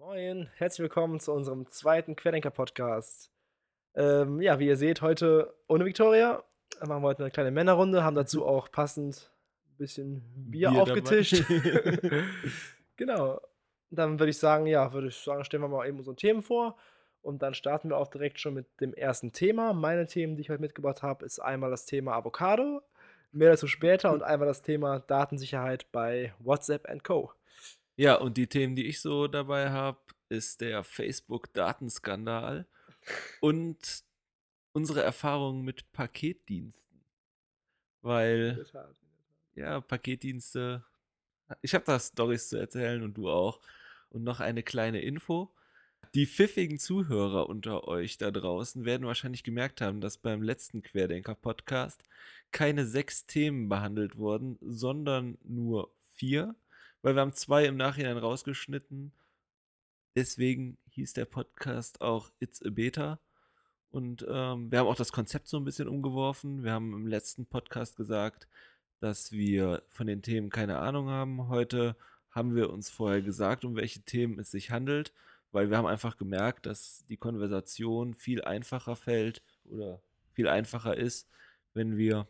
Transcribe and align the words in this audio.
Moin, 0.00 0.48
herzlich 0.56 0.84
willkommen 0.84 1.20
zu 1.20 1.30
unserem 1.30 1.70
zweiten 1.70 2.16
Querdenker-Podcast. 2.16 3.30
Ähm, 3.94 4.40
ja, 4.40 4.58
wie 4.58 4.66
ihr 4.66 4.78
seht, 4.78 5.02
heute 5.02 5.54
ohne 5.68 5.84
Viktoria. 5.84 6.42
Wir 6.78 6.88
machen 6.88 7.02
heute 7.02 7.22
eine 7.22 7.30
kleine 7.30 7.50
Männerrunde, 7.50 8.02
haben 8.02 8.16
dazu 8.16 8.46
auch 8.46 8.72
passend 8.72 9.30
ein 9.66 9.76
bisschen 9.76 10.22
Bier, 10.50 10.70
Bier 10.70 10.82
aufgetischt. 10.82 11.44
genau. 12.96 13.42
Dann 13.90 14.18
würde 14.18 14.30
ich 14.30 14.38
sagen, 14.38 14.64
ja, 14.64 14.90
würde 14.94 15.08
ich 15.08 15.16
sagen, 15.16 15.44
stellen 15.44 15.64
wir 15.64 15.68
mal 15.68 15.86
eben 15.86 15.98
unsere 15.98 16.16
Themen 16.16 16.40
vor. 16.40 16.78
Und 17.20 17.42
dann 17.42 17.52
starten 17.52 17.90
wir 17.90 17.98
auch 17.98 18.08
direkt 18.08 18.40
schon 18.40 18.54
mit 18.54 18.80
dem 18.80 18.94
ersten 18.94 19.32
Thema. 19.32 19.74
Meine 19.74 20.06
Themen, 20.06 20.34
die 20.34 20.40
ich 20.40 20.48
heute 20.48 20.62
mitgebracht 20.62 21.02
habe, 21.02 21.26
ist 21.26 21.40
einmal 21.40 21.68
das 21.70 21.84
Thema 21.84 22.14
Avocado, 22.14 22.80
mehr 23.32 23.50
dazu 23.50 23.66
später, 23.66 24.14
und 24.14 24.22
einmal 24.22 24.48
das 24.48 24.62
Thema 24.62 25.00
Datensicherheit 25.00 25.92
bei 25.92 26.32
WhatsApp 26.38 26.88
Co. 27.04 27.34
Ja, 28.00 28.14
und 28.14 28.38
die 28.38 28.46
Themen, 28.46 28.76
die 28.76 28.86
ich 28.86 29.02
so 29.02 29.28
dabei 29.28 29.68
habe, 29.72 29.98
ist 30.30 30.62
der 30.62 30.84
Facebook-Datenskandal 30.84 32.66
und 33.42 34.04
unsere 34.72 35.02
Erfahrungen 35.02 35.66
mit 35.66 35.92
Paketdiensten. 35.92 37.04
Weil, 38.00 38.64
ja, 39.54 39.82
Paketdienste, 39.82 40.82
ich 41.60 41.74
habe 41.74 41.84
da 41.84 42.00
Stories 42.00 42.48
zu 42.48 42.56
erzählen 42.56 43.02
und 43.02 43.18
du 43.18 43.28
auch. 43.28 43.60
Und 44.08 44.24
noch 44.24 44.40
eine 44.40 44.62
kleine 44.62 45.02
Info. 45.02 45.52
Die 46.14 46.26
pfiffigen 46.26 46.78
Zuhörer 46.78 47.50
unter 47.50 47.86
euch 47.86 48.16
da 48.16 48.30
draußen 48.30 48.86
werden 48.86 49.06
wahrscheinlich 49.06 49.44
gemerkt 49.44 49.82
haben, 49.82 50.00
dass 50.00 50.16
beim 50.16 50.40
letzten 50.40 50.80
Querdenker-Podcast 50.80 52.02
keine 52.50 52.86
sechs 52.86 53.26
Themen 53.26 53.68
behandelt 53.68 54.16
wurden, 54.16 54.56
sondern 54.62 55.36
nur 55.44 55.92
vier, 56.14 56.54
weil 57.02 57.14
wir 57.14 57.20
haben 57.20 57.32
zwei 57.32 57.64
im 57.64 57.76
Nachhinein 57.76 58.18
rausgeschnitten. 58.18 59.12
Deswegen 60.16 60.76
hieß 60.90 61.12
der 61.14 61.24
Podcast 61.24 62.00
auch 62.00 62.30
It's 62.40 62.62
a 62.64 62.70
Beta. 62.70 63.20
Und 63.90 64.24
ähm, 64.28 64.70
wir 64.70 64.78
haben 64.78 64.86
auch 64.86 64.96
das 64.96 65.12
Konzept 65.12 65.48
so 65.48 65.56
ein 65.56 65.64
bisschen 65.64 65.88
umgeworfen. 65.88 66.62
Wir 66.62 66.72
haben 66.72 66.92
im 66.92 67.06
letzten 67.06 67.46
Podcast 67.46 67.96
gesagt, 67.96 68.48
dass 69.00 69.32
wir 69.32 69.82
von 69.88 70.06
den 70.06 70.22
Themen 70.22 70.50
keine 70.50 70.78
Ahnung 70.78 71.08
haben. 71.08 71.48
Heute 71.48 71.96
haben 72.30 72.54
wir 72.54 72.70
uns 72.70 72.90
vorher 72.90 73.22
gesagt, 73.22 73.64
um 73.64 73.74
welche 73.76 74.02
Themen 74.02 74.38
es 74.38 74.50
sich 74.50 74.70
handelt, 74.70 75.12
weil 75.52 75.70
wir 75.70 75.78
haben 75.78 75.86
einfach 75.86 76.16
gemerkt, 76.16 76.66
dass 76.66 77.04
die 77.08 77.16
Konversation 77.16 78.14
viel 78.14 78.42
einfacher 78.42 78.94
fällt 78.94 79.42
oder 79.64 80.00
viel 80.32 80.48
einfacher 80.48 80.96
ist, 80.96 81.28
wenn 81.74 81.96
wir 81.96 82.28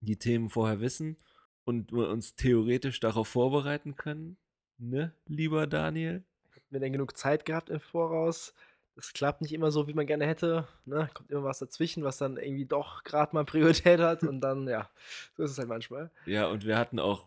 die 0.00 0.16
Themen 0.16 0.48
vorher 0.48 0.80
wissen 0.80 1.16
und 1.64 1.92
wir 1.92 2.08
uns 2.08 2.34
theoretisch 2.34 3.00
darauf 3.00 3.28
vorbereiten 3.28 3.96
können. 3.96 4.36
Ne, 4.78 5.12
lieber 5.26 5.66
Daniel? 5.66 6.24
wir 6.72 6.80
denn 6.80 6.92
genug 6.92 7.16
Zeit 7.16 7.44
gehabt 7.44 7.70
im 7.70 7.80
Voraus. 7.80 8.54
Das 8.94 9.12
klappt 9.12 9.40
nicht 9.40 9.52
immer 9.52 9.70
so, 9.70 9.88
wie 9.88 9.94
man 9.94 10.06
gerne 10.06 10.26
hätte. 10.26 10.66
Ne? 10.84 11.08
Kommt 11.14 11.30
immer 11.30 11.44
was 11.44 11.58
dazwischen, 11.58 12.04
was 12.04 12.18
dann 12.18 12.36
irgendwie 12.36 12.66
doch 12.66 13.04
gerade 13.04 13.34
mal 13.34 13.44
Priorität 13.44 14.00
hat. 14.00 14.22
Und 14.22 14.40
dann, 14.40 14.68
ja, 14.68 14.90
so 15.36 15.44
ist 15.44 15.52
es 15.52 15.58
halt 15.58 15.68
manchmal. 15.68 16.10
Ja, 16.26 16.48
und 16.48 16.66
wir 16.66 16.76
hatten 16.76 16.98
auch, 16.98 17.26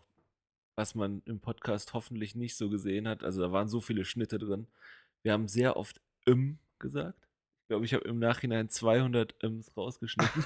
was 0.76 0.94
man 0.94 1.22
im 1.24 1.40
Podcast 1.40 1.94
hoffentlich 1.94 2.34
nicht 2.34 2.56
so 2.56 2.68
gesehen 2.68 3.08
hat, 3.08 3.24
also 3.24 3.40
da 3.40 3.50
waren 3.50 3.68
so 3.68 3.80
viele 3.80 4.04
Schnitte 4.04 4.38
drin. 4.38 4.66
Wir 5.22 5.32
haben 5.32 5.48
sehr 5.48 5.76
oft 5.76 6.00
im 6.24 6.58
gesagt. 6.78 7.26
Ich 7.62 7.68
glaube, 7.68 7.84
ich 7.84 7.94
habe 7.94 8.06
im 8.06 8.18
Nachhinein 8.18 8.68
200 8.68 9.42
ims 9.42 9.76
rausgeschnitten. 9.76 10.44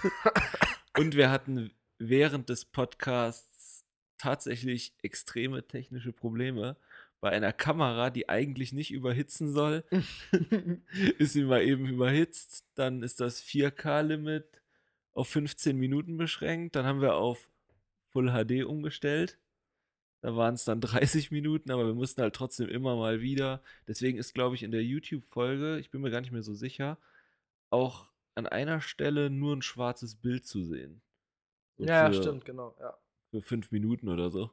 und 0.96 1.16
wir 1.16 1.30
hatten 1.30 1.70
während 1.98 2.48
des 2.48 2.64
Podcasts 2.64 3.49
tatsächlich 4.20 4.92
extreme 5.02 5.66
technische 5.66 6.12
Probleme. 6.12 6.76
Bei 7.20 7.30
einer 7.30 7.52
Kamera, 7.52 8.10
die 8.10 8.28
eigentlich 8.28 8.72
nicht 8.72 8.90
überhitzen 8.92 9.52
soll, 9.52 9.84
ist 11.18 11.32
sie 11.32 11.44
mal 11.44 11.62
eben 11.62 11.86
überhitzt. 11.86 12.64
Dann 12.74 13.02
ist 13.02 13.20
das 13.20 13.42
4K-Limit 13.42 14.44
auf 15.14 15.28
15 15.28 15.76
Minuten 15.76 16.16
beschränkt. 16.16 16.76
Dann 16.76 16.86
haben 16.86 17.00
wir 17.00 17.16
auf 17.16 17.48
Full 18.10 18.30
HD 18.30 18.64
umgestellt. 18.64 19.38
Da 20.22 20.36
waren 20.36 20.54
es 20.54 20.64
dann 20.64 20.82
30 20.82 21.30
Minuten, 21.30 21.70
aber 21.70 21.86
wir 21.86 21.94
mussten 21.94 22.20
halt 22.20 22.34
trotzdem 22.34 22.68
immer 22.68 22.96
mal 22.96 23.22
wieder. 23.22 23.62
Deswegen 23.88 24.18
ist, 24.18 24.34
glaube 24.34 24.54
ich, 24.54 24.62
in 24.62 24.70
der 24.70 24.84
YouTube-Folge, 24.84 25.78
ich 25.78 25.90
bin 25.90 26.02
mir 26.02 26.10
gar 26.10 26.20
nicht 26.20 26.32
mehr 26.32 26.42
so 26.42 26.52
sicher, 26.52 26.98
auch 27.70 28.08
an 28.34 28.46
einer 28.46 28.82
Stelle 28.82 29.30
nur 29.30 29.56
ein 29.56 29.62
schwarzes 29.62 30.14
Bild 30.14 30.44
zu 30.46 30.62
sehen. 30.62 31.00
So 31.78 31.84
ja, 31.84 32.12
stimmt, 32.12 32.44
genau. 32.44 32.76
Ja. 32.78 32.98
Für 33.30 33.42
fünf 33.42 33.70
Minuten 33.70 34.08
oder 34.08 34.30
so. 34.30 34.50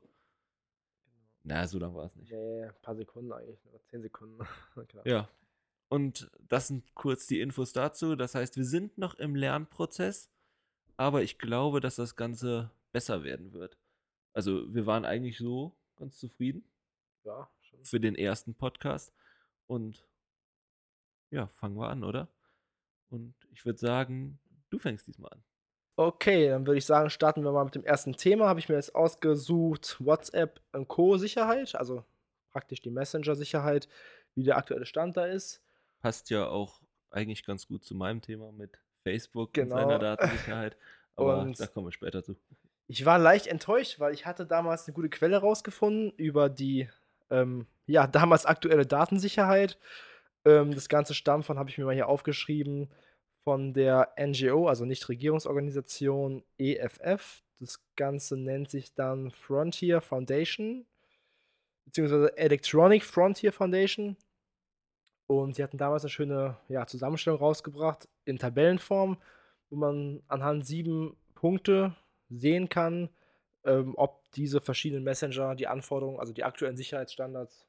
Na, 1.43 1.65
so 1.65 1.79
lang 1.79 1.95
war 1.95 2.05
es 2.05 2.15
nicht. 2.15 2.31
Nee, 2.31 2.65
ein 2.65 2.81
paar 2.81 2.95
Sekunden 2.95 3.31
eigentlich, 3.31 3.63
nur 3.65 3.81
10 3.85 4.01
Sekunden. 4.01 4.45
Ja. 5.05 5.29
Und 5.89 6.29
das 6.41 6.67
sind 6.67 6.93
kurz 6.93 7.27
die 7.27 7.39
Infos 7.39 7.71
dazu. 7.71 8.17
Das 8.17 8.35
heißt, 8.35 8.57
wir 8.57 8.65
sind 8.65 8.97
noch 8.97 9.15
im 9.15 9.35
Lernprozess, 9.35 10.29
aber 10.97 11.23
ich 11.23 11.37
glaube, 11.37 11.79
dass 11.79 11.95
das 11.95 12.17
Ganze 12.17 12.71
besser 12.91 13.23
werden 13.23 13.53
wird. 13.53 13.77
Also, 14.33 14.73
wir 14.73 14.85
waren 14.85 15.05
eigentlich 15.05 15.37
so 15.37 15.73
ganz 15.95 16.17
zufrieden 16.17 16.65
ja, 17.23 17.49
schon. 17.61 17.85
für 17.85 18.01
den 18.01 18.15
ersten 18.15 18.53
Podcast. 18.53 19.13
Und 19.65 20.05
ja, 21.31 21.47
fangen 21.47 21.77
wir 21.77 21.89
an, 21.89 22.03
oder? 22.03 22.27
Und 23.09 23.33
ich 23.51 23.65
würde 23.65 23.79
sagen, 23.79 24.39
du 24.69 24.79
fängst 24.79 25.07
diesmal 25.07 25.31
an. 25.31 25.43
Okay, 25.99 26.49
dann 26.49 26.67
würde 26.67 26.77
ich 26.77 26.85
sagen, 26.85 27.09
starten 27.09 27.43
wir 27.43 27.51
mal 27.51 27.65
mit 27.65 27.73
dem 27.73 27.83
ersten 27.83 28.15
Thema. 28.15 28.47
Habe 28.47 28.59
ich 28.59 28.69
mir 28.69 28.75
jetzt 28.75 28.93
ausgesucht, 28.93 29.97
WhatsApp 29.99 30.61
und 30.71 30.87
Co-Sicherheit, 30.87 31.73
also 31.75 32.03
praktisch 32.51 32.81
die 32.81 32.91
Messenger-Sicherheit, 32.91 33.89
wie 34.35 34.43
der 34.43 34.57
aktuelle 34.57 34.85
Stand 34.85 35.17
da 35.17 35.25
ist. 35.25 35.59
Passt 36.01 36.29
ja 36.29 36.47
auch 36.47 36.81
eigentlich 37.09 37.43
ganz 37.45 37.67
gut 37.67 37.83
zu 37.83 37.95
meinem 37.95 38.21
Thema 38.21 38.51
mit 38.51 38.77
Facebook 39.03 39.53
Genau. 39.53 39.73
und 39.75 39.81
seiner 39.81 39.99
Datensicherheit. 40.17 40.77
Aber 41.15 41.39
Und- 41.39 41.59
da 41.59 41.65
kommen 41.65 41.87
wir 41.87 41.91
später 41.91 42.23
zu. 42.23 42.35
Ich 42.89 43.03
war 43.05 43.17
leicht 43.19 43.47
enttäuscht, 43.47 43.99
weil 43.99 44.13
ich 44.13 44.25
hatte 44.25 44.45
damals 44.45 44.87
eine 44.87 44.93
gute 44.93 45.09
Quelle 45.09 45.37
rausgefunden 45.37 46.11
über 46.15 46.47
die 46.47 46.89
ähm, 47.31 47.65
ja, 47.87 48.05
damals 48.07 48.45
aktuelle 48.45 48.85
Datensicherheit. 48.85 49.77
Ähm, 50.45 50.73
das 50.73 50.87
Ganze 50.89 51.13
stammt 51.15 51.45
von, 51.45 51.57
habe 51.59 51.69
ich 51.71 51.77
mir 51.77 51.83
mal 51.85 51.95
hier 51.95 52.07
aufgeschrieben, 52.07 52.89
von 53.47 53.71
der 53.71 54.13
NGO, 54.19 54.67
also 54.67 54.83
Nichtregierungsorganisation 54.83 56.43
EFF. 56.57 57.45
Das 57.61 57.81
Ganze 57.95 58.35
nennt 58.35 58.69
sich 58.69 58.93
dann 58.93 59.31
Frontier 59.31 60.01
Foundation, 60.01 60.85
beziehungsweise 61.85 62.37
Electronic 62.37 63.05
Frontier 63.05 63.53
Foundation. 63.53 64.17
Und 65.27 65.55
sie 65.55 65.63
hatten 65.63 65.77
damals 65.77 66.03
eine 66.03 66.09
schöne 66.09 66.57
ja, 66.67 66.85
Zusammenstellung 66.87 67.39
rausgebracht 67.39 68.09
in 68.25 68.37
Tabellenform, 68.37 69.15
wo 69.69 69.77
man 69.77 70.21
anhand 70.27 70.65
sieben 70.65 71.15
Punkte 71.33 71.95
sehen 72.27 72.67
kann, 72.67 73.07
ähm, 73.63 73.93
ob 73.95 74.29
diese 74.33 74.59
verschiedenen 74.59 75.05
Messenger 75.05 75.55
die 75.55 75.67
Anforderungen, 75.67 76.19
also 76.19 76.33
die 76.33 76.43
aktuellen 76.43 76.75
Sicherheitsstandards 76.75 77.65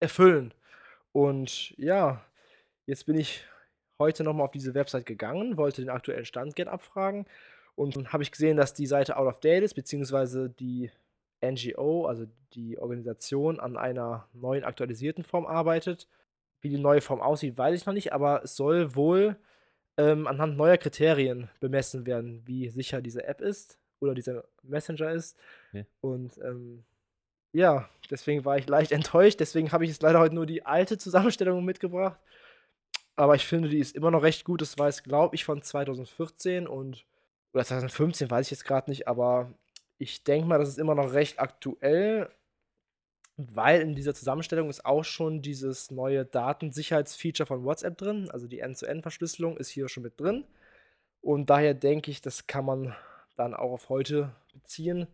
erfüllen. 0.00 0.52
Und 1.12 1.72
ja, 1.78 2.20
jetzt 2.86 3.06
bin 3.06 3.16
ich 3.16 3.44
heute 3.98 4.24
nochmal 4.24 4.46
auf 4.46 4.52
diese 4.52 4.74
Website 4.74 5.06
gegangen, 5.06 5.56
wollte 5.56 5.82
den 5.82 5.90
aktuellen 5.90 6.24
Stand 6.24 6.56
gerne 6.56 6.72
abfragen 6.72 7.26
und 7.76 7.96
dann 7.96 8.12
habe 8.12 8.22
ich 8.22 8.30
gesehen, 8.30 8.56
dass 8.56 8.74
die 8.74 8.86
Seite 8.86 9.16
out 9.16 9.26
of 9.26 9.40
date 9.40 9.64
ist, 9.64 9.74
beziehungsweise 9.74 10.48
die 10.48 10.90
NGO, 11.42 12.06
also 12.06 12.26
die 12.54 12.78
Organisation, 12.78 13.60
an 13.60 13.76
einer 13.76 14.28
neuen 14.32 14.64
aktualisierten 14.64 15.24
Form 15.24 15.46
arbeitet. 15.46 16.08
Wie 16.60 16.70
die 16.70 16.78
neue 16.78 17.00
Form 17.00 17.20
aussieht, 17.20 17.58
weiß 17.58 17.78
ich 17.78 17.84
noch 17.84 17.92
nicht, 17.92 18.12
aber 18.12 18.42
es 18.42 18.56
soll 18.56 18.94
wohl 18.94 19.36
ähm, 19.98 20.26
anhand 20.26 20.56
neuer 20.56 20.78
Kriterien 20.78 21.50
bemessen 21.60 22.06
werden, 22.06 22.42
wie 22.46 22.68
sicher 22.70 23.02
diese 23.02 23.24
App 23.24 23.40
ist 23.40 23.78
oder 24.00 24.14
dieser 24.14 24.44
Messenger 24.62 25.12
ist. 25.12 25.36
Okay. 25.70 25.84
Und 26.00 26.38
ähm, 26.38 26.84
ja, 27.52 27.88
deswegen 28.10 28.44
war 28.44 28.56
ich 28.56 28.68
leicht 28.68 28.92
enttäuscht. 28.92 29.40
Deswegen 29.40 29.72
habe 29.72 29.84
ich 29.84 29.90
jetzt 29.90 30.02
leider 30.02 30.20
heute 30.20 30.34
nur 30.34 30.46
die 30.46 30.64
alte 30.64 30.96
Zusammenstellung 30.96 31.64
mitgebracht. 31.64 32.18
Aber 33.16 33.34
ich 33.34 33.46
finde, 33.46 33.68
die 33.68 33.78
ist 33.78 33.94
immer 33.94 34.10
noch 34.10 34.22
recht 34.22 34.44
gut. 34.44 34.60
Das 34.60 34.78
war 34.78 34.86
jetzt, 34.86 35.04
glaube 35.04 35.34
ich, 35.36 35.44
von 35.44 35.62
2014 35.62 36.66
und 36.66 37.06
oder 37.54 37.64
2015, 37.64 38.30
weiß 38.30 38.46
ich 38.46 38.50
jetzt 38.50 38.64
gerade 38.64 38.90
nicht, 38.90 39.06
aber 39.06 39.54
ich 39.98 40.24
denke 40.24 40.48
mal, 40.48 40.58
das 40.58 40.68
ist 40.68 40.78
immer 40.78 40.96
noch 40.96 41.12
recht 41.12 41.38
aktuell, 41.38 42.28
weil 43.36 43.80
in 43.80 43.94
dieser 43.94 44.14
Zusammenstellung 44.14 44.68
ist 44.68 44.84
auch 44.84 45.04
schon 45.04 45.40
dieses 45.40 45.90
neue 45.90 46.24
Datensicherheitsfeature 46.24 47.46
von 47.46 47.64
WhatsApp 47.64 47.96
drin. 47.96 48.28
Also 48.30 48.48
die 48.48 48.60
End-zu-End-Verschlüsselung 48.60 49.56
ist 49.56 49.68
hier 49.68 49.88
schon 49.88 50.02
mit 50.02 50.20
drin. 50.20 50.44
Und 51.20 51.48
daher 51.48 51.74
denke 51.74 52.10
ich, 52.10 52.20
das 52.20 52.46
kann 52.46 52.64
man 52.64 52.94
dann 53.36 53.54
auch 53.54 53.72
auf 53.72 53.88
heute 53.88 54.34
beziehen. 54.52 55.06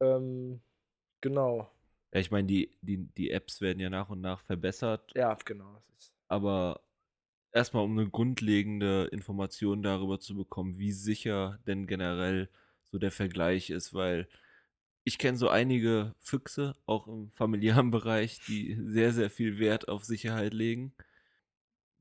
Ähm, 0.00 0.60
genau. 1.20 1.70
Ja, 2.12 2.20
ich 2.20 2.30
meine, 2.30 2.46
die, 2.46 2.70
die, 2.80 2.96
die 2.96 3.30
Apps 3.30 3.60
werden 3.60 3.80
ja 3.80 3.90
nach 3.90 4.08
und 4.08 4.20
nach 4.20 4.40
verbessert, 4.40 5.12
Ja, 5.14 5.36
genau. 5.44 5.82
Aber 6.26 6.80
erstmal 7.52 7.84
um 7.84 7.98
eine 7.98 8.08
grundlegende 8.08 9.08
Information 9.12 9.82
darüber 9.82 10.20
zu 10.20 10.36
bekommen, 10.36 10.78
wie 10.78 10.92
sicher 10.92 11.58
denn 11.66 11.86
generell 11.86 12.48
so 12.90 12.98
der 12.98 13.12
Vergleich 13.12 13.70
ist, 13.70 13.94
weil 13.94 14.28
ich 15.04 15.18
kenne 15.18 15.38
so 15.38 15.48
einige 15.48 16.14
Füchse, 16.18 16.74
auch 16.86 17.06
im 17.06 17.30
familiären 17.32 17.90
Bereich, 17.90 18.40
die 18.46 18.76
sehr, 18.80 19.12
sehr 19.12 19.30
viel 19.30 19.58
Wert 19.58 19.88
auf 19.88 20.04
Sicherheit 20.04 20.54
legen. 20.54 20.92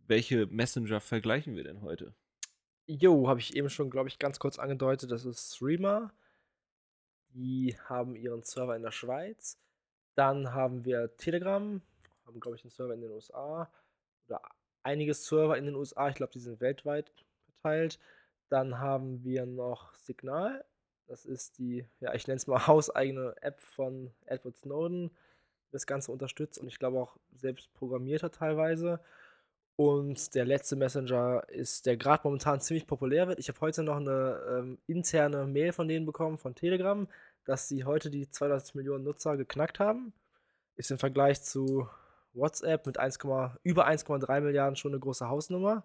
Welche 0.08 0.48
Messenger 0.48 1.00
vergleichen 1.00 1.56
wir 1.56 1.64
denn 1.64 1.82
heute? 1.82 2.14
Jo, 2.88 3.28
habe 3.28 3.40
ich 3.40 3.56
eben 3.56 3.70
schon, 3.70 3.92
glaube 3.92 4.10
ich, 4.10 4.18
ganz 4.18 4.40
kurz 4.40 4.58
angedeutet. 4.58 5.12
Das 5.12 5.24
ist 5.24 5.56
Streamer. 5.56 6.12
Die 7.30 7.76
haben 7.86 8.16
ihren 8.16 8.42
Server 8.44 8.76
in 8.76 8.82
der 8.82 8.92
Schweiz. 8.92 9.60
Dann 10.16 10.54
haben 10.54 10.84
wir 10.84 11.16
Telegram, 11.18 11.82
haben, 12.26 12.40
glaube 12.40 12.58
ich, 12.58 12.64
einen 12.64 12.72
Server 12.72 12.96
in 12.96 13.02
den 13.02 13.12
USA. 13.12 13.72
Einige 14.90 15.14
Server 15.14 15.56
in 15.56 15.66
den 15.66 15.76
USA. 15.76 16.10
Ich 16.10 16.16
glaube, 16.16 16.32
die 16.34 16.40
sind 16.40 16.62
weltweit 16.62 17.12
verteilt. 17.46 18.00
Dann 18.50 18.80
haben 18.80 19.24
wir 19.24 19.46
noch 19.46 19.94
Signal. 19.94 20.66
Das 21.06 21.26
ist 21.26 21.60
die, 21.60 21.86
ja, 22.00 22.16
ich 22.16 22.26
nenne 22.26 22.38
es 22.38 22.48
mal 22.48 22.66
hauseigene 22.68 23.36
App 23.40 23.62
von 23.62 24.10
Edward 24.26 24.58
Snowden, 24.58 25.12
das 25.70 25.86
Ganze 25.86 26.12
unterstützt 26.12 26.58
und 26.58 26.68
ich 26.68 26.80
glaube 26.80 27.00
auch 27.00 27.18
selbst 27.36 27.72
programmiert 27.76 28.24
hat 28.24 28.34
teilweise. 28.34 29.00
Und 29.76 30.34
der 30.34 30.46
letzte 30.46 30.76
Messenger 30.76 31.48
ist, 31.50 31.86
der 31.86 31.96
gerade 31.96 32.22
momentan 32.24 32.60
ziemlich 32.60 32.88
populär 32.88 33.28
wird. 33.28 33.38
Ich 33.38 33.48
habe 33.48 33.62
heute 33.62 33.84
noch 33.84 33.98
eine 33.98 34.42
ähm, 34.50 34.80
interne 34.88 35.46
Mail 35.46 35.72
von 35.72 35.88
denen 35.88 36.08
bekommen, 36.08 36.40
von 36.40 36.56
Telegram, 36.56 37.08
dass 37.46 37.70
sie 37.70 37.86
heute 37.86 38.10
die 38.10 38.28
200 38.28 38.74
Millionen 38.74 39.04
Nutzer 39.04 39.38
geknackt 39.38 39.80
haben. 39.80 40.14
Ist 40.78 40.90
im 40.90 40.98
Vergleich 40.98 41.44
zu 41.44 41.88
WhatsApp 42.34 42.86
mit 42.86 42.98
1, 42.98 43.18
über 43.64 43.88
1,3 43.88 44.42
Milliarden 44.42 44.76
schon 44.76 44.92
eine 44.92 45.00
große 45.00 45.28
Hausnummer. 45.28 45.84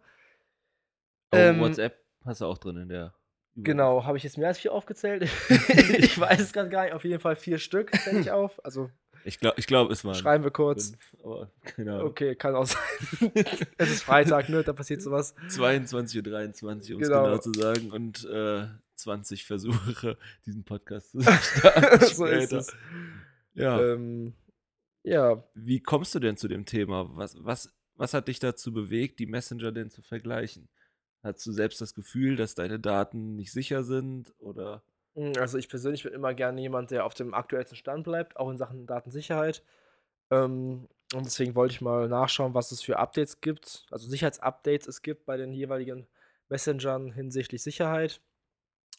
Oh, 1.32 1.36
ähm, 1.36 1.60
WhatsApp 1.60 1.98
hast 2.24 2.40
du 2.40 2.46
auch 2.46 2.58
drin 2.58 2.76
in 2.76 2.88
der. 2.88 3.14
Genau, 3.56 4.04
habe 4.04 4.16
ich 4.16 4.24
jetzt 4.24 4.36
mehr 4.36 4.48
als 4.48 4.58
vier 4.58 4.72
aufgezählt? 4.72 5.22
ich 5.48 6.18
weiß 6.18 6.40
es 6.40 6.52
gerade 6.52 6.68
gar 6.68 6.84
nicht. 6.84 6.94
Auf 6.94 7.04
jeden 7.04 7.20
Fall 7.20 7.36
vier 7.36 7.58
Stück 7.58 7.94
zähle 7.94 8.20
ich 8.20 8.30
auf. 8.30 8.64
Also 8.64 8.90
ich 9.24 9.40
glaube, 9.40 9.58
ich 9.58 9.66
glaub, 9.66 9.90
es 9.90 10.04
war. 10.04 10.14
Schreiben 10.14 10.44
wir 10.44 10.50
kurz. 10.50 10.92
Fünf, 11.22 11.48
genau. 11.76 12.04
Okay, 12.04 12.34
kann 12.34 12.54
auch 12.54 12.66
sein. 12.66 13.32
es 13.78 13.90
ist 13.90 14.02
Freitag, 14.02 14.48
ne? 14.50 14.62
Da 14.62 14.72
passiert 14.72 15.00
sowas. 15.00 15.34
22.23 15.48 16.62
Uhr, 16.62 16.70
um 16.70 16.78
es 16.78 17.08
genau. 17.08 17.24
genau 17.24 17.38
zu 17.38 17.52
sagen. 17.54 17.90
Und 17.90 18.24
äh, 18.26 18.66
20 18.96 19.46
Versuche, 19.46 20.18
diesen 20.44 20.64
Podcast 20.64 21.12
zu 21.12 21.22
starten. 21.22 22.06
so 22.06 22.26
ist 22.26 22.52
es. 22.52 22.76
Ja. 23.54 23.80
Ähm, 23.80 24.34
ja. 25.04 25.44
Wie 25.54 25.80
kommst 25.80 26.14
du 26.14 26.18
denn 26.18 26.36
zu 26.36 26.48
dem 26.48 26.66
Thema? 26.66 27.08
Was, 27.16 27.36
was, 27.44 27.72
was 27.94 28.14
hat 28.14 28.28
dich 28.28 28.40
dazu 28.40 28.72
bewegt, 28.72 29.20
die 29.20 29.26
Messenger 29.26 29.70
denn 29.70 29.90
zu 29.90 30.02
vergleichen? 30.02 30.68
Hast 31.22 31.46
du 31.46 31.52
selbst 31.52 31.80
das 31.80 31.94
Gefühl, 31.94 32.36
dass 32.36 32.54
deine 32.54 32.80
Daten 32.80 33.36
nicht 33.36 33.52
sicher 33.52 33.84
sind 33.84 34.34
oder? 34.38 34.82
Hm, 35.14 35.32
also 35.38 35.58
ich 35.58 35.68
persönlich 35.68 36.02
bin 36.02 36.12
immer 36.12 36.34
gerne 36.34 36.60
jemand, 36.60 36.90
der 36.90 37.06
auf 37.06 37.14
dem 37.14 37.34
aktuellsten 37.34 37.76
Stand 37.76 38.04
bleibt, 38.04 38.36
auch 38.36 38.50
in 38.50 38.58
Sachen 38.58 38.86
Datensicherheit. 38.86 39.62
Ähm, 40.30 40.88
und 41.14 41.24
deswegen 41.24 41.54
wollte 41.54 41.74
ich 41.74 41.80
mal 41.80 42.08
nachschauen, 42.08 42.54
was 42.54 42.72
es 42.72 42.82
für 42.82 42.98
Updates 42.98 43.40
gibt, 43.40 43.86
also 43.90 44.08
Sicherheitsupdates 44.08 44.88
es 44.88 45.02
gibt 45.02 45.26
bei 45.26 45.36
den 45.36 45.52
jeweiligen 45.52 46.06
Messengern 46.48 47.12
hinsichtlich 47.12 47.62
Sicherheit, 47.62 48.20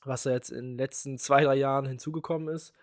was 0.03 0.23
da 0.23 0.31
jetzt 0.31 0.49
in 0.49 0.71
den 0.71 0.77
letzten 0.77 1.17
zwei, 1.17 1.43
drei 1.43 1.55
Jahren 1.55 1.85
hinzugekommen 1.85 2.53
ist. 2.53 2.73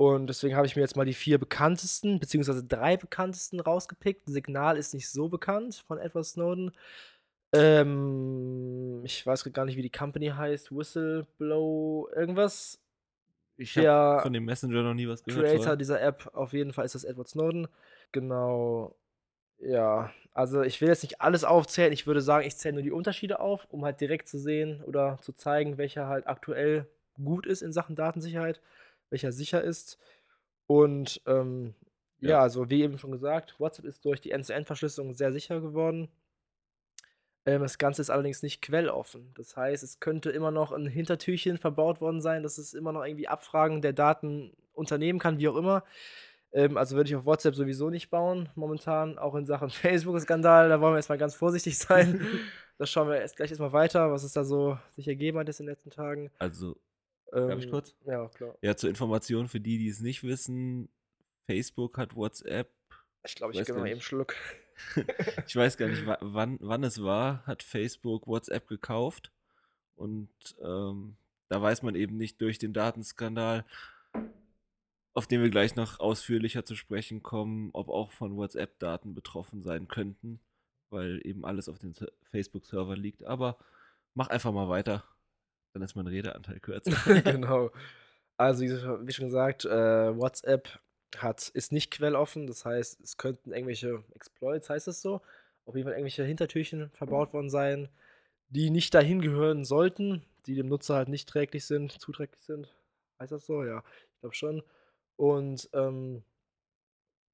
Und 0.00 0.28
deswegen 0.28 0.56
habe 0.56 0.66
ich 0.66 0.76
mir 0.76 0.80
jetzt 0.80 0.96
mal 0.96 1.04
die 1.04 1.12
vier 1.12 1.36
bekanntesten, 1.36 2.20
beziehungsweise 2.20 2.64
drei 2.64 2.96
bekanntesten 2.96 3.60
rausgepickt. 3.60 4.22
Signal 4.24 4.78
ist 4.78 4.94
nicht 4.94 5.10
so 5.10 5.28
bekannt 5.28 5.84
von 5.86 5.98
Edward 5.98 6.24
Snowden. 6.24 6.72
Ähm, 7.52 9.02
ich 9.04 9.26
weiß 9.26 9.44
gar 9.52 9.66
nicht, 9.66 9.76
wie 9.76 9.82
die 9.82 9.90
Company 9.90 10.28
heißt. 10.28 10.74
Whistleblow, 10.74 12.08
irgendwas. 12.16 12.80
Ich 13.58 13.76
habe 13.76 14.22
von 14.22 14.32
dem 14.32 14.46
Messenger 14.46 14.84
noch 14.84 14.94
nie 14.94 15.06
was 15.06 15.22
gehört. 15.22 15.44
Creator 15.44 15.62
vorher. 15.64 15.76
dieser 15.76 16.00
App, 16.00 16.30
auf 16.32 16.54
jeden 16.54 16.72
Fall 16.72 16.86
ist 16.86 16.94
das 16.94 17.04
Edward 17.04 17.28
Snowden. 17.28 17.68
Genau. 18.10 18.96
Ja, 19.58 20.10
also 20.32 20.62
ich 20.62 20.80
will 20.80 20.88
jetzt 20.88 21.02
nicht 21.02 21.20
alles 21.20 21.44
aufzählen. 21.44 21.92
Ich 21.92 22.06
würde 22.06 22.22
sagen, 22.22 22.46
ich 22.46 22.56
zähle 22.56 22.72
nur 22.72 22.82
die 22.82 22.90
Unterschiede 22.90 23.38
auf, 23.38 23.66
um 23.68 23.84
halt 23.84 24.00
direkt 24.00 24.28
zu 24.28 24.38
sehen 24.38 24.82
oder 24.82 25.18
zu 25.20 25.34
zeigen, 25.34 25.76
welcher 25.76 26.06
halt 26.06 26.26
aktuell 26.26 26.86
gut 27.22 27.44
ist 27.44 27.60
in 27.60 27.74
Sachen 27.74 27.96
Datensicherheit, 27.96 28.62
welcher 29.10 29.32
sicher 29.32 29.62
ist. 29.62 29.98
Und 30.66 31.20
ähm, 31.26 31.74
ja. 32.20 32.30
ja, 32.30 32.40
also 32.40 32.70
wie 32.70 32.82
eben 32.82 32.98
schon 32.98 33.12
gesagt, 33.12 33.58
WhatsApp 33.58 33.84
ist 33.86 34.04
durch 34.04 34.20
die 34.20 34.30
End-to-End-Verschlüsselung 34.30 35.14
sehr 35.14 35.32
sicher 35.32 35.60
geworden. 35.60 36.08
Ähm, 37.46 37.62
das 37.62 37.78
Ganze 37.78 38.02
ist 38.02 38.10
allerdings 38.10 38.42
nicht 38.42 38.62
quelloffen. 38.62 39.32
Das 39.34 39.56
heißt, 39.56 39.82
es 39.82 40.00
könnte 40.00 40.30
immer 40.30 40.50
noch 40.50 40.72
ein 40.72 40.86
Hintertürchen 40.86 41.58
verbaut 41.58 42.00
worden 42.00 42.20
sein, 42.20 42.42
dass 42.42 42.58
es 42.58 42.74
immer 42.74 42.92
noch 42.92 43.04
irgendwie 43.04 43.28
Abfragen 43.28 43.82
der 43.82 43.92
Daten 43.92 44.52
unternehmen 44.72 45.18
kann, 45.18 45.38
wie 45.38 45.48
auch 45.48 45.56
immer. 45.56 45.84
Ähm, 46.52 46.76
also 46.76 46.96
würde 46.96 47.08
ich 47.08 47.16
auf 47.16 47.24
WhatsApp 47.24 47.54
sowieso 47.54 47.90
nicht 47.90 48.10
bauen, 48.10 48.48
momentan. 48.54 49.18
Auch 49.18 49.34
in 49.34 49.46
Sachen 49.46 49.70
Facebook-Skandal, 49.70 50.68
da 50.68 50.80
wollen 50.80 50.92
wir 50.92 50.98
erstmal 50.98 51.18
ganz 51.18 51.34
vorsichtig 51.34 51.78
sein. 51.78 52.26
das 52.78 52.90
schauen 52.90 53.08
wir 53.08 53.20
erst 53.20 53.36
gleich 53.36 53.50
erstmal 53.50 53.72
weiter, 53.72 54.10
was 54.12 54.24
es 54.24 54.32
da 54.32 54.44
so 54.44 54.78
sich 54.96 55.08
ergeben 55.08 55.38
hat 55.38 55.48
in 55.48 55.54
den 55.54 55.66
letzten 55.66 55.90
Tagen. 55.90 56.30
Also, 56.38 56.76
ähm, 57.32 57.48
darf 57.48 57.58
ich 57.58 57.64
ähm, 57.66 57.70
kurz? 57.70 57.94
Ja, 58.04 58.28
klar. 58.28 58.56
Ja, 58.62 58.76
zur 58.76 58.90
Information 58.90 59.48
für 59.48 59.60
die, 59.60 59.78
die 59.78 59.88
es 59.88 60.00
nicht 60.00 60.22
wissen: 60.22 60.88
Facebook 61.46 61.98
hat 61.98 62.16
WhatsApp. 62.16 62.70
Ich 63.24 63.34
glaube, 63.34 63.54
ich 63.54 63.64
gebe 63.64 63.78
mal 63.78 63.86
eben 63.86 63.94
einen 63.94 64.00
Schluck. 64.00 64.34
ich 65.46 65.56
weiß 65.56 65.76
gar 65.76 65.88
nicht, 65.88 66.04
wann, 66.20 66.58
wann 66.60 66.84
es 66.84 67.02
war, 67.02 67.44
hat 67.46 67.62
Facebook 67.62 68.26
WhatsApp 68.26 68.66
gekauft. 68.68 69.32
Und 69.96 70.30
ähm, 70.62 71.16
da 71.48 71.60
weiß 71.60 71.82
man 71.82 71.94
eben 71.94 72.16
nicht 72.16 72.40
durch 72.40 72.58
den 72.58 72.72
Datenskandal, 72.72 73.66
auf 75.12 75.26
den 75.26 75.42
wir 75.42 75.50
gleich 75.50 75.76
noch 75.76 76.00
ausführlicher 76.00 76.64
zu 76.64 76.74
sprechen 76.74 77.22
kommen, 77.22 77.70
ob 77.72 77.88
auch 77.88 78.10
von 78.12 78.36
WhatsApp-Daten 78.36 79.14
betroffen 79.14 79.62
sein 79.62 79.88
könnten, 79.88 80.40
weil 80.88 81.20
eben 81.26 81.44
alles 81.44 81.68
auf 81.68 81.78
den 81.78 81.94
Facebook-Server 82.30 82.96
liegt. 82.96 83.24
Aber 83.24 83.58
mach 84.14 84.28
einfach 84.28 84.52
mal 84.52 84.68
weiter, 84.68 85.04
dann 85.72 85.82
ist 85.82 85.94
mein 85.94 86.06
Redeanteil 86.06 86.60
kürzer. 86.60 87.20
genau. 87.22 87.70
Also, 88.36 88.64
wie 88.64 89.12
schon 89.12 89.26
gesagt, 89.26 89.64
äh, 89.64 90.16
WhatsApp 90.16 90.80
hat, 91.16 91.48
ist 91.48 91.72
nicht 91.72 91.90
quelloffen. 91.90 92.46
Das 92.46 92.64
heißt, 92.64 93.00
es 93.00 93.16
könnten 93.16 93.52
irgendwelche 93.52 94.02
Exploits, 94.14 94.70
heißt 94.70 94.88
es 94.88 95.02
so, 95.02 95.20
auf 95.66 95.74
jeden 95.74 95.86
Fall 95.86 95.94
irgendwelche 95.94 96.24
Hintertürchen 96.24 96.90
verbaut 96.90 97.32
worden 97.32 97.50
sein, 97.50 97.88
die 98.48 98.70
nicht 98.70 98.94
dahin 98.94 99.20
gehören 99.20 99.64
sollten, 99.64 100.22
die 100.46 100.54
dem 100.54 100.68
Nutzer 100.68 100.96
halt 100.96 101.08
nicht 101.08 101.28
träglich 101.28 101.66
sind, 101.66 101.92
zuträglich 101.92 102.42
sind. 102.42 102.74
Heißt 103.18 103.32
das 103.32 103.46
so? 103.46 103.64
Ja, 103.64 103.82
ich 104.14 104.20
glaube 104.20 104.34
schon. 104.34 104.62
Und 105.16 105.68
ähm, 105.74 106.22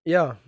ja, 0.05 0.39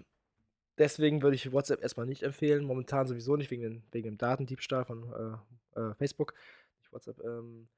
deswegen 0.77 1.23
würde 1.23 1.37
ich 1.37 1.53
WhatsApp 1.53 1.83
erstmal 1.83 2.07
nicht 2.07 2.23
empfehlen. 2.23 2.65
Momentan 2.65 3.07
sowieso 3.07 3.37
nicht 3.37 3.51
wegen, 3.51 3.63
den, 3.63 3.83
wegen 3.93 4.07
dem 4.07 4.19
Datendiebstahl 4.19 4.85
von 4.85 5.41
äh, 5.75 5.81
äh, 5.81 5.95
Facebook. 5.95 6.35
Nicht 6.81 6.93
WhatsApp. 6.93 7.21
Ähm, 7.25 7.69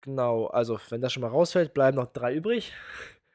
genau, 0.00 0.46
also 0.46 0.78
wenn 0.90 1.00
das 1.00 1.12
schon 1.12 1.22
mal 1.22 1.28
rausfällt, 1.28 1.74
bleiben 1.74 1.96
noch 1.96 2.12
drei 2.12 2.34
übrig. 2.34 2.72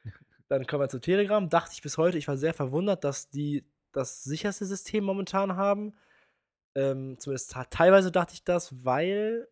Dann 0.48 0.66
kommen 0.66 0.82
wir 0.82 0.88
zu 0.88 1.00
Telegram. 1.00 1.48
Dachte 1.48 1.72
ich 1.74 1.82
bis 1.82 1.98
heute, 1.98 2.18
ich 2.18 2.28
war 2.28 2.36
sehr 2.36 2.54
verwundert, 2.54 3.04
dass 3.04 3.30
die 3.30 3.64
das 3.92 4.24
sicherste 4.24 4.66
System 4.66 5.04
momentan 5.04 5.56
haben. 5.56 5.94
Ähm, 6.74 7.18
zumindest 7.18 7.54
teilweise 7.70 8.10
dachte 8.10 8.34
ich 8.34 8.44
das, 8.44 8.84
weil, 8.84 9.48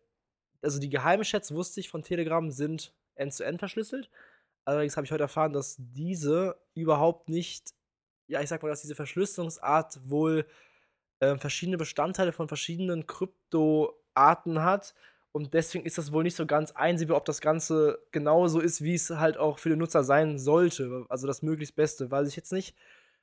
also 0.61 0.79
die 0.79 0.89
geheimen 0.89 1.23
Chats 1.23 1.53
wusste 1.53 1.79
ich 1.79 1.89
von 1.89 2.03
Telegram 2.03 2.49
sind 2.49 2.93
end-zu-end 3.15 3.57
-end 3.57 3.59
verschlüsselt. 3.59 4.09
Allerdings 4.65 4.95
habe 4.97 5.05
ich 5.05 5.11
heute 5.11 5.23
erfahren, 5.23 5.53
dass 5.53 5.75
diese 5.79 6.59
überhaupt 6.73 7.29
nicht, 7.29 7.73
ja, 8.27 8.41
ich 8.41 8.49
sag 8.49 8.61
mal, 8.63 8.69
dass 8.69 8.81
diese 8.81 8.95
Verschlüsselungsart 8.95 9.99
wohl 10.09 10.45
äh, 11.19 11.37
verschiedene 11.37 11.77
Bestandteile 11.77 12.31
von 12.31 12.47
verschiedenen 12.47 13.07
Kryptoarten 13.07 14.63
hat 14.63 14.93
und 15.33 15.53
deswegen 15.53 15.85
ist 15.85 15.97
das 15.97 16.11
wohl 16.11 16.23
nicht 16.23 16.35
so 16.35 16.45
ganz 16.45 16.71
einsehbar, 16.71 17.17
ob 17.17 17.25
das 17.25 17.41
Ganze 17.41 17.99
genauso 18.11 18.59
ist, 18.59 18.83
wie 18.83 18.95
es 18.95 19.09
halt 19.09 19.37
auch 19.37 19.59
für 19.59 19.69
den 19.69 19.79
Nutzer 19.79 20.03
sein 20.03 20.37
sollte. 20.37 21.05
Also 21.09 21.27
das 21.27 21.41
möglichst 21.41 21.75
Beste, 21.75 22.11
weiß 22.11 22.27
ich 22.27 22.35
jetzt 22.35 22.51
nicht. 22.51 22.75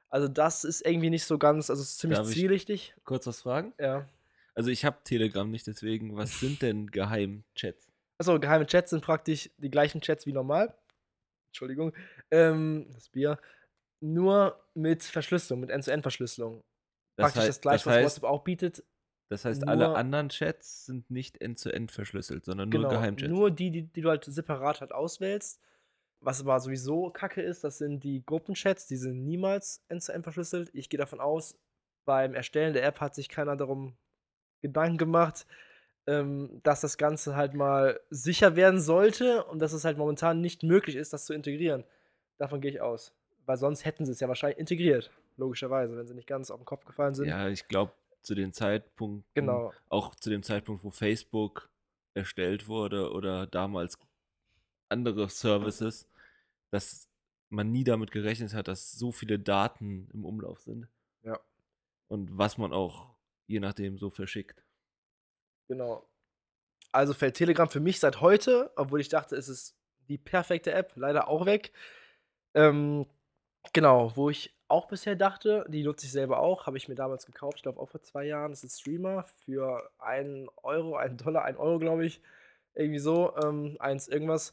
Also 0.09 0.27
das 0.27 0.65
ist 0.65 0.87
irgendwie 0.87 1.11
nicht 1.11 1.25
so 1.25 1.37
ganz, 1.37 1.69
also 1.69 1.83
es 1.83 1.91
ist 1.91 1.99
ziemlich 1.99 2.19
Darf 2.19 2.31
zwielichtig. 2.31 2.95
Kurz 3.05 3.27
was 3.27 3.43
fragen? 3.43 3.75
Ja. 3.79 4.09
Also 4.55 4.71
ich 4.71 4.85
habe 4.85 4.97
Telegram 5.05 5.51
nicht, 5.51 5.67
deswegen, 5.67 6.17
was 6.17 6.41
sind 6.41 6.63
denn 6.63 6.91
Geheimchats? 6.91 7.89
Achso, 8.19 8.41
geheime 8.41 8.67
Chats 8.67 8.91
sind 8.91 9.05
praktisch 9.05 9.51
die 9.59 9.71
gleichen 9.71 10.01
Chats 10.01 10.27
wie 10.27 10.33
normal. 10.33 10.75
Entschuldigung. 11.51 11.93
Ähm, 12.31 12.87
das 12.93 13.09
Bier. 13.09 13.39
Nur 14.01 14.59
mit 14.75 15.05
Verschlüsselung, 15.05 15.61
mit 15.61 15.71
End-zu-End-Verschlüsselung. 15.71 16.65
Praktisch 17.17 17.47
das 17.47 17.61
gleiche, 17.61 17.85
das 17.85 17.87
heißt, 17.87 18.05
was 18.05 18.13
WhatsApp 18.17 18.31
auch 18.31 18.45
bietet, 18.45 18.85
das 19.29 19.45
heißt, 19.45 19.63
nur, 19.63 19.71
alle 19.71 19.95
anderen 19.95 20.31
Chats 20.31 20.87
sind 20.87 21.11
nicht 21.11 21.41
end-zu-end 21.41 21.91
-end 21.91 21.95
verschlüsselt, 21.95 22.45
sondern 22.45 22.71
nur 22.71 22.81
genau, 22.81 22.89
Geheimchats. 22.91 23.31
Nur 23.31 23.51
die, 23.51 23.71
die, 23.71 23.83
die, 23.83 24.01
du 24.01 24.09
halt 24.09 24.25
separat 24.25 24.81
halt 24.81 24.93
auswählst. 24.93 25.61
Was 26.21 26.41
aber 26.41 26.59
sowieso 26.59 27.11
kacke 27.11 27.43
ist, 27.43 27.63
das 27.63 27.79
sind 27.79 28.03
die 28.03 28.25
Gruppenchats, 28.25 28.87
die 28.87 28.97
sind 28.97 29.25
niemals 29.25 29.85
end-zu-end 29.89 30.21
-end 30.21 30.25
verschlüsselt. 30.25 30.71
Ich 30.73 30.89
gehe 30.89 30.99
davon 30.99 31.21
aus, 31.21 31.57
beim 32.05 32.35
Erstellen 32.35 32.73
der 32.73 32.85
App 32.85 33.01
hat 33.01 33.15
sich 33.15 33.29
keiner 33.29 33.55
darum 33.55 33.97
Gedanken 34.63 34.97
gemacht, 34.97 35.47
ähm, 36.07 36.61
dass 36.63 36.81
das 36.81 36.97
Ganze 36.97 37.37
halt 37.37 37.55
mal 37.55 38.01
sicher 38.09 38.57
werden 38.57 38.81
sollte 38.81 39.45
und 39.45 39.61
dass 39.61 39.73
es 39.75 39.85
halt 39.85 39.99
momentan 39.99 40.41
nicht 40.41 40.63
möglich 40.63 40.97
ist, 40.97 41.13
das 41.13 41.27
zu 41.27 41.35
integrieren. 41.35 41.85
Davon 42.39 42.61
gehe 42.61 42.71
ich 42.71 42.81
aus. 42.81 43.13
Weil 43.45 43.59
sonst 43.59 43.85
hätten 43.85 44.07
sie 44.07 44.13
es 44.13 44.21
ja 44.21 44.29
wahrscheinlich 44.29 44.59
integriert. 44.59 45.11
Logischerweise, 45.37 45.97
wenn 45.97 46.07
sie 46.07 46.15
nicht 46.15 46.27
ganz 46.27 46.51
auf 46.51 46.59
den 46.59 46.65
Kopf 46.65 46.85
gefallen 46.85 47.15
sind. 47.15 47.29
Ja, 47.29 47.49
ich 47.49 47.69
glaube, 47.69 47.93
zu 48.29 48.35
den 48.35 48.53
Zeitpunkten, 48.53 49.25
Genau. 49.35 49.73
auch 49.89 50.15
zu 50.15 50.29
dem 50.29 50.43
Zeitpunkt, 50.43 50.85
wo 50.85 50.91
Facebook 50.91 51.71
erstellt 52.13 52.69
wurde 52.69 53.11
oder 53.11 53.47
damals 53.47 53.99
andere 54.91 55.31
Services, 55.31 56.07
dass 56.71 57.09
man 57.49 57.73
nie 57.73 57.85
damit 57.85 58.11
gerechnet 58.11 58.53
hat, 58.53 58.69
dass 58.69 58.93
so 58.93 59.13
viele 59.13 59.39
Daten 59.39 60.11
im 60.13 60.27
Umlauf 60.27 60.61
sind. 60.61 60.89
Ja. 61.23 61.41
Und 62.09 62.37
was 62.37 62.59
man 62.59 62.75
auch 62.75 63.15
je 63.47 63.61
nachdem 63.61 63.97
so 63.97 64.11
verschickt. 64.11 64.63
Genau. 65.69 66.07
Also 66.93 67.15
fällt 67.15 67.35
Telegram 67.37 67.71
für 67.71 67.81
mich 67.81 67.99
seit 67.99 68.21
heute, 68.21 68.71
obwohl 68.77 69.01
ich 69.01 69.09
dachte, 69.09 69.37
es 69.37 69.49
ist 69.49 69.75
die 70.09 70.19
perfekte 70.19 70.73
App, 70.73 70.93
leider 70.97 71.29
auch 71.29 71.47
weg. 71.47 71.73
Ähm, 72.53 73.07
genau, 73.73 74.13
wo 74.17 74.31
ich 74.31 74.55
auch 74.69 74.87
bisher 74.87 75.17
dachte, 75.17 75.65
die 75.69 75.83
nutze 75.83 76.07
ich 76.07 76.13
selber 76.13 76.41
auch, 76.41 76.67
habe 76.67 76.77
ich 76.77 76.89
mir 76.89 76.95
damals 76.95 77.27
gekauft, 77.27 77.57
ich 77.57 77.63
glaube 77.63 77.81
auch 77.81 77.89
vor 77.89 78.03
zwei 78.03 78.25
Jahren. 78.25 78.51
Das 78.53 78.65
ist 78.65 78.81
Streamer 78.81 79.25
für 79.45 79.91
einen 79.99 80.49
Euro, 80.63 80.97
einen 80.97 81.17
Dollar, 81.17 81.45
einen 81.45 81.57
Euro, 81.57 81.79
glaube 81.79 82.05
ich. 82.05 82.21
Irgendwie 82.75 82.99
so, 82.99 83.35
ähm, 83.43 83.77
eins 83.81 84.09
irgendwas. 84.09 84.53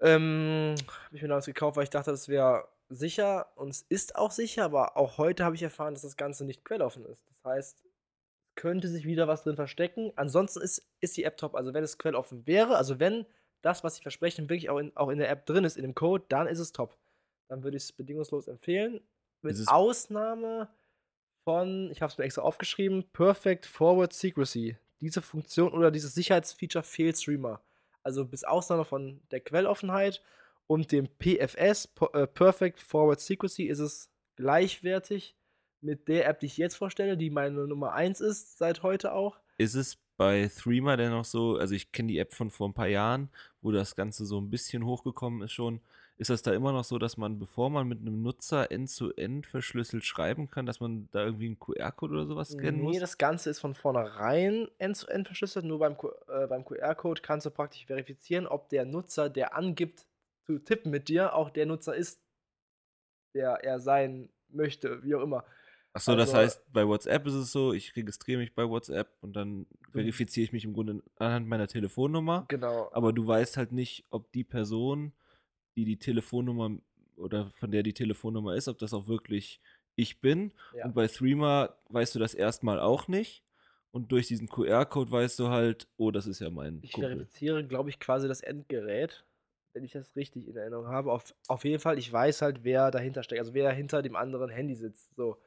Ähm, 0.00 0.74
habe 1.06 1.16
ich 1.16 1.22
mir 1.22 1.28
damals 1.28 1.46
gekauft, 1.46 1.76
weil 1.76 1.84
ich 1.84 1.90
dachte, 1.90 2.10
das 2.10 2.28
wäre 2.28 2.66
sicher 2.88 3.46
und 3.56 3.68
es 3.68 3.82
ist 3.82 4.16
auch 4.16 4.30
sicher, 4.30 4.64
aber 4.64 4.96
auch 4.96 5.18
heute 5.18 5.44
habe 5.44 5.54
ich 5.54 5.62
erfahren, 5.62 5.94
dass 5.94 6.02
das 6.02 6.16
Ganze 6.16 6.44
nicht 6.44 6.64
quelloffen 6.64 7.04
ist. 7.04 7.24
Das 7.28 7.44
heißt, 7.44 7.84
könnte 8.56 8.88
sich 8.88 9.06
wieder 9.06 9.28
was 9.28 9.44
drin 9.44 9.56
verstecken. 9.56 10.12
Ansonsten 10.16 10.60
ist, 10.60 10.86
ist 11.00 11.16
die 11.16 11.24
App 11.24 11.36
top. 11.36 11.54
Also 11.54 11.72
wenn 11.72 11.84
es 11.84 11.98
quelloffen 11.98 12.46
wäre, 12.46 12.76
also 12.76 12.98
wenn 12.98 13.26
das, 13.62 13.84
was 13.84 13.96
sie 13.96 14.02
versprechen, 14.02 14.48
wirklich 14.48 14.70
auch 14.70 14.78
in, 14.78 14.96
auch 14.96 15.08
in 15.08 15.18
der 15.18 15.30
App 15.30 15.46
drin 15.46 15.64
ist, 15.64 15.76
in 15.76 15.82
dem 15.82 15.94
Code, 15.94 16.24
dann 16.28 16.46
ist 16.46 16.58
es 16.58 16.72
top. 16.72 16.98
Dann 17.50 17.64
würde 17.64 17.76
ich 17.76 17.82
es 17.82 17.92
bedingungslos 17.92 18.46
empfehlen. 18.46 19.00
Mit 19.42 19.56
Ausnahme 19.66 20.68
von, 21.42 21.90
ich 21.90 22.00
habe 22.00 22.12
es 22.12 22.16
mir 22.16 22.24
extra 22.24 22.42
aufgeschrieben, 22.42 23.04
Perfect 23.12 23.66
Forward 23.66 24.12
Secrecy. 24.12 24.76
Diese 25.00 25.20
Funktion 25.20 25.72
oder 25.72 25.90
dieses 25.90 26.14
Sicherheitsfeature 26.14 26.84
fehlt 26.84 27.18
Streamer. 27.18 27.60
Also 28.04 28.24
bis 28.24 28.44
Ausnahme 28.44 28.84
von 28.84 29.20
der 29.32 29.40
Quelloffenheit 29.40 30.22
und 30.68 30.92
dem 30.92 31.08
PFS, 31.18 31.88
äh, 32.12 32.28
Perfect 32.28 32.78
Forward 32.78 33.18
Secrecy, 33.18 33.64
ist 33.64 33.80
es 33.80 34.12
gleichwertig 34.36 35.34
mit 35.80 36.06
der 36.06 36.28
App, 36.28 36.38
die 36.38 36.46
ich 36.46 36.56
jetzt 36.56 36.76
vorstelle, 36.76 37.16
die 37.16 37.30
meine 37.30 37.66
Nummer 37.66 37.94
1 37.94 38.20
ist, 38.20 38.58
seit 38.58 38.84
heute 38.84 39.12
auch. 39.12 39.40
Ist 39.58 39.74
es 39.74 39.98
bei 40.16 40.48
Threema 40.54 40.96
denn 40.96 41.10
noch 41.10 41.24
so, 41.24 41.56
also 41.56 41.74
ich 41.74 41.90
kenne 41.90 42.12
die 42.12 42.18
App 42.18 42.32
von 42.32 42.50
vor 42.50 42.68
ein 42.68 42.74
paar 42.74 42.86
Jahren, 42.86 43.28
wo 43.60 43.72
das 43.72 43.96
Ganze 43.96 44.24
so 44.24 44.40
ein 44.40 44.50
bisschen 44.50 44.84
hochgekommen 44.84 45.42
ist 45.42 45.52
schon. 45.52 45.80
Ist 46.20 46.28
das 46.28 46.42
da 46.42 46.52
immer 46.52 46.70
noch 46.70 46.84
so, 46.84 46.98
dass 46.98 47.16
man, 47.16 47.38
bevor 47.38 47.70
man 47.70 47.88
mit 47.88 48.00
einem 48.00 48.20
Nutzer 48.20 48.70
end-zu-end 48.70 49.46
verschlüsselt 49.46 50.04
schreiben 50.04 50.50
kann, 50.50 50.66
dass 50.66 50.78
man 50.78 51.08
da 51.12 51.24
irgendwie 51.24 51.46
einen 51.46 51.58
QR-Code 51.58 52.12
oder 52.12 52.26
sowas 52.26 52.50
scannen 52.50 52.76
Nee, 52.76 52.82
muss? 52.82 52.98
das 52.98 53.16
Ganze 53.16 53.48
ist 53.48 53.58
von 53.58 53.74
vornherein 53.74 54.68
end-zu-end 54.76 55.28
verschlüsselt. 55.28 55.64
Nur 55.64 55.78
beim, 55.78 55.96
äh, 56.28 56.46
beim 56.46 56.62
QR-Code 56.66 57.22
kannst 57.22 57.46
du 57.46 57.50
praktisch 57.50 57.86
verifizieren, 57.86 58.46
ob 58.46 58.68
der 58.68 58.84
Nutzer, 58.84 59.30
der 59.30 59.56
angibt 59.56 60.04
zu 60.44 60.58
tippen 60.58 60.90
mit 60.90 61.08
dir, 61.08 61.34
auch 61.34 61.48
der 61.48 61.64
Nutzer 61.64 61.94
ist, 61.96 62.20
der 63.34 63.64
er 63.64 63.80
sein 63.80 64.28
möchte, 64.50 65.02
wie 65.02 65.14
auch 65.14 65.22
immer. 65.22 65.46
Achso, 65.94 66.14
das 66.16 66.34
also- 66.34 66.36
heißt, 66.42 66.70
bei 66.70 66.86
WhatsApp 66.86 67.26
ist 67.28 67.32
es 67.34 67.50
so, 67.50 67.72
ich 67.72 67.96
registriere 67.96 68.40
mich 68.40 68.54
bei 68.54 68.68
WhatsApp 68.68 69.08
und 69.22 69.34
dann 69.36 69.66
verifiziere 69.90 70.44
ich 70.44 70.52
mich 70.52 70.66
im 70.66 70.74
Grunde 70.74 71.02
anhand 71.16 71.48
meiner 71.48 71.66
Telefonnummer. 71.66 72.44
Genau. 72.48 72.90
Aber 72.92 73.14
du 73.14 73.26
weißt 73.26 73.56
halt 73.56 73.72
nicht, 73.72 74.04
ob 74.10 74.30
die 74.32 74.44
Person, 74.44 75.14
die 75.80 75.96
die 75.96 75.98
Telefonnummer 75.98 76.78
oder 77.16 77.50
von 77.54 77.70
der 77.70 77.82
die 77.82 77.92
Telefonnummer 77.92 78.54
ist, 78.54 78.68
ob 78.68 78.78
das 78.78 78.94
auch 78.94 79.06
wirklich 79.08 79.60
ich 79.96 80.20
bin. 80.20 80.52
Ja. 80.74 80.86
Und 80.86 80.94
bei 80.94 81.06
Threema 81.06 81.74
weißt 81.88 82.14
du 82.14 82.18
das 82.18 82.34
erstmal 82.34 82.80
auch 82.80 83.08
nicht. 83.08 83.42
Und 83.92 84.12
durch 84.12 84.28
diesen 84.28 84.48
QR-Code 84.48 85.10
weißt 85.10 85.38
du 85.40 85.48
halt, 85.48 85.88
oh, 85.96 86.10
das 86.10 86.26
ist 86.26 86.40
ja 86.40 86.48
mein 86.50 86.78
Ich 86.82 86.92
Kumpel. 86.92 87.10
verifiziere, 87.10 87.66
glaube 87.66 87.90
ich, 87.90 87.98
quasi 87.98 88.28
das 88.28 88.40
Endgerät, 88.40 89.24
wenn 89.72 89.82
ich 89.82 89.92
das 89.92 90.14
richtig 90.14 90.46
in 90.46 90.56
Erinnerung 90.56 90.86
habe. 90.86 91.10
Auf, 91.12 91.34
auf 91.48 91.64
jeden 91.64 91.80
Fall, 91.80 91.98
ich 91.98 92.12
weiß 92.12 92.42
halt, 92.42 92.62
wer 92.62 92.90
dahinter 92.92 93.24
steckt, 93.24 93.40
also 93.40 93.52
wer 93.52 93.72
hinter 93.72 94.02
dem 94.02 94.14
anderen 94.14 94.48
Handy 94.48 94.76
sitzt. 94.76 95.14
So. 95.16 95.38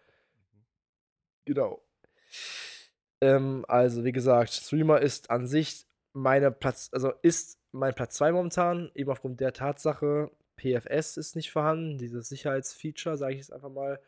Genau. 1.45 1.81
Ähm, 3.21 3.63
also, 3.69 4.03
wie 4.03 4.11
gesagt, 4.11 4.51
Streamer 4.51 4.99
ist 4.99 5.29
an 5.29 5.47
sich 5.47 5.85
meine 6.13 6.51
Platz, 6.51 6.89
also 6.93 7.11
ist 7.21 7.59
mein 7.71 7.93
Platz 7.93 8.15
2 8.15 8.31
momentan, 8.31 8.91
eben 8.95 9.09
aufgrund 9.09 9.39
der 9.39 9.53
Tatsache, 9.53 10.31
PFS 10.57 11.17
ist 11.17 11.35
nicht 11.35 11.51
vorhanden, 11.51 11.97
dieses 11.97 12.29
Sicherheitsfeature, 12.29 13.17
sage 13.17 13.33
ich 13.33 13.39
jetzt 13.39 13.51
einfach 13.53 13.71
mal, 13.71 13.99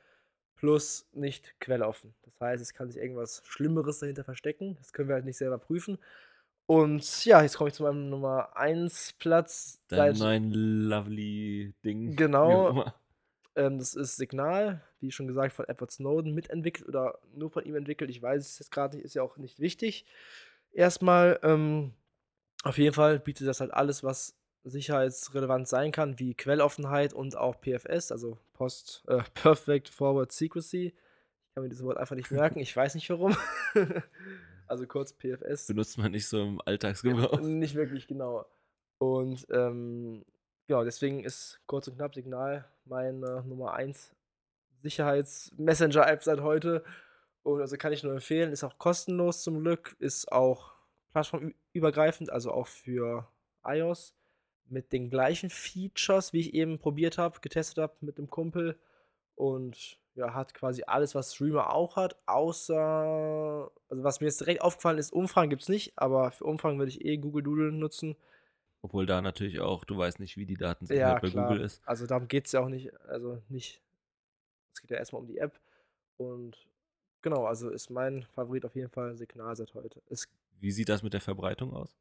plus 0.56 1.08
nicht 1.12 1.60
quelloffen. 1.60 2.14
Das 2.24 2.40
heißt, 2.40 2.62
es 2.62 2.74
kann 2.74 2.90
sich 2.90 3.02
irgendwas 3.02 3.42
Schlimmeres 3.46 4.00
dahinter 4.00 4.24
verstecken. 4.24 4.76
Das 4.78 4.94
können 4.94 5.10
wir 5.10 5.16
halt 5.16 5.26
nicht 5.26 5.38
selber 5.38 5.58
prüfen. 5.58 5.98
Und 6.68 7.26
ja, 7.26 7.42
jetzt 7.42 7.58
komme 7.58 7.70
ich 7.70 7.76
zu 7.76 7.84
meinem 7.84 8.10
Nummer 8.10 8.56
1 8.56 9.14
Platz. 9.20 9.82
Dein 9.88 10.16
neuen 10.16 10.52
lovely 10.52 11.74
Ding. 11.84 12.16
Genau. 12.16 12.92
ähm, 13.56 13.78
das 13.78 13.94
ist 13.94 14.16
Signal, 14.16 14.82
wie 15.00 15.12
schon 15.12 15.28
gesagt, 15.28 15.54
von 15.54 15.68
Edward 15.68 15.92
Snowden 15.92 16.34
mitentwickelt 16.34 16.88
oder 16.88 17.20
nur 17.34 17.52
von 17.52 17.66
ihm 17.66 17.76
entwickelt. 17.76 18.10
Ich 18.10 18.22
weiß 18.22 18.44
es 18.44 18.60
jetzt 18.60 18.72
gerade 18.72 18.96
nicht, 18.96 19.06
ist 19.06 19.16
ja 19.16 19.22
auch 19.22 19.38
nicht 19.38 19.60
wichtig. 19.60 20.06
Erstmal, 20.76 21.40
ähm, 21.42 21.94
auf 22.64 22.78
jeden 22.78 22.94
Fall 22.94 23.20
bietet 23.20 23.48
das 23.48 23.62
halt 23.62 23.74
alles, 23.74 24.04
was 24.04 24.36
sicherheitsrelevant 24.66 25.70
sein 25.70 25.94
kann, 25.94 26.20
wie 26.20 26.34
Quelloffenheit 26.34 27.14
und 27.14 27.38
auch 27.38 27.62
PFS, 27.62 28.12
also 28.12 28.38
Post 28.54 29.04
äh, 29.08 29.22
Perfect 29.34 29.88
Forward 29.88 30.34
Secrecy. 30.34 30.88
Ich 30.88 31.54
kann 31.54 31.64
mir 31.64 31.70
dieses 31.70 31.86
Wort 31.86 31.98
einfach 31.98 32.18
nicht 32.18 32.30
merken, 32.30 32.60
ich 32.60 32.76
weiß 32.76 32.96
nicht 32.96 33.10
warum. 33.10 33.38
also 34.68 34.86
kurz 34.86 35.14
PFS. 35.14 35.68
Benutzt 35.68 35.98
man 35.98 36.12
nicht 36.12 36.28
so 36.28 36.42
im 36.44 36.62
Alltagsgebrauch. 36.66 37.40
Nicht 37.40 37.76
wirklich, 37.76 38.08
genau. 38.08 38.46
Und 38.98 39.48
ähm, 39.52 40.26
genau, 40.68 40.84
deswegen 40.84 41.24
ist 41.24 41.62
kurz 41.68 41.88
und 41.88 41.96
knapp 41.96 42.16
Signal 42.16 42.66
meine 42.84 43.46
Nummer 43.48 43.76
1 43.76 44.14
Sicherheits-Messenger-App 44.82 46.22
seit 46.22 46.42
heute. 46.42 46.84
Und 47.46 47.62
also 47.62 47.78
kann 47.78 47.94
ich 47.94 48.02
nur 48.02 48.14
empfehlen, 48.14 48.52
ist 48.52 48.64
auch 48.64 48.80
kostenlos 48.80 49.44
zum 49.44 49.60
Glück, 49.60 49.96
ist 50.00 50.32
auch 50.32 50.74
plattformübergreifend, 51.12 52.32
also 52.32 52.52
auch 52.52 52.66
für 52.66 53.28
iOS 53.64 54.16
mit 54.66 54.92
den 54.92 55.12
gleichen 55.12 55.52
Features, 55.52 56.34
wie 56.34 56.40
ich 56.40 56.56
eben 56.56 56.80
probiert 56.80 57.20
habe, 57.20 57.40
getestet 57.42 57.78
habe 57.78 57.94
mit 58.02 58.18
einem 58.18 58.32
Kumpel. 58.32 58.80
Und 59.36 60.00
ja, 60.16 60.34
hat 60.34 60.56
quasi 60.56 60.86
alles, 60.88 61.14
was 61.14 61.36
Streamer 61.36 61.72
auch 61.72 61.98
hat, 61.98 62.18
außer, 62.26 63.72
also 63.90 64.04
was 64.04 64.22
mir 64.22 64.26
jetzt 64.26 64.40
direkt 64.40 64.64
aufgefallen 64.64 64.98
ist, 64.98 65.14
Umfragen 65.14 65.52
gibt 65.52 65.62
es 65.62 65.70
nicht, 65.70 66.00
aber 66.00 66.32
für 66.32 66.46
Umfragen 66.46 66.80
würde 66.80 66.90
ich 66.90 67.06
eh 67.06 67.18
Google 67.18 67.44
Doodle 67.44 67.72
nutzen. 67.72 68.16
Obwohl 68.82 69.06
da 69.06 69.22
natürlich 69.22 69.60
auch, 69.60 69.84
du 69.84 70.00
weißt 70.00 70.20
nicht, 70.20 70.36
wie 70.36 70.48
die 70.48 70.58
Datensicherheit 70.58 71.22
bei 71.22 71.30
Google 71.30 71.62
ist. 71.62 71.88
Also 71.88 72.08
darum 72.08 72.28
geht 72.28 72.48
es 72.48 72.54
ja 72.54 72.62
auch 72.62 72.70
nicht, 72.70 72.92
also 73.02 73.40
nicht, 73.50 73.84
es 74.74 74.82
geht 74.82 74.90
ja 74.90 74.98
erstmal 74.98 75.22
um 75.22 75.28
die 75.28 75.38
App. 75.38 75.60
Und 76.18 76.58
genau, 77.26 77.46
also 77.48 77.72
ist 77.72 77.90
mein 77.90 78.24
Favorit 78.36 78.66
auf 78.66 78.76
jeden 78.76 78.92
Fall 78.92 79.18
Signal 79.18 79.56
seit 79.56 79.74
heute. 79.74 80.00
Ist, 80.10 80.28
Wie 80.60 80.70
sieht 80.70 80.90
das 80.90 81.02
mit 81.02 81.12
der 81.12 81.22
Verbreitung 81.22 81.74
aus? 81.74 81.98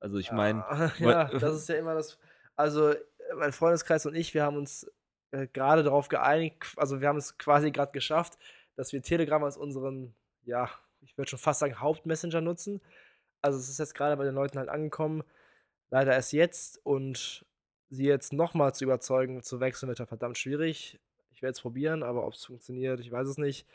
Also 0.00 0.16
ich 0.16 0.32
meine, 0.32 0.64
Ah, 0.66 0.90
ja, 0.98 1.24
das 1.24 1.56
ist 1.56 1.68
ja 1.68 1.76
immer 1.76 1.94
das. 1.94 2.18
Also, 2.56 2.88
äh, 2.88 2.98
mein 3.36 3.52
Freundeskreis 3.52 4.06
und 4.06 4.14
ich, 4.14 4.32
wir 4.32 4.44
haben 4.44 4.56
uns 4.56 4.90
äh, 5.30 5.46
gerade 5.46 5.82
darauf 5.82 6.08
geeinigt, 6.08 6.64
also 6.76 7.02
wir 7.02 7.08
haben 7.08 7.18
es 7.18 7.36
quasi 7.36 7.70
gerade 7.70 7.92
geschafft, 7.92 8.38
dass 8.76 8.94
wir 8.94 9.02
Telegram 9.02 9.44
als 9.44 9.58
unseren, 9.58 10.14
ja, 10.44 10.70
ich 11.02 11.18
würde 11.18 11.28
schon 11.28 11.38
fast 11.38 11.60
sagen, 11.60 11.78
Hauptmessenger 11.78 12.40
nutzen. 12.40 12.80
Also, 13.42 13.58
es 13.58 13.68
ist 13.68 13.78
jetzt 13.78 13.94
gerade 13.94 14.16
bei 14.16 14.24
den 14.24 14.34
Leuten 14.34 14.58
halt 14.58 14.70
angekommen. 14.70 15.22
Leider 15.90 16.14
erst 16.14 16.32
jetzt 16.32 16.80
und 16.84 17.44
sie 17.90 18.06
jetzt 18.06 18.32
nochmal 18.32 18.74
zu 18.74 18.84
überzeugen, 18.84 19.42
zu 19.42 19.60
wechseln, 19.60 19.88
wird 19.88 19.98
ja 19.98 20.06
verdammt 20.06 20.38
schwierig. 20.38 20.98
Ich 21.30 21.42
werde 21.42 21.52
es 21.52 21.60
probieren, 21.60 22.02
aber 22.02 22.26
ob 22.26 22.32
es 22.32 22.46
funktioniert, 22.46 23.00
ich 23.00 23.12
weiß 23.12 23.28
es 23.28 23.36
nicht. 23.36 23.66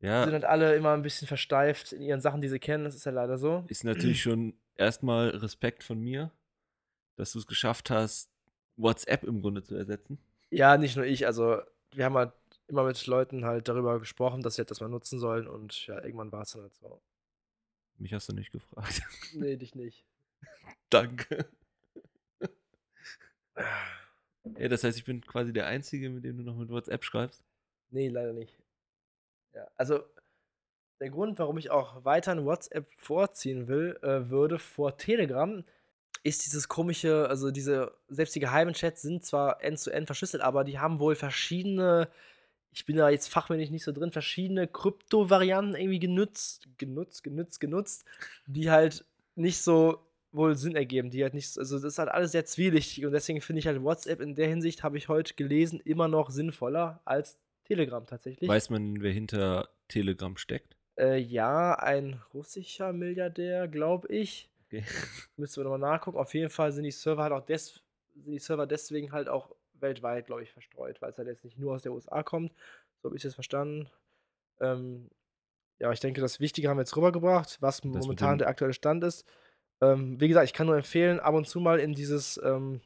Sie 0.00 0.06
sind 0.06 0.10
ja, 0.10 0.32
halt 0.32 0.44
alle 0.44 0.74
immer 0.76 0.92
ein 0.92 1.02
bisschen 1.02 1.26
versteift 1.26 1.92
in 1.92 2.02
ihren 2.02 2.20
Sachen, 2.20 2.40
die 2.40 2.48
sie 2.48 2.58
kennen. 2.58 2.84
Das 2.84 2.94
ist 2.94 3.06
ja 3.06 3.12
leider 3.12 3.38
so. 3.38 3.64
ist 3.68 3.84
natürlich 3.84 4.22
schon 4.22 4.54
erstmal 4.76 5.30
Respekt 5.30 5.82
von 5.82 5.98
mir, 5.98 6.30
dass 7.16 7.32
du 7.32 7.38
es 7.38 7.46
geschafft 7.46 7.90
hast, 7.90 8.30
WhatsApp 8.76 9.24
im 9.24 9.40
Grunde 9.40 9.62
zu 9.62 9.74
ersetzen. 9.74 10.18
Ja, 10.50 10.76
nicht 10.76 10.96
nur 10.96 11.06
ich, 11.06 11.26
also 11.26 11.60
wir 11.92 12.04
haben 12.04 12.16
halt 12.16 12.32
immer 12.66 12.84
mit 12.84 13.06
Leuten 13.06 13.44
halt 13.44 13.68
darüber 13.68 13.98
gesprochen, 13.98 14.42
dass 14.42 14.56
sie 14.56 14.60
halt 14.60 14.70
das 14.70 14.80
mal 14.80 14.88
nutzen 14.88 15.18
sollen 15.18 15.46
und 15.46 15.86
ja, 15.86 16.02
irgendwann 16.02 16.32
war 16.32 16.42
es 16.42 16.52
dann 16.52 16.62
halt 16.62 16.74
so. 16.74 17.00
Mich 17.98 18.12
hast 18.12 18.28
du 18.28 18.34
nicht 18.34 18.50
gefragt. 18.50 19.02
Nee, 19.34 19.56
dich 19.56 19.74
nicht. 19.74 20.04
Danke. 20.90 21.46
Ja, 24.58 24.68
das 24.68 24.84
heißt, 24.84 24.98
ich 24.98 25.04
bin 25.04 25.20
quasi 25.22 25.52
der 25.52 25.66
Einzige, 25.66 26.10
mit 26.10 26.24
dem 26.24 26.36
du 26.36 26.42
noch 26.42 26.56
mit 26.56 26.68
WhatsApp 26.68 27.04
schreibst. 27.04 27.42
Nee, 27.90 28.08
leider 28.08 28.32
nicht. 28.32 28.56
Ja, 29.54 29.68
also 29.76 30.00
der 31.00 31.10
Grund, 31.10 31.38
warum 31.38 31.58
ich 31.58 31.70
auch 31.70 32.04
weiterhin 32.04 32.44
WhatsApp 32.44 32.86
vorziehen 32.96 33.68
will, 33.68 33.98
äh, 34.02 34.30
würde 34.30 34.58
vor 34.58 34.96
Telegram, 34.96 35.64
ist 36.22 36.46
dieses 36.46 36.68
komische, 36.68 37.28
also 37.28 37.50
diese, 37.50 37.92
selbst 38.08 38.34
die 38.34 38.40
geheimen 38.40 38.74
Chats 38.74 39.02
sind 39.02 39.24
zwar 39.24 39.62
end-zu-end 39.62 40.06
verschlüsselt, 40.06 40.42
aber 40.42 40.64
die 40.64 40.78
haben 40.78 40.98
wohl 40.98 41.14
verschiedene, 41.14 42.08
ich 42.72 42.86
bin 42.86 42.96
da 42.96 43.10
jetzt 43.10 43.28
fachmännisch 43.28 43.70
nicht 43.70 43.84
so 43.84 43.92
drin, 43.92 44.12
verschiedene 44.12 44.66
Krypto-Varianten 44.66 45.74
irgendwie 45.74 45.98
genutzt, 45.98 46.68
genutzt, 46.78 47.22
genutzt, 47.22 47.60
genutzt, 47.60 48.04
die 48.46 48.70
halt 48.70 49.04
nicht 49.34 49.58
so 49.58 49.98
wohl 50.32 50.56
Sinn 50.56 50.74
ergeben, 50.74 51.10
die 51.10 51.22
halt 51.22 51.34
nicht, 51.34 51.58
also 51.58 51.76
das 51.76 51.84
ist 51.84 51.98
halt 51.98 52.08
alles 52.08 52.32
sehr 52.32 52.44
zwielichtig 52.46 53.04
und 53.04 53.12
deswegen 53.12 53.40
finde 53.40 53.60
ich 53.60 53.66
halt 53.66 53.82
WhatsApp 53.82 54.20
in 54.20 54.34
der 54.34 54.48
Hinsicht, 54.48 54.82
habe 54.82 54.96
ich 54.96 55.08
heute 55.08 55.34
gelesen, 55.34 55.80
immer 55.80 56.08
noch 56.08 56.30
sinnvoller 56.30 57.00
als 57.04 57.38
Telegram 57.64 58.06
tatsächlich. 58.06 58.48
Weiß 58.48 58.70
man, 58.70 59.00
wer 59.00 59.12
hinter 59.12 59.68
Telegram 59.88 60.36
steckt? 60.36 60.76
Äh, 60.98 61.18
ja, 61.18 61.74
ein 61.74 62.22
russischer 62.32 62.92
Milliardär, 62.92 63.68
glaube 63.68 64.08
ich. 64.08 64.50
Okay. 64.66 64.84
Müssen 65.36 65.56
wir 65.56 65.64
nochmal 65.64 65.90
nachgucken. 65.90 66.18
Auf 66.18 66.34
jeden 66.34 66.50
Fall 66.50 66.72
sind 66.72 66.84
die 66.84 66.90
Server 66.90 67.22
halt 67.22 67.32
auch 67.32 67.44
des, 67.44 67.82
sind 68.14 68.32
die 68.32 68.38
Server 68.38 68.66
deswegen 68.66 69.12
halt 69.12 69.28
auch 69.28 69.54
weltweit, 69.74 70.26
glaube 70.26 70.42
ich, 70.42 70.52
verstreut, 70.52 71.00
weil 71.02 71.10
es 71.10 71.18
halt 71.18 71.28
jetzt 71.28 71.44
nicht 71.44 71.58
nur 71.58 71.74
aus 71.74 71.82
der 71.82 71.92
USA 71.92 72.22
kommt. 72.22 72.52
So 73.02 73.08
habe 73.08 73.16
ich 73.16 73.24
es 73.24 73.34
verstanden. 73.34 73.88
Ähm, 74.60 75.10
ja, 75.78 75.90
ich 75.92 76.00
denke, 76.00 76.20
das 76.20 76.40
Wichtige 76.40 76.68
haben 76.68 76.76
wir 76.76 76.82
jetzt 76.82 76.96
rübergebracht, 76.96 77.60
was 77.60 77.82
mit 77.84 77.94
momentan 77.94 78.38
der 78.38 78.48
aktuelle 78.48 78.74
Stand 78.74 79.02
ist. 79.04 79.26
Ähm, 79.80 80.20
wie 80.20 80.28
gesagt, 80.28 80.46
ich 80.46 80.52
kann 80.52 80.66
nur 80.66 80.76
empfehlen, 80.76 81.18
ab 81.20 81.34
und 81.34 81.46
zu 81.46 81.60
mal 81.60 81.80
in 81.80 81.94
dieses, 81.94 82.40
ähm, 82.42 82.80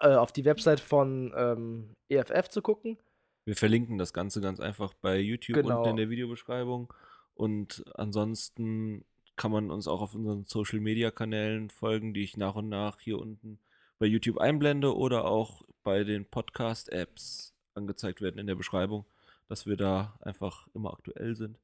äh, 0.00 0.14
auf 0.14 0.32
die 0.32 0.44
Website 0.44 0.80
von 0.80 1.32
ähm, 1.36 1.94
EFF 2.08 2.48
zu 2.48 2.62
gucken. 2.62 2.98
Wir 3.44 3.56
verlinken 3.56 3.98
das 3.98 4.12
Ganze 4.12 4.40
ganz 4.40 4.60
einfach 4.60 4.94
bei 4.94 5.18
YouTube 5.18 5.56
Genau. 5.56 5.78
unten 5.78 5.90
in 5.90 5.96
der 5.96 6.10
Videobeschreibung. 6.10 6.92
Und 7.34 7.84
ansonsten 7.94 9.04
kann 9.36 9.50
man 9.50 9.70
uns 9.70 9.88
auch 9.88 10.02
auf 10.02 10.14
unseren 10.14 10.44
Social 10.44 10.80
Media 10.80 11.10
Kanälen 11.10 11.70
folgen, 11.70 12.12
die 12.12 12.22
ich 12.22 12.36
nach 12.36 12.54
und 12.56 12.68
nach 12.68 13.00
hier 13.00 13.18
unten 13.18 13.58
bei 13.98 14.06
YouTube 14.06 14.38
einblende 14.38 14.94
oder 14.96 15.24
auch 15.24 15.62
bei 15.82 16.04
den 16.04 16.26
Podcast-Apps 16.26 17.54
angezeigt 17.74 18.20
werden 18.20 18.38
in 18.38 18.46
der 18.46 18.54
Beschreibung, 18.54 19.06
dass 19.48 19.66
wir 19.66 19.76
da 19.76 20.18
einfach 20.20 20.68
immer 20.74 20.92
aktuell 20.92 21.34
sind. 21.34 21.58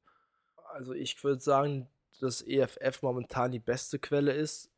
Also 0.73 0.93
ich 0.93 1.23
würde 1.23 1.41
sagen, 1.41 1.87
dass 2.19 2.41
EFF 2.41 3.03
momentan 3.03 3.51
die 3.51 3.59
beste 3.59 3.99
Quelle 3.99 4.31
ist. 4.33 4.71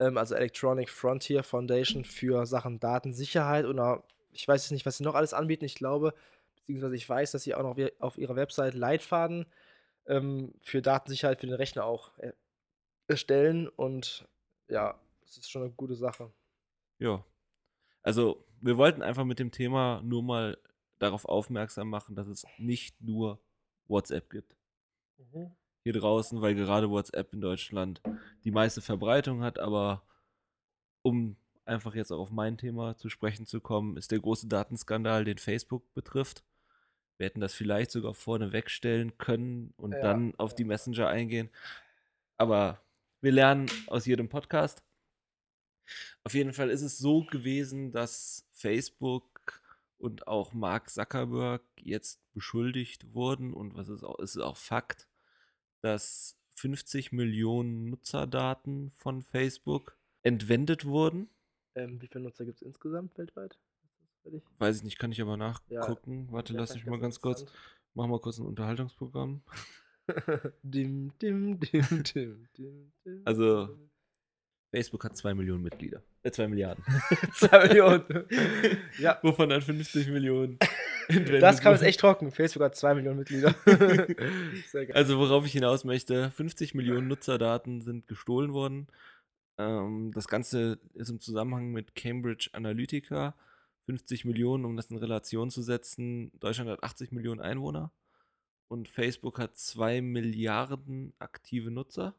Ähm, 0.00 0.18
also 0.18 0.34
Electronic 0.34 0.90
Frontier 0.90 1.44
Foundation 1.44 2.04
für 2.04 2.46
Sachen 2.46 2.80
Datensicherheit 2.80 3.64
oder 3.66 4.02
ich 4.34 4.46
weiß 4.46 4.64
jetzt 4.64 4.72
nicht, 4.72 4.86
was 4.86 4.98
sie 4.98 5.04
noch 5.04 5.14
alles 5.14 5.32
anbieten. 5.32 5.64
Ich 5.64 5.74
glaube, 5.74 6.14
beziehungsweise 6.56 6.96
ich 6.96 7.08
weiß, 7.08 7.32
dass 7.32 7.42
sie 7.42 7.54
auch 7.54 7.62
noch 7.62 7.76
auf 8.00 8.18
ihrer 8.18 8.36
Website 8.36 8.74
Leitfaden 8.74 9.46
ähm, 10.06 10.54
für 10.62 10.82
Datensicherheit 10.82 11.40
für 11.40 11.46
den 11.46 11.56
Rechner 11.56 11.84
auch 11.84 12.12
er- 12.18 12.34
erstellen 13.06 13.68
und 13.68 14.26
ja, 14.68 14.98
das 15.22 15.36
ist 15.38 15.50
schon 15.50 15.62
eine 15.62 15.72
gute 15.72 15.94
Sache. 15.94 16.32
Ja. 16.98 17.24
Also, 18.02 18.44
wir 18.60 18.76
wollten 18.76 19.02
einfach 19.02 19.24
mit 19.24 19.38
dem 19.38 19.50
Thema 19.50 20.00
nur 20.02 20.22
mal 20.22 20.58
darauf 20.98 21.24
aufmerksam 21.24 21.88
machen, 21.90 22.14
dass 22.14 22.28
es 22.28 22.46
nicht 22.58 23.00
nur 23.00 23.38
WhatsApp 23.88 24.30
gibt. 24.30 24.56
hier 25.82 25.92
draußen, 25.92 26.40
weil 26.40 26.54
gerade 26.54 26.90
WhatsApp 26.90 27.32
in 27.34 27.40
Deutschland 27.40 28.00
die 28.44 28.50
meiste 28.50 28.80
Verbreitung 28.80 29.42
hat, 29.42 29.58
aber 29.58 30.02
um 31.02 31.36
einfach 31.66 31.94
jetzt 31.94 32.12
auch 32.12 32.20
auf 32.20 32.30
mein 32.30 32.58
Thema 32.58 32.96
zu 32.96 33.08
sprechen 33.08 33.46
zu 33.46 33.60
kommen, 33.60 33.96
ist 33.96 34.10
der 34.10 34.20
große 34.20 34.48
Datenskandal, 34.48 35.24
den 35.24 35.38
Facebook 35.38 35.92
betrifft. 35.94 36.44
Wir 37.16 37.26
hätten 37.26 37.40
das 37.40 37.54
vielleicht 37.54 37.90
sogar 37.90 38.14
vorne 38.14 38.52
wegstellen 38.52 39.16
können 39.18 39.72
und 39.76 39.92
Ja, 39.92 40.00
dann 40.00 40.34
auf 40.36 40.54
die 40.54 40.62
ja. 40.62 40.68
Messenger 40.68 41.08
eingehen. 41.08 41.48
Aber 42.36 42.80
wir 43.20 43.32
lernen 43.32 43.70
aus 43.86 44.06
jedem 44.06 44.28
Podcast. 44.28 44.82
Auf 46.24 46.34
jeden 46.34 46.52
Fall 46.52 46.70
ist 46.70 46.82
es 46.82 46.98
so 46.98 47.24
gewesen, 47.24 47.92
dass 47.92 48.46
Facebook 48.52 49.62
und 49.98 50.26
auch 50.26 50.52
Mark 50.52 50.90
Zuckerberg 50.90 51.62
jetzt 51.76 52.20
beschuldigt 52.32 53.14
wurden 53.14 53.54
und 53.54 53.74
was 53.74 53.88
ist 53.88 54.02
auch, 54.02 54.18
ist 54.18 54.36
auch 54.38 54.56
Fakt, 54.56 55.08
dass 55.80 56.36
50 56.56 57.12
Millionen 57.12 57.90
Nutzerdaten 57.90 58.90
von 58.96 59.22
Facebook 59.22 59.96
entwendet 60.22 60.84
wurden. 60.84 61.28
Ähm, 61.74 62.00
wie 62.00 62.06
viele 62.08 62.24
Nutzer 62.24 62.44
gibt 62.44 62.56
es 62.58 62.62
insgesamt 62.62 63.16
weltweit? 63.18 63.58
Weiß 64.58 64.76
ich 64.78 64.82
nicht, 64.84 64.98
kann 64.98 65.12
ich 65.12 65.20
aber 65.20 65.32
Ja, 65.32 65.36
nachgucken. 65.80 66.28
Warte, 66.30 66.54
Ja, 66.54 66.60
lass 66.60 66.70
fand 66.70 66.76
mich 66.78 66.84
ich 66.84 66.90
mal 66.90 67.00
ganz 67.00 67.20
kurz. 67.20 67.44
Mach 67.94 68.06
mal 68.06 68.20
kurz 68.20 68.38
ein 68.38 68.46
Unterhaltungsprogramm. 68.46 69.42
dim, 70.62 71.12
dim, 71.20 71.60
dim, 71.60 71.82
dim, 72.04 72.48
dim, 72.56 72.92
dim. 73.04 73.22
Also- 73.24 73.78
Facebook 74.70 75.04
hat 75.04 75.16
2 75.16 75.34
Millionen 75.34 75.62
Mitglieder. 75.62 76.02
Äh, 76.24 76.32
2 76.32 76.48
Milliarden. 76.48 76.82
2 77.34 77.68
Millionen. 77.68 78.24
ja, 78.98 79.20
Wovon 79.22 79.48
dann 79.50 79.62
50 79.62 80.08
Millionen 80.08 80.58
das 81.40 81.60
kam 81.60 81.72
jetzt 81.74 81.82
echt 81.82 82.00
trocken. 82.00 82.32
Facebook 82.32 82.62
hat 82.64 82.74
2 82.76 82.94
Millionen 82.94 83.18
Mitglieder. 83.18 83.54
Sehr 84.66 84.86
geil. 84.86 84.96
Also 84.96 85.18
worauf 85.18 85.44
ich 85.46 85.52
hinaus 85.52 85.84
möchte, 85.84 86.30
50 86.30 86.74
Millionen 86.74 87.08
Nutzerdaten 87.08 87.82
sind 87.82 88.08
gestohlen 88.08 88.52
worden. 88.52 88.88
Ähm, 89.58 90.12
das 90.12 90.28
Ganze 90.28 90.80
ist 90.94 91.10
im 91.10 91.20
Zusammenhang 91.20 91.72
mit 91.72 91.94
Cambridge 91.94 92.50
Analytica. 92.52 93.34
50 93.86 94.24
Millionen, 94.24 94.64
um 94.64 94.76
das 94.76 94.90
in 94.90 94.96
Relation 94.96 95.50
zu 95.50 95.62
setzen. 95.62 96.32
Deutschland 96.40 96.70
hat 96.70 96.82
80 96.82 97.12
Millionen 97.12 97.40
Einwohner 97.40 97.92
und 98.68 98.88
Facebook 98.88 99.38
hat 99.38 99.56
2 99.58 100.00
Milliarden 100.00 101.12
aktive 101.18 101.70
Nutzer. 101.70 102.14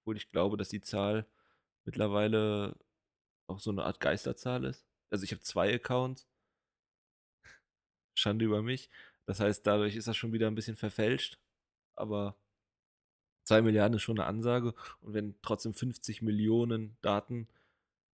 Obwohl 0.00 0.16
ich 0.16 0.30
glaube, 0.30 0.56
dass 0.56 0.68
die 0.68 0.80
Zahl 0.80 1.26
mittlerweile 1.84 2.76
auch 3.46 3.60
so 3.60 3.70
eine 3.70 3.84
Art 3.84 4.00
Geisterzahl 4.00 4.64
ist. 4.64 4.86
Also 5.10 5.24
ich 5.24 5.32
habe 5.32 5.42
zwei 5.42 5.74
Accounts. 5.74 6.28
Schande 8.14 8.44
über 8.44 8.62
mich. 8.62 8.88
Das 9.26 9.40
heißt, 9.40 9.66
dadurch 9.66 9.96
ist 9.96 10.08
das 10.08 10.16
schon 10.16 10.32
wieder 10.32 10.46
ein 10.46 10.54
bisschen 10.54 10.76
verfälscht. 10.76 11.38
Aber 11.94 12.36
2 13.44 13.62
Milliarden 13.62 13.96
ist 13.96 14.02
schon 14.02 14.18
eine 14.18 14.26
Ansage. 14.26 14.74
Und 15.00 15.14
wenn 15.14 15.34
trotzdem 15.42 15.74
50 15.74 16.22
Millionen 16.22 16.96
Daten 17.02 17.48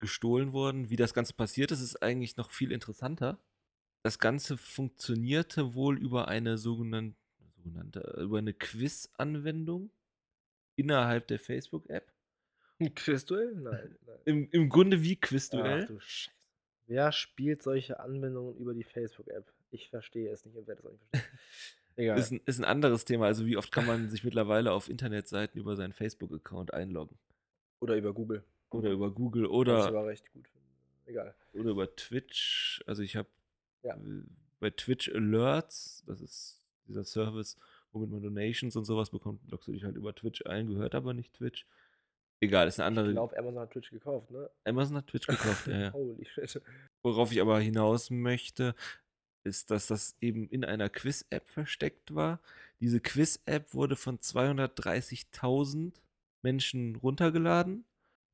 gestohlen 0.00 0.52
wurden, 0.52 0.90
wie 0.90 0.96
das 0.96 1.14
Ganze 1.14 1.34
passiert 1.34 1.70
ist, 1.70 1.80
ist 1.80 2.02
eigentlich 2.02 2.36
noch 2.36 2.50
viel 2.50 2.72
interessanter. 2.72 3.38
Das 4.02 4.18
Ganze 4.18 4.58
funktionierte 4.58 5.74
wohl 5.74 5.98
über 5.98 6.28
eine 6.28 6.58
sogenannte, 6.58 7.16
sogenannte 7.56 8.00
über 8.20 8.38
eine 8.38 8.52
Quiz-Anwendung 8.52 9.90
innerhalb 10.76 11.26
der 11.28 11.38
Facebook-App. 11.38 12.12
Quizduell? 12.94 13.54
Nein, 13.54 13.96
nein. 14.06 14.18
Im, 14.24 14.50
Im 14.50 14.68
Grunde 14.68 15.02
wie 15.02 15.16
Ach 15.16 15.28
Quizduell. 15.28 15.86
du 15.86 16.00
Scheiße. 16.00 16.30
Wer 16.86 17.12
spielt 17.12 17.62
solche 17.62 17.98
Anwendungen 18.00 18.56
über 18.58 18.74
die 18.74 18.84
Facebook-App? 18.84 19.50
Ich 19.70 19.88
verstehe 19.88 20.30
es 20.30 20.44
nicht 20.44 20.56
und 20.56 20.66
werde 20.66 20.80
es 20.80 20.86
auch 20.86 20.92
nicht 20.92 21.08
verstehen. 21.10 21.38
Egal. 21.96 22.18
Ist 22.18 22.32
ein, 22.32 22.40
ist 22.44 22.58
ein 22.58 22.64
anderes 22.64 23.04
Thema. 23.04 23.26
Also 23.26 23.46
wie 23.46 23.56
oft 23.56 23.70
kann 23.70 23.86
man 23.86 24.08
sich 24.08 24.24
mittlerweile 24.24 24.72
auf 24.72 24.88
Internetseiten 24.88 25.60
über 25.60 25.76
seinen 25.76 25.92
Facebook-Account 25.92 26.74
einloggen? 26.74 27.16
Oder 27.80 27.96
über 27.96 28.12
Google. 28.12 28.42
Oder 28.70 28.90
über 28.90 29.10
Google 29.12 29.44
ich 29.44 29.50
oder, 29.50 29.86
aber 29.86 30.06
recht 30.06 30.32
gut. 30.32 30.48
Egal. 31.06 31.34
oder 31.52 31.70
über 31.70 31.94
Twitch. 31.94 32.82
Also 32.86 33.02
ich 33.02 33.14
habe 33.16 33.28
Ja. 33.82 33.94
äh, 33.94 34.22
bei 34.58 34.70
Twitch 34.70 35.10
Alerts, 35.14 36.02
das 36.06 36.20
ist 36.20 36.60
dieser 36.88 37.04
Service, 37.04 37.56
womit 37.92 38.10
man 38.10 38.22
Donations 38.22 38.74
und 38.76 38.84
sowas 38.86 39.10
bekommt, 39.10 39.40
loggst 39.50 39.68
du 39.68 39.72
dich 39.72 39.84
halt 39.84 39.96
über 39.96 40.14
Twitch 40.14 40.44
ein, 40.46 40.66
gehört 40.68 40.94
aber 40.94 41.14
nicht 41.14 41.34
Twitch. 41.34 41.66
Egal, 42.40 42.66
ist 42.66 42.80
eine 42.80 42.92
Ich 42.94 42.98
andere. 42.98 43.12
glaube, 43.12 43.38
Amazon 43.38 43.60
hat 43.60 43.70
Twitch 43.70 43.90
gekauft, 43.90 44.30
ne? 44.30 44.50
Amazon 44.64 44.96
hat 44.96 45.06
Twitch 45.06 45.26
gekauft, 45.26 45.66
ja, 45.68 45.78
ja. 45.78 45.92
Holy 45.92 46.24
shit. 46.26 46.60
Worauf 47.02 47.30
ich 47.32 47.40
aber 47.40 47.60
hinaus 47.60 48.10
möchte, 48.10 48.74
ist, 49.44 49.70
dass 49.70 49.86
das 49.86 50.16
eben 50.20 50.48
in 50.48 50.64
einer 50.64 50.88
Quiz-App 50.88 51.48
versteckt 51.48 52.14
war. 52.14 52.40
Diese 52.80 53.00
Quiz-App 53.00 53.74
wurde 53.74 53.96
von 53.96 54.18
230.000 54.18 55.92
Menschen 56.42 56.96
runtergeladen. 56.96 57.84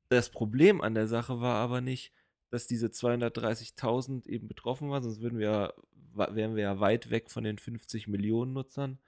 Das 0.09 0.31
Problem 0.31 0.81
an 0.81 0.95
der 0.95 1.07
Sache 1.07 1.41
war 1.41 1.57
aber 1.57 1.81
nicht, 1.81 2.13
dass 2.51 2.67
diese 2.67 2.89
230.000 2.89 4.27
eben 4.27 4.49
betroffen 4.49 4.91
waren, 4.91 5.03
sonst 5.03 5.21
würden 5.21 5.39
wir, 5.39 5.75
wären 6.15 6.57
wir 6.57 6.63
ja 6.63 6.81
weit 6.81 7.11
weg 7.11 7.31
von 7.31 7.45
den 7.45 7.59
50 7.59 8.09
Millionen 8.09 8.53
Nutzern, 8.53 8.99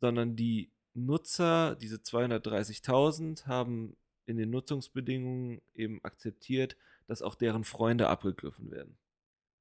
sondern 0.00 0.36
die 0.36 0.70
Nutzer, 0.94 1.74
diese 1.76 1.96
230.000, 1.96 3.46
haben 3.46 3.96
in 4.26 4.36
den 4.36 4.50
Nutzungsbedingungen 4.50 5.60
eben 5.74 6.02
akzeptiert, 6.04 6.76
dass 7.08 7.22
auch 7.22 7.34
deren 7.34 7.64
Freunde 7.64 8.08
abgegriffen 8.08 8.70
werden. 8.70 8.96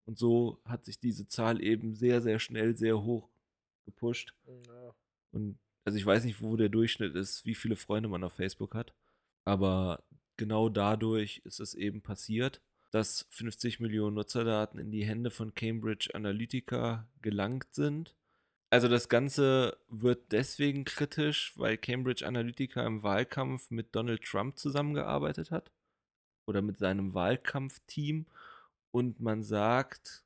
Und 0.06 0.18
so 0.18 0.60
hat 0.66 0.86
sich 0.86 1.00
diese 1.00 1.28
Zahl 1.28 1.62
eben 1.62 1.96
sehr, 1.96 2.22
sehr 2.22 2.40
schnell 2.40 2.76
sehr 2.76 3.02
hoch 3.02 3.30
gepusht. 3.86 4.34
Ja. 4.46 4.96
Und 5.32 5.58
also 5.86 5.98
ich 5.98 6.06
weiß 6.06 6.24
nicht, 6.26 6.42
wo 6.42 6.58
der 6.58 6.70
Durchschnitt 6.70 7.16
ist, 7.16 7.46
wie 7.46 7.56
viele 7.56 7.76
Freunde 7.76 8.10
man 8.10 8.24
auf 8.24 8.34
Facebook 8.34 8.76
hat. 8.76 8.94
Aber 9.46 10.04
genau 10.38 10.70
dadurch 10.70 11.42
ist 11.46 11.60
es 11.60 11.74
eben 11.74 12.02
passiert, 12.02 12.62
dass 12.92 13.26
50 13.30 13.80
Millionen 13.80 14.16
Nutzerdaten 14.16 14.80
in 14.80 14.92
die 14.92 15.06
Hände 15.06 15.32
von 15.32 15.54
Cambridge 15.54 16.10
Analytica 16.14 17.08
gelangt 17.22 17.74
sind. 17.74 18.16
Also 18.70 18.88
das 18.88 19.10
Ganze 19.10 19.78
wird 19.88 20.32
deswegen 20.32 20.86
kritisch, 20.86 21.54
weil 21.58 21.78
Cambridge 21.78 22.26
Analytica 22.26 22.86
im 22.86 23.04
Wahlkampf 23.04 23.72
mit 23.72 23.96
Donald 23.96 24.24
Trump 24.24 24.58
zusammengearbeitet 24.58 25.52
hat. 25.52 25.72
oder 26.46 26.62
mit 26.62 26.78
seinem 26.78 27.14
Wahlkampfteam 27.14 28.26
und 28.92 29.20
man 29.20 29.44
sagt, 29.44 30.24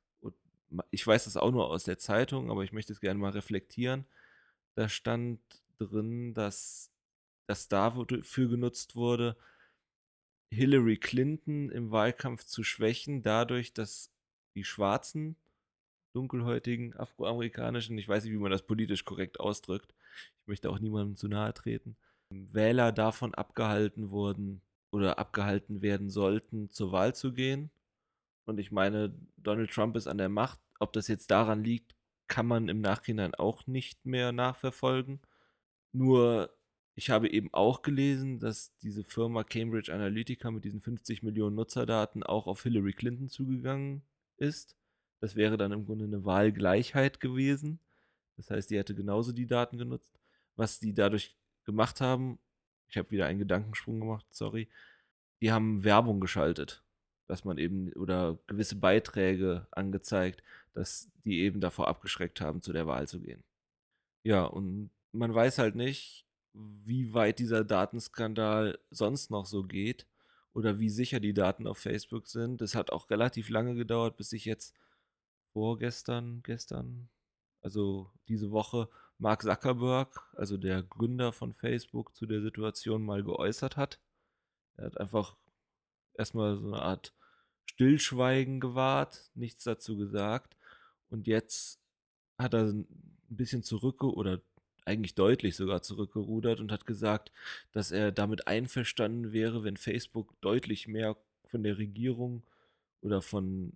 ich 0.90 1.06
weiß 1.06 1.24
das 1.24 1.36
auch 1.36 1.52
nur 1.52 1.68
aus 1.70 1.84
der 1.84 1.98
Zeitung, 1.98 2.50
aber 2.50 2.64
ich 2.64 2.72
möchte 2.72 2.92
es 2.92 3.00
gerne 3.00 3.18
mal 3.18 3.30
reflektieren. 3.30 4.04
Da 4.74 4.88
stand 4.88 5.40
drin, 5.78 6.34
dass 6.34 6.90
das 7.46 7.68
dafür 7.68 8.48
genutzt 8.48 8.96
wurde, 8.96 9.36
Hillary 10.50 10.96
Clinton 10.96 11.70
im 11.70 11.90
Wahlkampf 11.90 12.44
zu 12.44 12.62
schwächen, 12.62 13.22
dadurch, 13.22 13.72
dass 13.72 14.10
die 14.54 14.64
Schwarzen, 14.64 15.36
dunkelhäutigen, 16.14 16.96
afroamerikanischen, 16.96 17.98
ich 17.98 18.08
weiß 18.08 18.24
nicht, 18.24 18.32
wie 18.32 18.38
man 18.38 18.50
das 18.50 18.62
politisch 18.62 19.04
korrekt 19.04 19.38
ausdrückt, 19.38 19.94
ich 20.40 20.48
möchte 20.48 20.70
auch 20.70 20.78
niemandem 20.78 21.16
zu 21.16 21.28
nahe 21.28 21.52
treten, 21.52 21.96
Wähler 22.30 22.92
davon 22.92 23.34
abgehalten 23.34 24.10
wurden 24.10 24.60
oder 24.90 25.18
abgehalten 25.18 25.82
werden 25.82 26.10
sollten, 26.10 26.70
zur 26.70 26.90
Wahl 26.92 27.14
zu 27.14 27.32
gehen. 27.32 27.70
Und 28.46 28.58
ich 28.58 28.72
meine, 28.72 29.14
Donald 29.36 29.70
Trump 29.70 29.96
ist 29.96 30.06
an 30.06 30.18
der 30.18 30.28
Macht. 30.28 30.60
Ob 30.78 30.92
das 30.92 31.08
jetzt 31.08 31.30
daran 31.30 31.62
liegt, 31.62 31.94
kann 32.28 32.46
man 32.46 32.68
im 32.68 32.80
Nachhinein 32.80 33.34
auch 33.34 33.66
nicht 33.66 34.06
mehr 34.06 34.32
nachverfolgen. 34.32 35.20
Nur 35.92 36.56
ich 36.94 37.10
habe 37.10 37.28
eben 37.28 37.52
auch 37.52 37.82
gelesen, 37.82 38.38
dass 38.38 38.74
diese 38.78 39.04
Firma 39.04 39.44
Cambridge 39.44 39.92
Analytica 39.92 40.50
mit 40.50 40.64
diesen 40.64 40.80
50 40.80 41.22
Millionen 41.22 41.54
Nutzerdaten 41.54 42.22
auch 42.22 42.46
auf 42.46 42.62
Hillary 42.62 42.94
Clinton 42.94 43.28
zugegangen 43.28 44.02
ist. 44.38 44.76
Das 45.20 45.36
wäre 45.36 45.58
dann 45.58 45.72
im 45.72 45.84
Grunde 45.84 46.06
eine 46.06 46.24
Wahlgleichheit 46.24 47.20
gewesen. 47.20 47.80
Das 48.36 48.50
heißt, 48.50 48.70
die 48.70 48.78
hätte 48.78 48.94
genauso 48.94 49.32
die 49.32 49.46
Daten 49.46 49.76
genutzt. 49.76 50.18
Was 50.56 50.78
die 50.80 50.94
dadurch 50.94 51.36
gemacht 51.64 52.00
haben, 52.00 52.38
ich 52.88 52.96
habe 52.96 53.10
wieder 53.10 53.26
einen 53.26 53.40
Gedankensprung 53.40 54.00
gemacht, 54.00 54.26
sorry, 54.30 54.68
die 55.42 55.52
haben 55.52 55.84
Werbung 55.84 56.20
geschaltet, 56.20 56.82
dass 57.26 57.44
man 57.44 57.58
eben 57.58 57.92
oder 57.94 58.38
gewisse 58.46 58.76
Beiträge 58.76 59.66
angezeigt, 59.70 60.42
dass 60.72 61.10
die 61.24 61.40
eben 61.40 61.60
davor 61.60 61.88
abgeschreckt 61.88 62.40
haben, 62.40 62.62
zu 62.62 62.72
der 62.72 62.86
Wahl 62.86 63.08
zu 63.08 63.20
gehen. 63.20 63.42
Ja, 64.22 64.44
und 64.44 64.90
man 65.12 65.34
weiß 65.34 65.58
halt 65.58 65.74
nicht, 65.74 66.26
wie 66.52 67.12
weit 67.14 67.38
dieser 67.38 67.64
Datenskandal 67.64 68.78
sonst 68.90 69.30
noch 69.30 69.46
so 69.46 69.62
geht 69.62 70.06
oder 70.52 70.78
wie 70.78 70.90
sicher 70.90 71.20
die 71.20 71.34
Daten 71.34 71.66
auf 71.66 71.78
Facebook 71.78 72.28
sind. 72.28 72.62
Es 72.62 72.74
hat 72.74 72.90
auch 72.90 73.10
relativ 73.10 73.50
lange 73.50 73.74
gedauert, 73.74 74.16
bis 74.16 74.30
sich 74.30 74.44
jetzt 74.44 74.74
vorgestern, 75.52 76.42
gestern, 76.42 77.08
also 77.60 78.10
diese 78.28 78.50
Woche, 78.50 78.88
Mark 79.18 79.42
Zuckerberg, 79.42 80.20
also 80.34 80.56
der 80.56 80.82
Gründer 80.82 81.32
von 81.32 81.54
Facebook, 81.54 82.14
zu 82.14 82.26
der 82.26 82.42
Situation 82.42 83.04
mal 83.04 83.22
geäußert 83.22 83.76
hat. 83.76 84.00
Er 84.76 84.86
hat 84.86 84.98
einfach 84.98 85.36
erstmal 86.18 86.56
so 86.56 86.66
eine 86.66 86.82
Art 86.82 87.12
Stillschweigen 87.66 88.60
gewahrt, 88.60 89.30
nichts 89.34 89.64
dazu 89.64 89.96
gesagt. 89.96 90.56
Und 91.08 91.26
jetzt 91.26 91.80
hat 92.38 92.54
er 92.54 92.64
ein 92.64 92.86
bisschen 93.28 93.62
zurückge 93.62 94.06
oder 94.12 94.40
eigentlich 94.84 95.14
deutlich 95.14 95.56
sogar 95.56 95.82
zurückgerudert 95.82 96.60
und 96.60 96.70
hat 96.70 96.86
gesagt, 96.86 97.32
dass 97.72 97.90
er 97.90 98.12
damit 98.12 98.46
einverstanden 98.46 99.32
wäre, 99.32 99.64
wenn 99.64 99.76
Facebook 99.76 100.40
deutlich 100.40 100.86
mehr 100.86 101.16
von 101.46 101.62
der 101.64 101.76
Regierung 101.78 102.44
oder 103.00 103.20
von, 103.20 103.72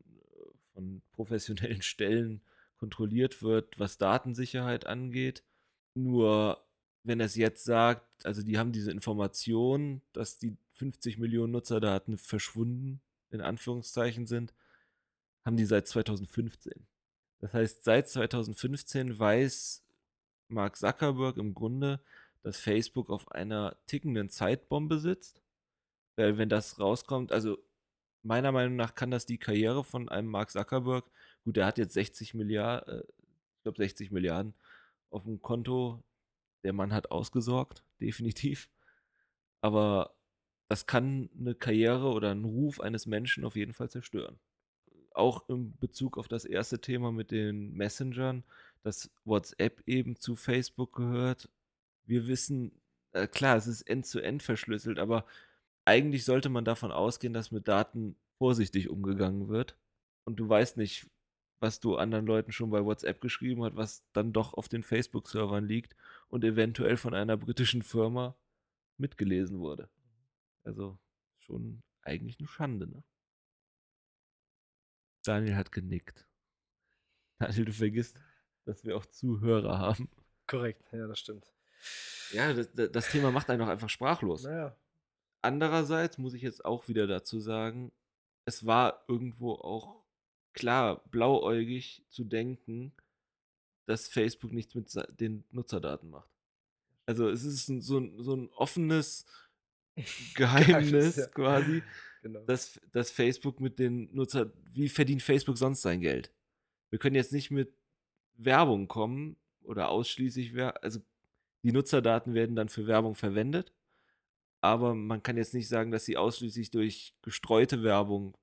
von 0.73 1.03
professionellen 1.13 1.83
Stellen 1.83 2.41
kontrolliert 2.79 3.43
wird, 3.43 3.79
was 3.79 3.99
Datensicherheit 3.99 4.87
angeht. 4.87 5.43
Nur 5.95 6.65
wenn 7.03 7.21
er 7.21 7.27
es 7.27 7.35
jetzt 7.35 7.65
sagt, 7.65 8.25
also 8.25 8.43
die 8.43 8.59
haben 8.59 8.73
diese 8.73 8.91
Information, 8.91 10.03
dass 10.13 10.39
die 10.39 10.57
50 10.81 11.19
Millionen 11.19 11.53
Nutzerdaten 11.53 12.17
verschwunden, 12.17 13.03
in 13.31 13.43
Anführungszeichen 13.43 14.27
sind, 14.27 14.55
haben 15.45 15.59
die 15.59 15.67
seit 15.67 15.87
2015. 15.87 16.87
Das 17.41 17.53
heißt, 17.53 17.85
seit 17.85 18.09
2015 18.09 19.19
weiß 19.19 19.85
Mark 20.49 20.77
Zuckerberg 20.77 21.37
im 21.37 21.53
Grunde, 21.53 22.01
dass 22.43 22.59
Facebook 22.59 23.11
auf 23.11 23.31
einer 23.31 23.77
tickenden 23.87 24.31
Zeitbombe 24.31 24.99
sitzt. 24.99 25.43
Weil 26.17 26.39
wenn 26.39 26.49
das 26.49 26.81
rauskommt, 26.81 27.31
also 27.31 27.59
meiner 28.23 28.51
Meinung 28.51 28.77
nach 28.77 28.95
kann 28.95 29.11
das 29.11 29.27
die 29.27 29.39
Karriere 29.39 29.85
von 29.85 30.09
einem 30.09 30.29
Mark 30.29 30.51
Zuckerberg, 30.51 31.05
gut, 31.45 31.57
der 31.57 31.67
hat 31.67 31.77
jetzt 31.77 31.93
60 31.93 32.33
Milliarden, 32.33 33.01
äh, 33.01 33.05
ich 33.57 33.63
glaube 33.65 33.77
60 33.77 34.13
Milliarden 34.13 34.55
auf 35.11 35.25
dem 35.25 35.43
Konto. 35.43 36.03
Der 36.65 36.73
Mann 36.73 36.95
hat 36.95 37.11
ausgesorgt, 37.11 37.85
definitiv. 38.01 38.71
Aber 39.61 40.15
das 40.71 40.87
kann 40.87 41.29
eine 41.39 41.55
Karriere 41.55 42.09
oder 42.09 42.31
einen 42.31 42.47
Ruf 42.47 42.81
eines 42.81 43.05
Menschen 43.05 43.45
auf 43.45 43.57
jeden 43.57 43.75
Fall 43.75 43.91
zerstören. 43.91 44.39
Auch 45.13 45.49
in 45.49 45.77
Bezug 45.79 46.17
auf 46.17 46.29
das 46.29 46.47
erste 46.47 46.81
Thema 46.81 47.13
mit 47.13 47.31
den 47.31 47.73
Messengern 47.73 48.45
dass 48.83 49.11
WhatsApp 49.25 49.83
eben 49.87 50.17
zu 50.17 50.37
Facebook 50.37 50.95
gehört. 50.95 51.49
Wir 52.05 52.27
wissen, 52.27 52.73
äh, 53.13 53.27
klar, 53.27 53.57
es 53.57 53.67
ist 53.67 53.83
end-zu-end 53.83 54.43
-end 54.43 54.45
verschlüsselt, 54.45 54.99
aber 54.99 55.27
eigentlich 55.85 56.25
sollte 56.25 56.49
man 56.49 56.65
davon 56.65 56.93
ausgehen, 56.93 57.33
dass 57.33 57.51
mit 57.51 57.69
Daten 57.69 58.17
vorsichtig 58.39 58.89
umgegangen 58.89 59.49
wird. 59.49 59.77
Und 60.25 60.37
du 60.37 60.49
weißt 60.49 60.77
nicht, 60.77 61.09
was 61.61 61.81
du 61.81 61.97
anderen 61.97 62.27
Leuten 62.27 62.53
schon 62.53 62.71
bei 62.71 62.85
WhatsApp 62.85 63.21
geschrieben 63.21 63.65
hast, 63.65 63.77
was 63.77 64.05
dann 64.13 64.33
doch 64.33 64.55
auf 64.55 64.69
den 64.69 64.83
Facebook-Servern 64.83 65.67
liegt 65.67 65.95
und 66.29 66.45
eventuell 66.45 66.97
von 66.97 67.15
einer 67.15 67.37
britischen 67.37 67.83
Firma 67.83 68.35
mitgelesen 68.97 69.59
wurde. 69.59 69.89
Also 70.65 70.99
schon 71.39 71.83
eigentlich 72.03 72.39
eine 72.39 72.49
Schande, 72.49 72.87
ne? 72.87 73.03
Daniel 75.25 75.57
hat 75.57 75.73
genickt. 75.73 76.27
Daniel, 77.39 77.67
du 77.67 77.73
vergisst, 77.73 78.21
dass 78.65 78.85
wir 78.85 78.97
auch 78.97 79.07
Zuhörer 79.07 79.79
haben. 79.79 80.09
Korrekt, 80.47 80.85
ja, 80.93 81.07
das 81.07 81.19
stimmt. 81.19 81.47
Ja, 82.33 82.53
das, 82.53 82.71
das 82.73 83.11
Thema 83.11 83.31
macht 83.31 83.51
einen 83.51 83.63
auch 83.63 83.69
einfach 83.69 83.89
sprachlos. 83.89 84.45
Naja. 84.45 84.77
Andererseits 85.43 86.19
muss 86.19 86.35
ich 86.35 86.43
jetzt 86.43 86.65
auch 86.65 86.89
wieder 86.89 87.07
dazu 87.07 87.41
sagen, 87.41 87.93
es 88.45 88.67
war 88.67 89.05
irgendwo 89.09 89.55
auch 89.55 90.03
klar 90.53 91.03
blauäugig 91.09 92.05
zu 92.09 92.25
denken, 92.25 92.93
dass 93.87 94.09
Facebook 94.09 94.53
nichts 94.53 94.75
mit 94.75 94.93
den 95.21 95.45
Nutzerdaten 95.51 96.11
macht. 96.11 96.31
Also 97.07 97.29
es 97.29 97.45
ist 97.45 97.67
so, 97.67 97.99
ein, 97.99 98.23
so 98.23 98.35
ein 98.37 98.51
offenes 98.51 99.25
Geheimnis 100.35 101.17
ja. 101.17 101.27
quasi, 101.27 101.83
genau. 102.23 102.41
dass, 102.45 102.81
dass 102.93 103.11
Facebook 103.11 103.61
mit 103.61 103.79
den 103.79 104.15
Nutzern, 104.15 104.53
wie 104.73 104.89
verdient 104.89 105.23
Facebook 105.23 105.59
sonst 105.59 105.83
sein 105.83 106.01
Geld? 106.01 106.33
Wir 106.91 106.99
können 106.99 107.17
jetzt 107.17 107.33
nicht 107.33 107.51
mit 107.51 107.73
Werbung 108.35 108.89
kommen 108.89 109.37
oder 109.63 109.91
ausschließlich, 109.91 110.59
also 110.81 111.01
die 111.63 111.73
Nutzerdaten 111.73 112.35
werden 112.35 112.57
dann 112.57 112.69
für 112.69 112.87
Werbung 112.87 113.15
verwendet, 113.15 113.73
aber 114.61 114.95
man 114.95 115.23
kann 115.23 115.37
jetzt 115.37 115.55
nicht 115.55 115.69
sagen, 115.69 115.91
dass 115.91 116.05
sie 116.05 116.17
ausschließlich 116.17 116.71
durch 116.71 117.15
gestreute 117.23 117.83
Werbung 117.83 118.37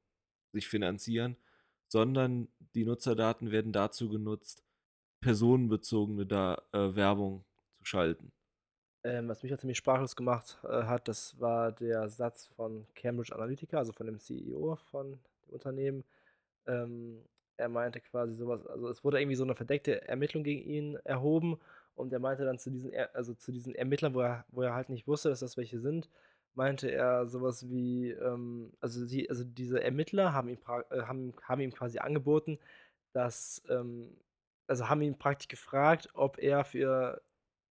sich 0.52 0.68
finanzieren, 0.68 1.36
sondern 1.88 2.48
die 2.76 2.86
Nutzerdaten 2.86 3.52
werden 3.52 3.72
dazu 3.72 4.10
genutzt, 4.10 4.64
personenbezogene 5.22 6.26
da, 6.26 6.62
äh, 6.74 6.96
Werbung 6.96 7.44
zu 7.78 7.86
schalten. 7.86 8.32
Ähm, 9.08 9.30
was 9.30 9.42
mich 9.42 9.52
ja 9.52 9.58
ziemlich 9.58 9.78
sprachlos 9.78 10.18
gemacht 10.18 10.58
äh, 10.66 10.84
hat, 10.84 11.08
das 11.08 11.40
war 11.40 11.72
der 11.72 12.10
Satz 12.10 12.48
von 12.58 12.86
Cambridge 12.94 13.34
Analytica, 13.34 13.78
also 13.78 13.94
von 13.94 14.06
dem 14.06 14.20
CEO 14.20 14.76
von 14.92 15.12
dem 15.14 15.20
Unternehmen. 15.48 16.04
Ähm, 16.66 17.24
er 17.56 17.70
meinte 17.70 18.02
quasi 18.02 18.34
sowas, 18.34 18.68
also 18.68 18.90
es 18.90 19.06
wurde 19.06 19.22
irgendwie 19.22 19.38
so 19.38 19.46
eine 19.46 19.56
verdeckte 19.56 20.06
Ermittlung 20.06 20.44
gegen 20.44 20.70
ihn 20.70 20.98
erhoben 21.06 21.58
und 21.96 22.12
er 22.12 22.20
meinte 22.20 22.44
dann 22.44 22.60
zu 22.60 22.70
diesen, 22.70 22.92
also 23.14 23.34
zu 23.34 23.54
diesen 23.54 23.76
Ermittlern, 23.76 24.14
wo 24.14 24.20
er, 24.20 24.44
wo 24.50 24.62
er 24.62 24.74
halt 24.74 24.90
nicht 24.90 25.08
wusste, 25.08 25.30
dass 25.30 25.40
das 25.40 25.56
welche 25.56 25.80
sind, 25.80 26.10
meinte 26.54 26.92
er 26.92 27.28
sowas 27.28 27.70
wie, 27.70 28.10
ähm, 28.12 28.74
also, 28.82 29.06
sie, 29.06 29.30
also 29.30 29.46
diese 29.46 29.82
Ermittler 29.82 30.34
haben 30.34 30.50
ihm, 30.50 30.60
äh, 30.90 31.04
haben, 31.04 31.34
haben 31.44 31.62
ihm 31.62 31.72
quasi 31.74 32.00
angeboten, 32.00 32.60
dass, 33.14 33.64
ähm, 33.70 34.18
also 34.68 34.90
haben 34.90 35.02
ihn 35.02 35.18
praktisch 35.18 35.48
gefragt, 35.48 36.10
ob 36.14 36.40
er 36.40 36.66
für 36.66 37.22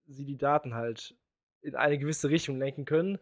sie 0.06 0.24
die 0.24 0.38
Daten 0.38 0.74
halt 0.74 1.14
in 1.66 1.74
eine 1.74 1.98
gewisse 1.98 2.30
Richtung 2.30 2.58
lenken 2.58 2.84
können. 2.84 3.18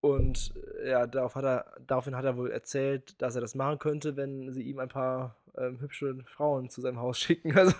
Und 0.00 0.52
äh, 0.82 0.90
ja, 0.90 1.06
darauf 1.06 1.34
hat 1.34 1.44
er, 1.44 1.76
daraufhin 1.86 2.16
hat 2.16 2.24
er 2.24 2.36
wohl 2.36 2.50
erzählt, 2.50 3.20
dass 3.22 3.34
er 3.34 3.40
das 3.40 3.54
machen 3.54 3.78
könnte, 3.78 4.16
wenn 4.16 4.52
sie 4.52 4.62
ihm 4.62 4.78
ein 4.78 4.88
paar 4.88 5.36
ähm, 5.56 5.80
hübsche 5.80 6.18
Frauen 6.26 6.68
zu 6.68 6.80
seinem 6.80 7.00
Haus 7.00 7.18
schicken. 7.20 7.56
Also 7.56 7.74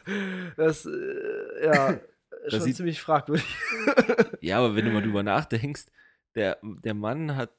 das, 0.57 0.87
äh, 0.87 1.65
ja, 1.65 2.01
das 2.45 2.63
schon 2.63 2.73
ziemlich 2.73 3.01
fragwürdig. 3.01 3.47
ja, 4.41 4.59
aber 4.59 4.75
wenn 4.75 4.87
du 4.87 4.91
mal 4.91 5.03
drüber 5.03 5.23
nachdenkst, 5.23 5.87
der, 6.35 6.59
der 6.63 6.95
Mann 6.95 7.37
hat 7.37 7.53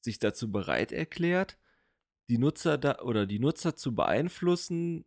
sich 0.00 0.18
dazu 0.18 0.50
bereit 0.50 0.92
erklärt, 0.92 1.56
die 2.28 2.38
Nutzer 2.38 2.78
da 2.78 2.98
oder 3.00 3.26
die 3.26 3.38
Nutzer 3.38 3.76
zu 3.76 3.94
beeinflussen 3.94 5.04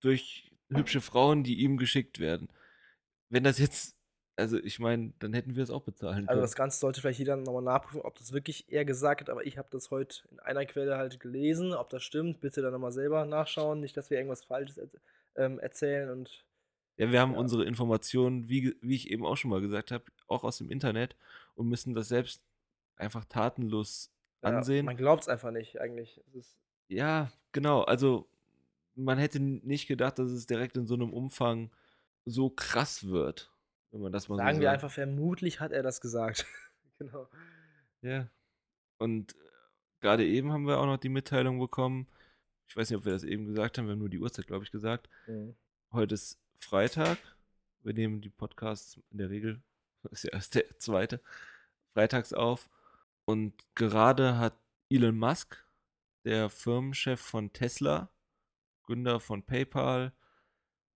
durch 0.00 0.52
hübsche 0.68 1.00
Frauen, 1.00 1.44
die 1.44 1.60
ihm 1.60 1.76
geschickt 1.76 2.18
werden. 2.18 2.48
Wenn 3.30 3.44
das 3.44 3.58
jetzt 3.58 3.97
Also 4.38 4.56
ich 4.58 4.78
meine, 4.78 5.12
dann 5.18 5.32
hätten 5.34 5.56
wir 5.56 5.62
es 5.64 5.70
auch 5.70 5.82
bezahlen 5.82 6.26
Also 6.26 6.32
können. 6.34 6.42
das 6.42 6.54
Ganze 6.54 6.78
sollte 6.78 7.00
vielleicht 7.00 7.18
jeder 7.18 7.36
nochmal 7.36 7.62
nachprüfen, 7.62 8.02
ob 8.02 8.16
das 8.18 8.32
wirklich 8.32 8.66
er 8.72 8.84
gesagt 8.84 9.20
hat, 9.22 9.30
aber 9.30 9.44
ich 9.46 9.58
habe 9.58 9.68
das 9.70 9.90
heute 9.90 10.28
in 10.30 10.38
einer 10.40 10.64
Quelle 10.66 10.96
halt 10.96 11.18
gelesen. 11.20 11.72
Ob 11.74 11.90
das 11.90 12.04
stimmt, 12.04 12.40
bitte 12.40 12.62
dann 12.62 12.72
nochmal 12.72 12.92
selber 12.92 13.24
nachschauen. 13.24 13.80
Nicht, 13.80 13.96
dass 13.96 14.10
wir 14.10 14.18
irgendwas 14.18 14.44
Falsches 14.44 14.80
ähm, 15.36 15.58
erzählen 15.58 16.10
und 16.10 16.44
Ja, 16.96 17.10
wir 17.12 17.20
haben 17.20 17.32
Ja. 17.32 17.38
unsere 17.38 17.64
Informationen, 17.64 18.48
wie, 18.48 18.74
wie 18.80 18.94
ich 18.96 19.10
eben 19.10 19.24
auch 19.24 19.36
schon 19.36 19.50
mal 19.50 19.60
gesagt 19.60 19.90
habe, 19.92 20.04
auch 20.26 20.44
aus 20.44 20.58
dem 20.58 20.70
Internet 20.70 21.16
und 21.54 21.68
müssen 21.68 21.94
das 21.94 22.08
selbst 22.08 22.42
einfach 22.96 23.24
tatenlos 23.24 24.10
ja, 24.42 24.48
ansehen. 24.50 24.86
man 24.86 24.96
glaubt 24.96 25.22
es 25.22 25.28
einfach 25.28 25.50
nicht 25.50 25.80
eigentlich. 25.80 26.20
Ja, 26.88 27.30
genau. 27.52 27.82
Also 27.82 28.28
man 28.94 29.18
hätte 29.18 29.40
nicht 29.40 29.86
gedacht, 29.88 30.18
dass 30.18 30.30
es 30.30 30.46
direkt 30.46 30.76
in 30.76 30.86
so 30.86 30.94
einem 30.94 31.12
Umfang 31.12 31.70
so 32.24 32.50
krass 32.50 33.08
wird, 33.08 33.52
wenn 33.90 34.00
man 34.00 34.12
das 34.12 34.28
mal 34.28 34.36
sagen 34.36 34.56
so 34.56 34.60
wir 34.60 34.68
sagt. 34.68 34.74
einfach, 34.74 34.94
vermutlich 34.94 35.60
hat 35.60 35.72
er 35.72 35.82
das 35.82 36.00
gesagt. 36.00 36.46
genau. 36.98 37.28
Ja. 38.02 38.28
Und 38.98 39.34
äh, 39.34 39.36
gerade 40.00 40.26
eben 40.26 40.52
haben 40.52 40.66
wir 40.66 40.78
auch 40.78 40.86
noch 40.86 40.98
die 40.98 41.08
Mitteilung 41.08 41.58
bekommen. 41.58 42.06
Ich 42.68 42.76
weiß 42.76 42.90
nicht, 42.90 42.98
ob 42.98 43.04
wir 43.04 43.12
das 43.12 43.24
eben 43.24 43.46
gesagt 43.46 43.78
haben, 43.78 43.86
wir 43.86 43.92
haben 43.92 44.00
nur 44.00 44.10
die 44.10 44.18
Uhrzeit, 44.18 44.46
glaube 44.46 44.64
ich, 44.64 44.70
gesagt. 44.70 45.08
Mhm. 45.26 45.56
Heute 45.92 46.14
ist 46.14 46.38
Freitag. 46.58 47.18
Wir 47.82 47.94
nehmen 47.94 48.20
die 48.20 48.28
Podcasts 48.28 49.00
in 49.10 49.18
der 49.18 49.30
Regel, 49.30 49.62
ist 50.10 50.24
ja 50.24 50.32
erst 50.32 50.54
der 50.54 50.78
zweite, 50.78 51.20
freitags 51.94 52.32
auf. 52.32 52.68
Und 53.24 53.54
gerade 53.74 54.38
hat 54.38 54.54
Elon 54.90 55.18
Musk, 55.18 55.64
der 56.24 56.50
Firmenchef 56.50 57.20
von 57.20 57.52
Tesla, 57.52 58.10
Gründer 58.82 59.20
von 59.20 59.42
PayPal, 59.42 60.12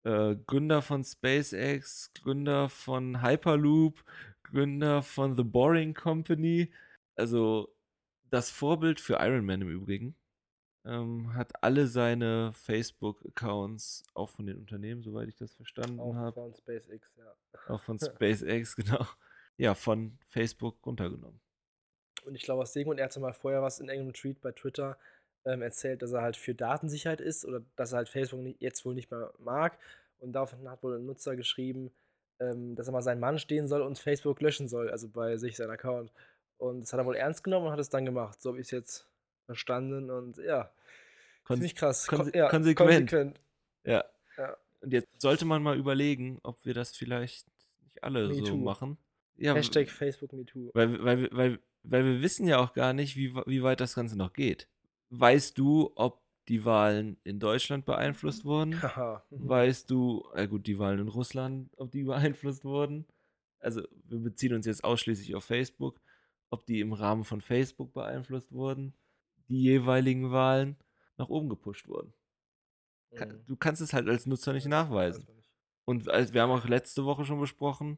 äh, 0.10 0.36
Gründer 0.48 0.82
von 0.82 1.04
SpaceX, 1.04 2.12
Gründer 2.15 2.67
von 2.67 3.22
Hyperloop, 3.22 4.04
Gründer 4.43 5.04
von 5.04 5.36
The 5.36 5.43
Boring 5.43 5.93
Company, 5.93 6.72
also 7.15 7.72
das 8.32 8.50
Vorbild 8.50 9.00
für 9.00 9.17
Iron 9.19 9.45
Man 9.45 9.62
im 9.62 9.69
Übrigen, 9.69 10.15
ähm, 10.86 11.36
hat 11.36 11.63
alle 11.63 11.86
seine 11.88 12.52
Facebook-Accounts 12.54 14.04
auch 14.15 14.30
von 14.30 14.48
den 14.48 14.58
Unternehmen, 14.58 15.04
soweit 15.04 15.28
ich 15.28 15.36
das 15.36 15.54
verstanden 15.54 16.00
Auch 16.00 16.15
habe, 16.15 16.41
von 16.41 16.56
SpaceX, 16.56 17.12
ja. 17.17 17.36
auch 17.67 17.82
von 17.82 18.00
SpaceX, 18.00 18.76
genau, 18.76 19.06
ja, 19.58 19.76
von 19.76 20.17
Facebook 20.28 20.84
runtergenommen. 20.86 21.39
Und 22.26 22.36
ich 22.36 22.41
glaube, 22.41 22.63
aus 22.63 22.74
dem 22.74 22.86
Grund, 22.86 23.00
er 23.00 23.06
hatte 23.06 23.19
mal 23.19 23.34
vorher 23.34 23.62
was 23.62 23.80
in 23.80 23.89
irgendeinem 23.89 24.13
Tweet 24.13 24.41
bei 24.41 24.52
Twitter 24.52 24.98
ähm, 25.52 25.62
erzählt, 25.62 26.02
dass 26.02 26.12
er 26.12 26.22
halt 26.22 26.38
für 26.38 26.54
Datensicherheit 26.56 27.22
ist 27.22 27.46
oder 27.46 27.62
dass 27.76 27.92
er 27.94 27.98
halt 27.98 28.10
Facebook 28.10 28.42
nicht, 28.42 28.62
jetzt 28.62 28.86
wohl 28.86 28.94
nicht 28.94 29.10
mehr 29.12 29.32
mag. 29.40 29.78
Und 30.20 30.34
daraufhin 30.34 30.70
hat 30.70 30.84
wohl 30.84 30.98
ein 30.98 31.06
Nutzer 31.06 31.36
geschrieben, 31.36 31.92
ähm, 32.40 32.76
dass 32.76 32.88
er 32.88 32.94
mal 32.94 33.02
seinen 33.02 33.20
Mann 33.20 33.40
stehen 33.40 33.68
soll 33.68 33.82
und 33.82 33.98
Facebook 34.00 34.42
löschen 34.42 34.68
soll, 34.68 34.90
also 34.90 35.08
bei 35.10 35.38
sich 35.38 35.56
sein 35.58 35.70
Account. 35.70 36.12
Und 36.58 36.82
das 36.82 36.92
hat 36.94 37.00
er 37.00 37.06
wohl 37.06 37.16
ernst 37.16 37.44
genommen 37.44 37.68
und 37.68 37.72
hat 37.72 37.80
es 37.80 37.90
dann 37.90 38.06
gemacht. 38.06 38.42
So 38.42 38.50
habe 38.50 38.60
ich 38.60 38.68
es 38.68 38.72
jetzt 38.72 39.08
verstanden 39.46 40.12
und 40.12 40.38
ja, 40.38 40.70
Konse- 41.46 41.56
ziemlich 41.56 41.76
krass. 41.76 42.06
Kon 42.08 42.30
ja, 42.34 42.50
konsequent. 42.50 43.10
konsequent. 43.12 43.40
Ja. 43.86 44.04
Ja. 44.38 44.58
Und 44.82 44.94
jetzt 44.94 45.08
sollte 45.22 45.46
man 45.46 45.64
mal 45.64 45.78
überlegen, 45.78 46.40
ob 46.44 46.64
wir 46.66 46.74
das 46.74 46.96
vielleicht 46.96 47.48
nicht 47.84 48.04
alle 48.04 48.28
Me 48.28 48.36
so 48.36 48.44
too. 48.46 48.58
machen. 48.58 48.98
Ja, 49.38 49.56
Hashtag 49.56 49.90
Facebook 49.90 50.34
MeToo. 50.34 50.70
Weil, 50.74 51.02
weil, 51.04 51.22
wir- 51.22 51.30
weil, 51.32 51.60
weil 51.84 52.04
wir 52.06 52.22
wissen 52.22 52.46
ja 52.48 52.60
auch 52.60 52.74
gar 52.74 52.92
nicht, 52.94 53.16
wie, 53.16 53.34
wie 53.46 53.64
weit 53.64 53.80
das 53.80 53.96
Ganze 53.96 54.18
noch 54.18 54.34
geht. 54.34 54.68
Weißt 55.10 55.58
du, 55.58 55.91
ob 55.95 56.22
die 56.48 56.65
Wahlen 56.65 57.17
in 57.24 57.39
Deutschland 57.39 57.86
beeinflusst 57.86 58.45
wurden? 58.45 58.74
Haha. 58.82 59.24
Weißt 59.30 59.89
du, 59.89 60.28
äh 60.34 60.48
gut, 60.48 60.67
die 60.67 60.80
Wahlen 60.80 61.00
in 61.00 61.08
Russland, 61.08 61.69
ob 61.78 61.91
die 61.91 62.04
beeinflusst 62.06 62.63
wurden? 62.63 63.06
Also, 63.60 63.82
wir 64.06 64.19
beziehen 64.19 64.54
uns 64.54 64.65
jetzt 64.65 64.84
ausschließlich 64.84 65.36
auf 65.36 65.43
Facebook, 65.43 66.00
ob 66.50 66.65
die 66.65 66.80
im 66.80 66.93
Rahmen 66.93 67.24
von 67.24 67.41
Facebook 67.41 67.93
beeinflusst 67.93 68.52
wurden, 68.52 68.93
die 69.50 69.62
jeweiligen 69.62 70.32
Wahlen 70.32 70.78
nach 71.17 71.30
oben 71.30 71.50
gepusht 71.50 71.88
wurden. 71.88 72.13
Mhm. 73.12 73.45
Du 73.48 73.56
kannst 73.56 73.82
es 73.82 73.93
halt 73.93 74.08
als 74.08 74.26
Nutzer 74.26 74.54
nicht 74.54 74.67
nachweisen. 74.67 75.28
Und 75.86 76.08
als, 76.08 76.34
wir 76.34 76.41
haben 76.41 76.52
auch 76.52 76.67
letzte 76.67 77.04
Woche 77.06 77.26
schon 77.26 77.39
besprochen, 77.39 77.98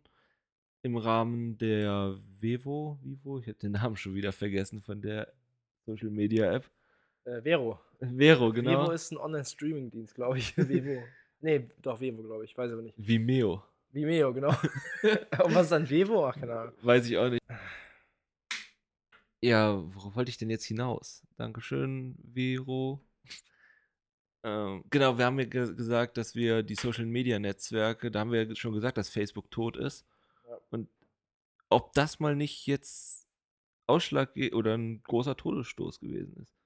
im 0.82 0.98
Rahmen 0.98 1.58
der 1.58 2.18
Vevo, 2.40 2.98
Vivo, 3.04 3.40
ich 3.40 3.48
habe 3.48 3.60
den 3.60 3.74
Namen 3.74 3.96
schon 3.96 4.16
wieder 4.16 4.32
vergessen 4.32 4.82
von 4.82 5.02
der 5.02 5.32
Social 5.86 6.10
Media 6.10 6.52
App. 6.52 6.70
Äh, 7.26 7.42
Vero. 7.42 7.80
Vero, 8.00 8.52
genau. 8.52 8.84
Vevo 8.84 8.92
ist 8.92 9.12
ein 9.12 9.18
Online-Streaming-Dienst, 9.18 10.16
glaube 10.16 10.40
ich. 10.40 10.56
Vevo. 10.58 11.04
Nee, 11.42 11.66
doch, 11.82 12.00
Vevo, 12.00 12.24
glaube 12.24 12.46
ich. 12.46 12.58
Weiß 12.58 12.72
aber 12.72 12.82
nicht. 12.82 12.96
Vimeo. 12.98 13.64
Vimeo, 13.92 14.34
genau. 14.34 14.50
Und 15.44 15.56
was 15.56 15.64
ist 15.64 15.72
dann 15.72 15.90
Vevo? 15.90 16.26
Ach, 16.26 16.36
keine 16.36 16.54
Ahnung. 16.54 16.74
Weiß 16.82 17.08
ich 17.08 17.18
auch 17.18 17.30
nicht. 17.30 17.42
Ja, 19.44 19.84
worauf 19.96 20.16
wollte 20.16 20.30
ich 20.30 20.38
denn 20.38 20.52
jetzt 20.52 20.66
hinaus? 20.66 21.24
Dankeschön, 21.36 22.16
Vero. 22.34 23.04
ähm, 24.44 24.84
genau, 24.92 25.18
wir 25.18 25.26
haben 25.26 25.40
ja 25.40 25.46
ge 25.46 25.74
gesagt, 25.74 26.18
dass 26.18 26.36
wir 26.36 26.62
die 26.62 26.76
Social 26.76 27.08
Media 27.08 27.40
Netzwerke, 27.40 28.12
da 28.12 28.20
haben 28.20 28.32
wir 28.32 28.44
ja 28.44 28.56
schon 28.56 28.74
gesagt, 28.74 28.98
dass 28.98 29.10
Facebook 29.10 29.50
tot 29.50 29.78
ist. 29.78 30.06
Ja. 30.48 30.60
Und 30.70 30.90
ob 31.70 31.94
das 31.94 32.20
mal 32.20 32.36
nicht 32.36 32.68
jetzt 32.68 33.28
Ausschlag 33.88 34.36
oder 34.54 34.78
ein 34.78 35.02
großer 35.02 35.36
Todesstoß 35.36 36.00
gewesen 36.00 36.38
ist. 36.44 36.61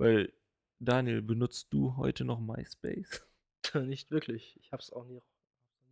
Weil, 0.00 0.32
Daniel, 0.78 1.20
benutzt 1.20 1.74
du 1.74 1.94
heute 1.98 2.24
noch 2.24 2.40
MySpace? 2.40 3.22
Nicht 3.84 4.10
wirklich. 4.10 4.58
Ich 4.62 4.72
habe 4.72 4.80
es 4.80 4.90
auch 4.90 5.04
nie, 5.04 5.20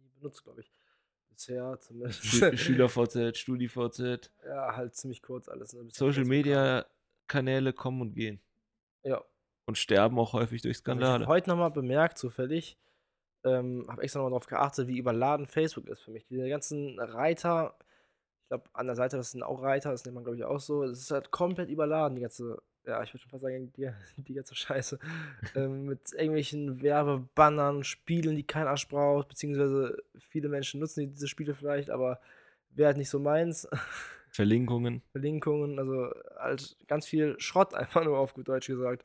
nie 0.01 0.09
benutzt, 0.18 0.44
glaube 0.44 0.62
ich. 0.62 0.73
Bisher 1.29 1.79
zumindest. 1.79 2.25
Schü 2.25 2.57
SchülerVZ, 2.57 3.37
StudiVZ, 3.37 4.31
ja, 4.47 4.75
halt 4.75 4.94
ziemlich 4.94 5.21
kurz 5.21 5.51
alles. 5.51 5.75
Ne, 5.75 5.87
Social 5.92 6.25
Media 6.25 6.87
Kanäle 7.27 7.75
kommen 7.75 8.01
und 8.01 8.14
gehen. 8.14 8.40
Ja. 9.03 9.23
Und 9.66 9.77
sterben 9.77 10.18
auch 10.18 10.33
häufig 10.33 10.62
durch 10.62 10.79
Also 10.79 10.90
ich 10.90 10.97
habe 10.97 11.01
Skandale. 11.01 11.27
heute 11.27 11.51
nochmal 11.51 11.71
bemerkt, 11.71 12.16
zufällig, 12.16 12.79
ähm, 13.44 13.85
habe 13.88 14.03
extra 14.03 14.21
nochmal 14.21 14.31
darauf 14.31 14.47
geachtet, 14.47 14.88
wie 14.88 14.97
überladen 14.97 15.47
Facebook 15.47 15.87
ist 15.87 16.01
für 16.01 16.12
mich. 16.12 16.27
Diese 16.29 16.49
ganzen 16.49 16.99
Reiter, 16.99 17.77
ich 18.40 18.49
glaube, 18.49 18.71
an 18.73 18.87
der 18.87 18.97
Seite, 18.97 19.18
das 19.18 19.33
sind 19.33 19.42
auch 19.42 19.62
Reiter, 19.62 19.90
das 19.90 20.07
nennt 20.07 20.14
man, 20.14 20.25
glaube 20.25 20.38
ich, 20.38 20.44
auch 20.44 20.61
so. 20.61 20.83
Es 20.85 20.99
ist 20.99 21.11
halt 21.11 21.31
komplett 21.31 21.68
überladen, 21.68 22.16
die 22.16 22.23
ganze, 22.23 22.62
ja, 22.88 23.03
ich 23.03 23.12
würde 23.12 23.22
schon 23.22 23.31
fast 23.31 23.42
sagen, 23.42 23.72
die, 23.77 23.90
die 24.16 24.35
ganze 24.35 24.55
Scheiße. 24.55 24.98
ähm, 25.55 25.87
mit 25.87 26.12
irgendwelchen 26.12 26.83
Werbebannern, 26.83 27.85
Spielen, 27.85 28.37
die 28.37 28.44
kein 28.44 28.66
Arsch 28.66 28.88
braucht, 28.88 29.29
beziehungsweise 29.29 30.03
viele 30.18 30.48
Menschen 30.48 30.81
nutzen 30.81 31.12
diese 31.12 31.29
Spiele 31.29 31.55
vielleicht, 31.55 31.90
aber 31.90 32.20
wäre 32.70 32.88
halt 32.88 32.96
nicht 32.96 33.11
so 33.11 33.18
meins. 33.18 33.68
Verlinkungen. 34.31 35.03
Verlinkungen, 35.12 35.79
also 35.79 36.11
halt 36.38 36.77
ganz 36.87 37.07
viel 37.07 37.38
Schrott, 37.38 37.74
einfach 37.74 38.05
nur 38.05 38.18
auf 38.18 38.35
gut 38.35 38.48
Deutsch 38.48 38.66
gesagt. 38.66 39.05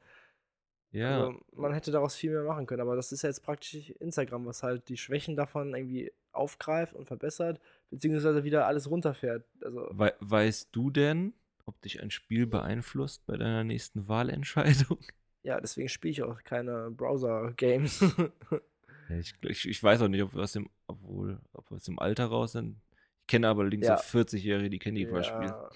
Ja. 0.91 1.15
Also 1.15 1.39
man 1.54 1.74
hätte 1.74 1.91
daraus 1.91 2.15
viel 2.15 2.32
mehr 2.32 2.43
machen 2.43 2.67
können, 2.67 2.82
aber 2.82 2.96
das 2.96 3.12
ist 3.12 3.24
ja 3.24 3.30
jetzt 3.30 3.43
praktisch 3.43 3.89
Instagram, 4.00 4.46
was 4.46 4.62
halt 4.62 4.89
die 4.89 4.98
Schwächen 4.98 5.36
davon 5.36 5.74
irgendwie 5.74 6.12
aufgreift 6.32 6.93
und 6.93 7.08
verbessert, 7.08 7.60
beziehungsweise 7.89 8.43
wieder 8.43 8.67
alles 8.67 8.89
runterfährt. 8.89 9.43
Also 9.63 9.88
Wei 9.91 10.13
weißt 10.19 10.69
du 10.72 10.91
denn, 10.91 11.34
ob 11.65 11.82
dich 11.82 12.02
ein 12.02 12.12
Spiel 12.12 12.45
beeinflusst 12.47 13.26
bei 13.26 13.38
deiner 13.38 13.63
nächsten 13.63 14.08
Wahlentscheidung? 14.08 14.99
ja, 15.43 15.60
deswegen 15.60 15.89
spiele 15.89 16.12
ich 16.12 16.23
auch 16.23 16.43
keine 16.43 16.91
Browser-Games. 16.91 18.04
Ich, 19.10 19.36
ich, 19.41 19.67
ich 19.67 19.84
weiß 19.84 20.02
auch 20.02 20.08
nicht, 20.08 20.23
ob 20.23 20.34
wir 20.34 20.41
aus 20.43 20.54
dem, 20.54 20.69
obwohl, 20.88 21.38
ob 21.52 21.69
wir 21.69 21.76
aus 21.76 21.84
dem 21.84 21.99
Alter 21.99 22.26
raus 22.26 22.54
sind. 22.54 22.78
Ich 23.21 23.28
kenne 23.28 23.49
allerdings 23.49 23.86
Ja. 23.86 23.95
auch 23.95 24.02
40-Jährige, 24.02 24.69
die 24.69 24.80
Candy 24.80 25.06
Crush 25.06 25.28
spielen. 25.28 25.49
ja, 25.49 25.69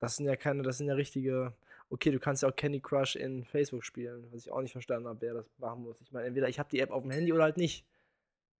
das 0.00 0.16
sind 0.16 0.26
ja 0.26 0.36
keine, 0.36 0.62
das 0.62 0.78
sind 0.78 0.86
ja 0.88 0.94
richtige. 0.94 1.52
Okay, 1.90 2.10
du 2.12 2.20
kannst 2.20 2.42
ja 2.42 2.48
auch 2.48 2.56
Candy 2.56 2.80
Crush 2.80 3.16
in 3.16 3.44
Facebook 3.44 3.84
spielen, 3.84 4.26
was 4.32 4.46
ich 4.46 4.52
auch 4.52 4.62
nicht 4.62 4.72
verstanden 4.72 5.08
habe, 5.08 5.20
wer 5.20 5.34
das 5.34 5.46
machen 5.58 5.82
muss. 5.82 6.00
Ich 6.00 6.12
meine, 6.12 6.28
entweder 6.28 6.48
ich 6.48 6.58
habe 6.58 6.70
die 6.70 6.78
App 6.80 6.90
auf 6.90 7.02
dem 7.02 7.10
Handy 7.10 7.32
oder 7.32 7.42
halt 7.42 7.56
nicht. 7.58 7.84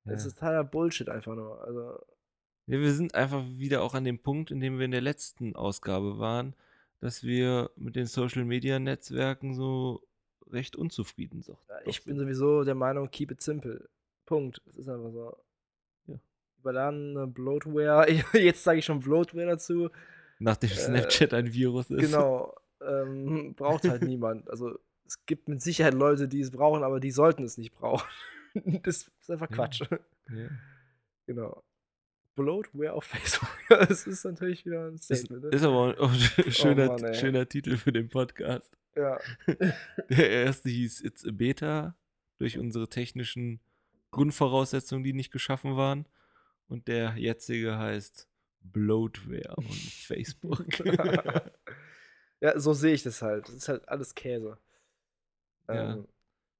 Das 0.04 0.22
Ja. 0.24 0.28
ist 0.28 0.34
totaler 0.34 0.64
Bullshit 0.64 1.08
einfach 1.08 1.34
nur. 1.34 1.62
Also, 1.64 2.04
wir 2.66 2.92
sind 2.92 3.14
einfach 3.14 3.44
wieder 3.56 3.82
auch 3.82 3.94
an 3.94 4.04
dem 4.04 4.18
Punkt, 4.18 4.50
in 4.50 4.60
dem 4.60 4.78
wir 4.78 4.84
in 4.84 4.90
der 4.90 5.00
letzten 5.00 5.56
Ausgabe 5.56 6.18
waren, 6.18 6.54
dass 7.00 7.22
wir 7.24 7.70
mit 7.76 7.96
den 7.96 8.06
Social 8.06 8.44
Media 8.44 8.78
Netzwerken 8.78 9.54
so 9.54 10.06
recht 10.50 10.76
unzufrieden 10.76 11.42
sind. 11.42 11.58
Ja, 11.68 11.76
ich 11.86 12.04
bin 12.04 12.18
sowieso 12.18 12.62
der 12.64 12.74
Meinung, 12.74 13.10
keep 13.10 13.30
it 13.30 13.42
simple. 13.42 13.88
Punkt. 14.26 14.62
Es 14.68 14.76
ist 14.78 14.88
einfach 14.88 15.10
so. 15.10 15.36
Ja. 16.06 16.14
Überladene 16.60 17.26
Bloatware. 17.26 18.06
Jetzt 18.34 18.62
sage 18.62 18.78
ich 18.78 18.84
schon 18.84 19.00
Bloatware 19.00 19.46
dazu. 19.46 19.90
Nachdem 20.38 20.70
Äh, 20.70 20.74
Snapchat 20.74 21.34
ein 21.34 21.52
Virus 21.52 21.90
ist. 21.90 22.00
Genau. 22.00 22.54
Ähm, 22.84 23.54
braucht 23.54 23.84
halt 23.88 24.02
niemand. 24.02 24.50
Also 24.50 24.76
es 25.06 25.24
gibt 25.24 25.46
mit 25.48 25.62
Sicherheit 25.62 25.94
Leute, 25.94 26.26
die 26.26 26.40
es 26.40 26.50
brauchen, 26.50 26.82
aber 26.82 26.98
die 26.98 27.12
sollten 27.12 27.44
es 27.44 27.56
nicht 27.56 27.72
brauchen. 27.72 28.08
das 28.82 29.08
ist 29.20 29.30
einfach 29.30 29.48
Ja. 29.50 29.54
Quatsch. 29.54 29.82
Ja. 29.82 30.48
Genau. 31.26 31.62
Bloatware 32.34 32.92
auf 32.92 33.04
Facebook. 33.04 33.48
das 33.68 34.06
ist 34.06 34.24
natürlich 34.24 34.64
wieder 34.64 34.86
ein 34.86 34.98
Statement. 34.98 35.44
Ne? 35.44 35.50
ist 35.50 35.62
aber 35.64 35.98
auch 36.00 36.12
ein 36.12 36.50
schöner, 36.52 36.86
Mann, 36.88 37.04
ey. 37.04 37.14
schöner 37.14 37.48
Titel 37.48 37.76
für 37.76 37.92
den 37.92 38.08
Podcast. 38.08 38.76
ja. 38.96 39.18
Der 40.08 40.30
erste 40.30 40.68
hieß 40.68 41.02
It's 41.02 41.26
a 41.26 41.30
Beta 41.32 41.96
durch 42.38 42.58
unsere 42.58 42.88
technischen 42.88 43.60
Grundvoraussetzungen, 44.10 45.04
die 45.04 45.12
nicht 45.12 45.30
geschaffen 45.30 45.76
waren. 45.76 46.06
und 46.68 46.88
der 46.88 47.16
jetzige 47.16 47.76
heißt 47.78 48.28
Bloatware 48.60 49.54
und 49.56 49.72
Facebook. 50.06 50.66
ja, 52.40 52.58
so 52.58 52.72
sehe 52.72 52.94
ich 52.94 53.02
das 53.02 53.22
halt. 53.22 53.48
Das 53.48 53.54
ist 53.54 53.68
halt 53.68 53.88
alles 53.88 54.14
Käse. 54.14 54.58
Ja. 55.68 55.94
Ähm, 55.94 56.08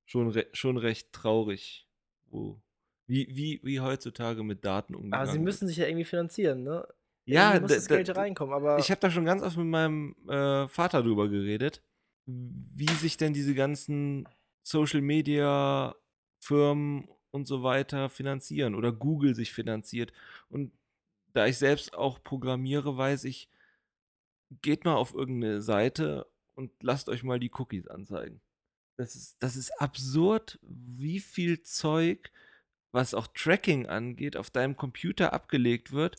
Schon, 0.04 0.28
re 0.30 0.46
schon 0.52 0.76
recht 0.76 1.12
traurig, 1.12 1.88
wo, 2.26 2.60
wie, 3.06 3.28
wie, 3.30 3.60
wie 3.62 3.80
heutzutage 3.80 4.42
mit 4.42 4.64
Daten 4.64 4.94
umgegangen 4.94 5.22
aber 5.22 5.32
sie 5.32 5.38
müssen 5.38 5.68
sich 5.68 5.76
ja 5.76 5.86
irgendwie 5.86 6.04
finanzieren, 6.04 6.62
ne? 6.62 6.86
Ja, 7.24 7.58
muss 7.60 7.68
da- 7.70 7.74
das 7.76 7.88
Geld 7.88 8.16
reinkommen, 8.16 8.54
aber 8.54 8.78
Ich 8.78 8.90
habe 8.90 9.00
da 9.00 9.10
schon 9.10 9.24
ganz 9.24 9.42
oft 9.42 9.56
mit 9.56 9.66
meinem 9.66 10.16
äh, 10.28 10.66
Vater 10.68 11.02
drüber 11.02 11.28
geredet, 11.28 11.82
wie 12.26 12.88
sich 12.94 13.16
denn 13.16 13.32
diese 13.32 13.54
ganzen 13.54 14.28
Social 14.62 15.00
Media 15.00 15.94
Firmen 16.40 17.08
und 17.30 17.46
so 17.46 17.62
weiter 17.62 18.08
finanzieren 18.10 18.74
oder 18.74 18.92
Google 18.92 19.34
sich 19.34 19.52
finanziert. 19.52 20.12
Und 20.48 20.72
da 21.32 21.46
ich 21.46 21.58
selbst 21.58 21.94
auch 21.94 22.22
programmiere, 22.22 22.96
weiß 22.96 23.24
ich, 23.24 23.48
geht 24.60 24.84
mal 24.84 24.94
auf 24.96 25.14
irgendeine 25.14 25.62
Seite 25.62 26.26
und 26.54 26.70
lasst 26.82 27.08
euch 27.08 27.22
mal 27.22 27.40
die 27.40 27.50
Cookies 27.54 27.86
anzeigen. 27.88 28.40
Das 28.98 29.14
ist, 29.16 29.42
das 29.42 29.56
ist 29.56 29.70
absurd, 29.80 30.58
wie 30.62 31.20
viel 31.20 31.62
Zeug, 31.62 32.30
was 32.92 33.14
auch 33.14 33.26
Tracking 33.28 33.86
angeht, 33.86 34.36
auf 34.36 34.50
deinem 34.50 34.76
Computer 34.76 35.32
abgelegt 35.32 35.92
wird. 35.92 36.16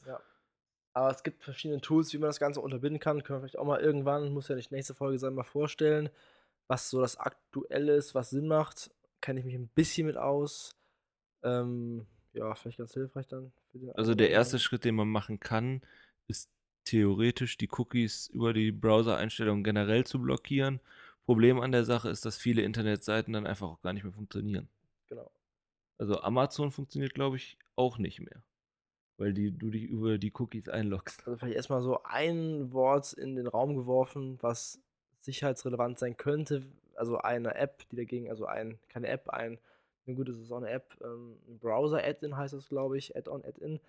Aber 0.93 1.09
es 1.09 1.23
gibt 1.23 1.43
verschiedene 1.43 1.81
Tools, 1.81 2.13
wie 2.13 2.17
man 2.17 2.29
das 2.29 2.39
Ganze 2.39 2.61
unterbinden 2.61 2.99
kann. 2.99 3.23
Können 3.23 3.37
wir 3.37 3.41
vielleicht 3.41 3.57
auch 3.57 3.65
mal 3.65 3.79
irgendwann, 3.79 4.31
muss 4.33 4.47
ja 4.47 4.55
nicht 4.55 4.71
nächste 4.71 4.93
Folge 4.93 5.17
sein, 5.17 5.33
mal 5.33 5.43
vorstellen, 5.43 6.09
was 6.67 6.89
so 6.89 7.01
das 7.01 7.17
Aktuelle 7.17 7.95
ist, 7.95 8.13
was 8.13 8.29
Sinn 8.29 8.47
macht. 8.47 8.91
Kenne 9.21 9.39
ich 9.39 9.45
mich 9.45 9.55
ein 9.55 9.69
bisschen 9.69 10.05
mit 10.05 10.17
aus. 10.17 10.75
Ähm, 11.43 12.05
ja, 12.33 12.53
vielleicht 12.55 12.77
ganz 12.77 12.93
hilfreich 12.93 13.27
dann. 13.27 13.51
Also 13.95 14.13
der 14.15 14.29
erste. 14.29 14.59
Schritt, 14.59 14.85
den 14.85 14.95
man 14.95 15.07
machen 15.07 15.39
kann, 15.39 15.81
ist 16.27 16.49
theoretisch 16.85 17.57
die 17.57 17.69
Cookies 17.71 18.27
über 18.27 18.53
die 18.53 18.71
Browser-Einstellungen 18.71 19.63
generell 19.63 20.05
zu 20.05 20.21
blockieren. 20.21 20.79
Problem 21.25 21.59
an 21.59 21.71
der 21.71 21.85
Sache 21.85 22.09
ist, 22.09 22.25
dass 22.25 22.37
viele 22.37 22.61
Internetseiten 22.61 23.33
dann 23.33 23.47
einfach 23.47 23.67
auch 23.67 23.81
gar 23.81 23.93
nicht 23.93 24.03
mehr 24.03 24.13
funktionieren. 24.13 24.67
Genau. 25.07 25.31
Also 25.97 26.21
Amazon 26.21 26.71
funktioniert, 26.71 27.13
glaube 27.13 27.37
ich, 27.37 27.57
auch 27.75 27.97
nicht 27.97 28.19
mehr. 28.19 28.43
Weil 29.17 29.33
die, 29.33 29.51
du 29.51 29.69
dich 29.69 29.83
über 29.83 30.17
die 30.17 30.33
Cookies 30.33 30.69
einloggst. 30.69 31.19
Also 31.25 31.37
vielleicht 31.37 31.55
erstmal 31.55 31.81
so 31.81 32.01
ein 32.03 32.73
Wort 32.73 33.13
in 33.13 33.35
den 33.35 33.47
Raum 33.47 33.75
geworfen, 33.75 34.37
was 34.41 34.79
sicherheitsrelevant 35.21 35.99
sein 35.99 36.17
könnte. 36.17 36.65
Also 36.95 37.17
eine 37.17 37.55
App, 37.55 37.87
die 37.89 37.95
dagegen, 37.95 38.29
also 38.29 38.45
ein, 38.45 38.79
keine 38.89 39.07
App, 39.07 39.29
ein, 39.29 39.59
na 40.05 40.13
gut, 40.13 40.29
das 40.29 40.37
ist 40.37 40.51
auch 40.51 40.57
eine 40.57 40.69
App, 40.69 40.97
ähm, 41.01 41.37
ein 41.47 41.59
Browser-Add-in 41.59 42.35
heißt 42.35 42.53
das, 42.53 42.67
glaube 42.67 42.97
ich, 42.97 43.15
Add-on, 43.15 43.43
Add-in. 43.45 43.79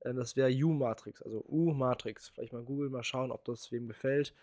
Äh, 0.00 0.14
das 0.14 0.36
wäre 0.36 0.50
U-Matrix, 0.50 1.22
also 1.22 1.44
U-Matrix. 1.48 2.28
Vielleicht 2.28 2.52
mal 2.52 2.62
googeln, 2.62 2.92
mal 2.92 3.04
schauen, 3.04 3.30
ob 3.30 3.44
das 3.44 3.70
wem 3.70 3.86
gefällt. 3.88 4.34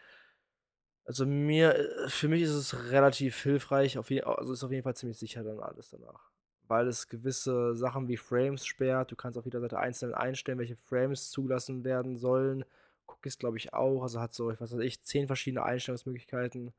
Also 1.06 1.25
mir, 1.25 1.75
äh, 1.75 2.10
für 2.10 2.28
mich 2.28 2.43
ist 2.43 2.51
es 2.51 2.91
relativ 2.91 3.41
hilfreich, 3.41 3.97
auf 3.97 4.10
je, 4.12 4.21
also 4.21 4.54
ist 4.54 4.63
auf 4.63 4.71
jeden 4.71 4.84
Fall 4.84 4.95
ziemlich 4.95 5.17
sicher 5.17 5.43
dann 5.43 5.60
alles 5.60 5.89
danach. 5.89 6.32
Weil 6.67 6.88
es 6.88 7.08
gewisse 7.08 7.75
Sachen 7.75 8.08
wie 8.08 8.17
Frames 8.17 8.65
sperrt. 8.65 9.12
Du 9.12 9.15
kannst 9.15 9.38
auf 9.38 9.45
jeder 9.45 9.62
Seite 9.62 9.80
einzeln 9.80 10.13
einstellen, 10.13 10.58
welche 10.58 10.75
Frames 10.75 11.30
zugelassen 11.30 11.84
werden 11.84 12.15
sollen. 12.15 12.65
Cookies, 13.08 13.38
glaube 13.38 13.58
ich, 13.58 13.73
auch. 13.73 14.01
Also 14.01 14.19
hat 14.19 14.34
so, 14.34 14.51
ich 14.51 14.60
weiß 14.60 14.73
nicht, 14.73 15.06
zehn 15.06 15.28
verschiedene 15.28 15.63
Einstellungsmöglichkeiten 15.63 16.73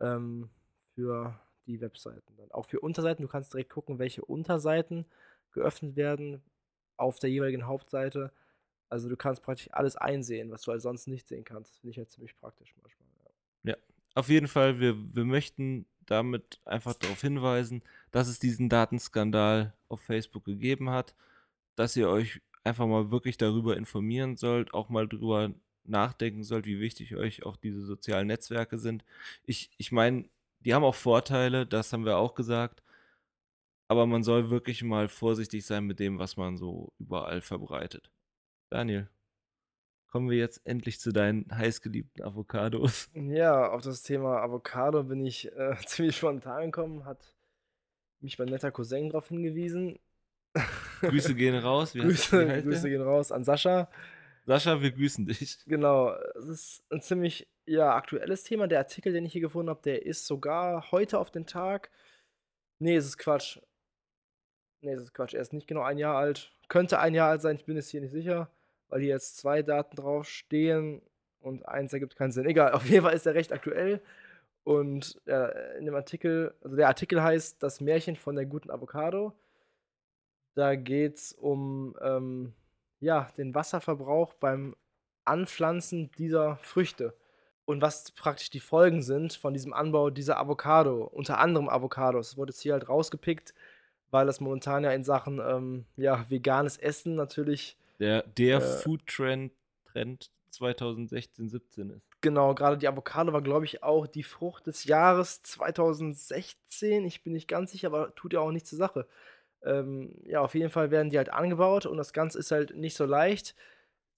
ähm, 0.00 0.50
für 0.94 1.38
die 1.66 1.80
Webseiten. 1.80 2.36
Dann 2.36 2.50
auch 2.50 2.66
für 2.66 2.80
Unterseiten. 2.80 3.22
Du 3.22 3.28
kannst 3.28 3.54
direkt 3.54 3.70
gucken, 3.70 3.98
welche 3.98 4.24
Unterseiten 4.24 5.06
geöffnet 5.52 5.96
werden 5.96 6.42
auf 6.96 7.18
der 7.18 7.30
jeweiligen 7.30 7.66
Hauptseite. 7.66 8.32
Also 8.88 9.08
du 9.08 9.16
kannst 9.16 9.42
praktisch 9.42 9.68
alles 9.72 9.96
einsehen, 9.96 10.50
was 10.50 10.62
du 10.62 10.72
halt 10.72 10.82
sonst 10.82 11.06
nicht 11.08 11.26
sehen 11.26 11.44
kannst. 11.44 11.72
Das 11.72 11.78
finde 11.78 11.90
ich 11.92 11.98
halt 11.98 12.10
ziemlich 12.10 12.38
praktisch 12.38 12.74
manchmal. 12.82 13.08
Ja. 13.62 13.76
Auf 14.14 14.28
jeden 14.28 14.46
Fall, 14.46 14.78
wir, 14.78 14.94
wir 15.14 15.24
möchten 15.24 15.86
damit 16.06 16.60
einfach 16.64 16.94
darauf 16.94 17.20
hinweisen, 17.20 17.82
dass 18.10 18.28
es 18.28 18.38
diesen 18.38 18.68
Datenskandal 18.68 19.74
auf 19.88 20.00
Facebook 20.00 20.44
gegeben 20.44 20.90
hat, 20.90 21.14
dass 21.76 21.96
ihr 21.96 22.08
euch 22.08 22.40
einfach 22.64 22.86
mal 22.86 23.10
wirklich 23.10 23.36
darüber 23.36 23.76
informieren 23.76 24.36
sollt, 24.36 24.74
auch 24.74 24.88
mal 24.88 25.08
drüber 25.08 25.52
nachdenken 25.84 26.44
sollt, 26.44 26.66
wie 26.66 26.80
wichtig 26.80 27.14
euch 27.16 27.44
auch 27.44 27.56
diese 27.56 27.82
sozialen 27.82 28.28
Netzwerke 28.28 28.78
sind. 28.78 29.04
Ich, 29.44 29.70
ich 29.76 29.92
meine, 29.92 30.24
die 30.60 30.74
haben 30.74 30.84
auch 30.84 30.94
Vorteile, 30.94 31.66
das 31.66 31.92
haben 31.92 32.06
wir 32.06 32.16
auch 32.16 32.34
gesagt, 32.34 32.82
aber 33.88 34.06
man 34.06 34.22
soll 34.22 34.50
wirklich 34.50 34.82
mal 34.82 35.08
vorsichtig 35.08 35.66
sein 35.66 35.84
mit 35.84 36.00
dem, 36.00 36.18
was 36.18 36.36
man 36.36 36.56
so 36.56 36.92
überall 36.98 37.42
verbreitet. 37.42 38.10
Daniel, 38.70 39.08
kommen 40.14 40.30
wir 40.30 40.38
jetzt 40.38 40.64
endlich 40.64 41.00
zu 41.00 41.10
deinen 41.10 41.44
heißgeliebten 41.50 42.24
Avocados. 42.24 43.10
Ja, 43.14 43.72
auf 43.72 43.82
das 43.82 44.04
Thema 44.04 44.42
Avocado 44.42 45.02
bin 45.02 45.26
ich 45.26 45.50
äh, 45.50 45.74
ziemlich 45.86 46.16
spontan 46.16 46.66
gekommen, 46.66 47.04
hat 47.04 47.34
mich 48.20 48.38
mein 48.38 48.46
netter 48.46 48.70
Cousin 48.70 49.08
darauf 49.08 49.26
hingewiesen. 49.26 49.98
Grüße 51.00 51.34
gehen 51.34 51.56
raus. 51.56 51.96
Wie, 51.96 51.98
Grüße, 51.98 52.48
heißt 52.48 52.64
Grüße 52.64 52.88
gehen 52.88 53.02
raus 53.02 53.32
an 53.32 53.42
Sascha. 53.42 53.90
Sascha, 54.46 54.80
wir 54.80 54.92
grüßen 54.92 55.26
dich. 55.26 55.58
Genau, 55.66 56.14
es 56.36 56.44
ist 56.44 56.84
ein 56.90 57.00
ziemlich 57.00 57.48
ja, 57.66 57.96
aktuelles 57.96 58.44
Thema. 58.44 58.68
Der 58.68 58.78
Artikel, 58.78 59.12
den 59.12 59.26
ich 59.26 59.32
hier 59.32 59.40
gefunden 59.40 59.70
habe, 59.70 59.82
der 59.82 60.06
ist 60.06 60.28
sogar 60.28 60.92
heute 60.92 61.18
auf 61.18 61.32
den 61.32 61.44
Tag. 61.44 61.90
Nee, 62.78 62.94
es 62.94 63.06
ist 63.06 63.18
Quatsch. 63.18 63.58
Nee, 64.80 64.92
es 64.92 65.02
ist 65.02 65.12
Quatsch. 65.12 65.34
Er 65.34 65.40
ist 65.40 65.52
nicht 65.52 65.66
genau 65.66 65.82
ein 65.82 65.98
Jahr 65.98 66.16
alt. 66.16 66.52
Könnte 66.68 67.00
ein 67.00 67.14
Jahr 67.14 67.30
alt 67.30 67.42
sein, 67.42 67.56
ich 67.56 67.64
bin 67.64 67.76
es 67.76 67.88
hier 67.88 68.00
nicht 68.00 68.12
sicher, 68.12 68.48
weil 68.94 69.00
hier 69.00 69.10
jetzt 69.10 69.38
zwei 69.38 69.62
Daten 69.62 69.96
draufstehen 69.96 71.02
und 71.40 71.66
eins 71.66 71.92
ergibt 71.92 72.14
keinen 72.14 72.30
Sinn. 72.30 72.46
Egal, 72.46 72.72
auf 72.74 72.86
jeden 72.86 73.02
Fall 73.02 73.14
ist 73.14 73.26
er 73.26 73.34
recht 73.34 73.52
aktuell. 73.52 74.00
Und 74.62 75.20
ja, 75.26 75.46
in 75.78 75.84
dem 75.84 75.96
Artikel, 75.96 76.54
also 76.62 76.76
der 76.76 76.86
Artikel 76.86 77.20
heißt 77.20 77.60
Das 77.60 77.80
Märchen 77.80 78.14
von 78.14 78.36
der 78.36 78.46
guten 78.46 78.70
Avocado. 78.70 79.32
Da 80.54 80.76
geht 80.76 81.16
es 81.16 81.32
um 81.32 81.96
ähm, 82.02 82.52
ja, 83.00 83.26
den 83.36 83.52
Wasserverbrauch 83.52 84.34
beim 84.34 84.76
Anpflanzen 85.24 86.12
dieser 86.16 86.58
Früchte. 86.58 87.16
Und 87.64 87.82
was 87.82 88.12
praktisch 88.12 88.50
die 88.50 88.60
Folgen 88.60 89.02
sind 89.02 89.32
von 89.32 89.54
diesem 89.54 89.72
Anbau 89.72 90.10
dieser 90.10 90.38
Avocado, 90.38 91.02
unter 91.02 91.40
anderem 91.40 91.68
Avocados. 91.68 92.28
Das 92.30 92.36
wurde 92.36 92.52
jetzt 92.52 92.60
hier 92.60 92.74
halt 92.74 92.88
rausgepickt, 92.88 93.54
weil 94.12 94.26
das 94.26 94.38
momentan 94.38 94.84
ja 94.84 94.92
in 94.92 95.02
Sachen 95.02 95.40
ähm, 95.40 95.84
ja, 95.96 96.30
veganes 96.30 96.76
Essen 96.76 97.16
natürlich 97.16 97.76
Der, 98.04 98.22
der 98.22 98.58
Äh. 98.58 98.60
Food 98.60 99.06
Trend, 99.06 99.52
Trend 99.86 100.30
2016, 100.50 101.48
17 101.48 101.90
ist. 101.90 102.06
Genau, 102.20 102.54
gerade 102.54 102.76
die 102.76 102.86
Avocado 102.86 103.32
war, 103.32 103.40
glaube 103.40 103.64
ich, 103.64 103.82
auch 103.82 104.06
die 104.06 104.22
Frucht 104.22 104.66
des 104.66 104.84
Jahres 104.84 105.42
2016. 105.42 107.04
Ich 107.06 107.22
bin 107.22 107.32
nicht 107.32 107.48
ganz 107.48 107.72
sicher, 107.72 107.88
aber 107.88 108.14
tut 108.14 108.34
ja 108.34 108.40
auch 108.40 108.50
nichts 108.50 108.68
zur 108.68 108.78
Sache. 108.78 109.06
Ähm, 109.62 110.14
ja, 110.24 110.42
auf 110.42 110.54
jeden 110.54 110.68
Fall 110.68 110.90
werden 110.90 111.08
die 111.08 111.16
halt 111.16 111.32
angebaut 111.32 111.86
und 111.86 111.96
das 111.96 112.12
Ganze 112.12 112.38
ist 112.38 112.50
halt 112.50 112.76
nicht 112.76 112.94
so 112.94 113.06
leicht. 113.06 113.54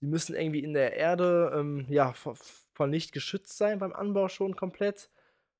Die 0.00 0.06
müssen 0.06 0.34
irgendwie 0.34 0.64
in 0.64 0.74
der 0.74 0.94
Erde, 0.94 1.52
ähm, 1.54 1.86
ja, 1.88 2.12
von, 2.12 2.36
von 2.74 2.90
Licht 2.90 3.12
geschützt 3.12 3.56
sein 3.56 3.78
beim 3.78 3.92
Anbau 3.92 4.28
schon 4.28 4.56
komplett. 4.56 5.10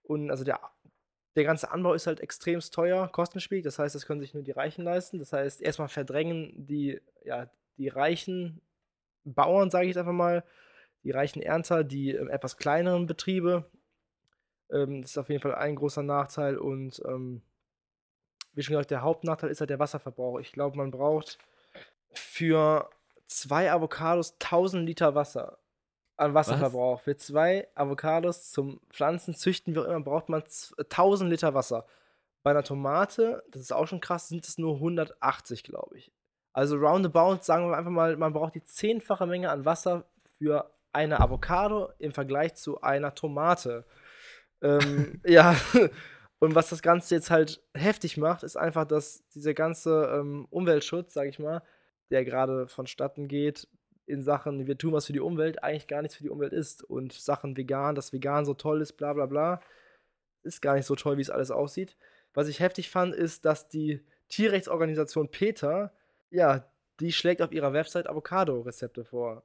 Und 0.02 0.30
also 0.32 0.42
der, 0.42 0.60
der 1.36 1.44
ganze 1.44 1.70
Anbau 1.70 1.94
ist 1.94 2.08
halt 2.08 2.18
extremst 2.20 2.74
teuer, 2.74 3.08
kostenspielig. 3.08 3.62
Das 3.62 3.78
heißt, 3.78 3.94
das 3.94 4.04
können 4.04 4.20
sich 4.20 4.34
nur 4.34 4.42
die 4.42 4.50
Reichen 4.50 4.84
leisten. 4.84 5.20
Das 5.20 5.32
heißt, 5.32 5.62
erstmal 5.62 5.88
verdrängen 5.88 6.66
die, 6.66 7.00
ja, 7.24 7.48
die 7.78 7.88
reichen 7.88 8.60
Bauern, 9.24 9.70
sage 9.70 9.84
ich 9.86 9.88
jetzt 9.90 9.98
einfach 9.98 10.12
mal, 10.12 10.44
die 11.02 11.10
reichen 11.10 11.42
Ernter, 11.42 11.84
die 11.84 12.12
ähm, 12.12 12.28
etwas 12.28 12.56
kleineren 12.56 13.06
Betriebe. 13.06 13.64
Ähm, 14.70 15.02
das 15.02 15.12
ist 15.12 15.18
auf 15.18 15.28
jeden 15.28 15.40
Fall 15.42 15.54
ein 15.54 15.76
großer 15.76 16.02
Nachteil. 16.02 16.58
Und 16.58 17.00
ähm, 17.06 17.42
wie 18.54 18.62
schon 18.62 18.72
gesagt, 18.74 18.90
der 18.90 19.02
Hauptnachteil 19.02 19.50
ist 19.50 19.60
halt 19.60 19.70
der 19.70 19.78
Wasserverbrauch. 19.78 20.38
Ich 20.40 20.52
glaube, 20.52 20.76
man 20.76 20.90
braucht 20.90 21.38
für 22.12 22.88
zwei 23.26 23.70
Avocados 23.70 24.32
1000 24.40 24.86
Liter 24.86 25.14
Wasser 25.14 25.58
an 26.16 26.34
Wasserverbrauch. 26.34 27.00
Für 27.00 27.16
zwei 27.16 27.68
Avocados 27.74 28.50
zum 28.50 28.80
Pflanzen, 28.90 29.34
züchten, 29.34 29.74
wie 29.74 29.78
auch 29.80 29.84
immer, 29.84 30.00
braucht 30.00 30.28
man 30.28 30.44
z- 30.46 30.74
1000 30.78 31.30
Liter 31.30 31.54
Wasser. 31.54 31.86
Bei 32.42 32.52
einer 32.52 32.62
Tomate, 32.62 33.42
das 33.50 33.60
ist 33.62 33.72
auch 33.72 33.86
schon 33.86 34.00
krass, 34.00 34.28
sind 34.28 34.46
es 34.46 34.56
nur 34.56 34.74
180, 34.76 35.62
glaube 35.64 35.98
ich. 35.98 36.10
Also 36.56 36.78
roundabout, 36.78 37.42
sagen 37.42 37.68
wir 37.68 37.76
einfach 37.76 37.90
mal, 37.90 38.16
man 38.16 38.32
braucht 38.32 38.54
die 38.54 38.64
zehnfache 38.64 39.26
Menge 39.26 39.50
an 39.50 39.66
Wasser 39.66 40.06
für 40.38 40.70
eine 40.90 41.20
Avocado 41.20 41.90
im 41.98 42.12
Vergleich 42.12 42.54
zu 42.54 42.80
einer 42.80 43.14
Tomate. 43.14 43.84
Ähm, 44.62 45.20
ja, 45.26 45.54
und 46.38 46.54
was 46.54 46.70
das 46.70 46.80
Ganze 46.80 47.14
jetzt 47.14 47.30
halt 47.30 47.62
heftig 47.74 48.16
macht, 48.16 48.42
ist 48.42 48.56
einfach, 48.56 48.86
dass 48.86 49.22
dieser 49.34 49.52
ganze 49.52 50.18
ähm, 50.18 50.46
Umweltschutz, 50.48 51.12
sage 51.12 51.28
ich 51.28 51.38
mal, 51.38 51.62
der 52.10 52.24
gerade 52.24 52.68
vonstatten 52.68 53.28
geht, 53.28 53.68
in 54.06 54.22
Sachen, 54.22 54.66
wir 54.66 54.78
tun 54.78 54.94
was 54.94 55.04
für 55.04 55.12
die 55.12 55.20
Umwelt, 55.20 55.62
eigentlich 55.62 55.88
gar 55.88 56.00
nichts 56.00 56.16
für 56.16 56.22
die 56.22 56.30
Umwelt 56.30 56.54
ist. 56.54 56.82
Und 56.82 57.12
Sachen 57.12 57.54
vegan, 57.58 57.94
dass 57.94 58.14
vegan 58.14 58.46
so 58.46 58.54
toll 58.54 58.80
ist, 58.80 58.94
bla 58.94 59.12
bla 59.12 59.26
bla, 59.26 59.60
ist 60.42 60.62
gar 60.62 60.74
nicht 60.74 60.86
so 60.86 60.94
toll, 60.94 61.18
wie 61.18 61.22
es 61.22 61.28
alles 61.28 61.50
aussieht. 61.50 61.98
Was 62.32 62.48
ich 62.48 62.60
heftig 62.60 62.88
fand, 62.88 63.14
ist, 63.14 63.44
dass 63.44 63.68
die 63.68 64.00
Tierrechtsorganisation 64.30 65.30
PETA, 65.30 65.92
ja, 66.30 66.64
die 67.00 67.12
schlägt 67.12 67.42
auf 67.42 67.52
ihrer 67.52 67.72
Website 67.72 68.08
Avocado-Rezepte 68.08 69.04
vor. 69.04 69.42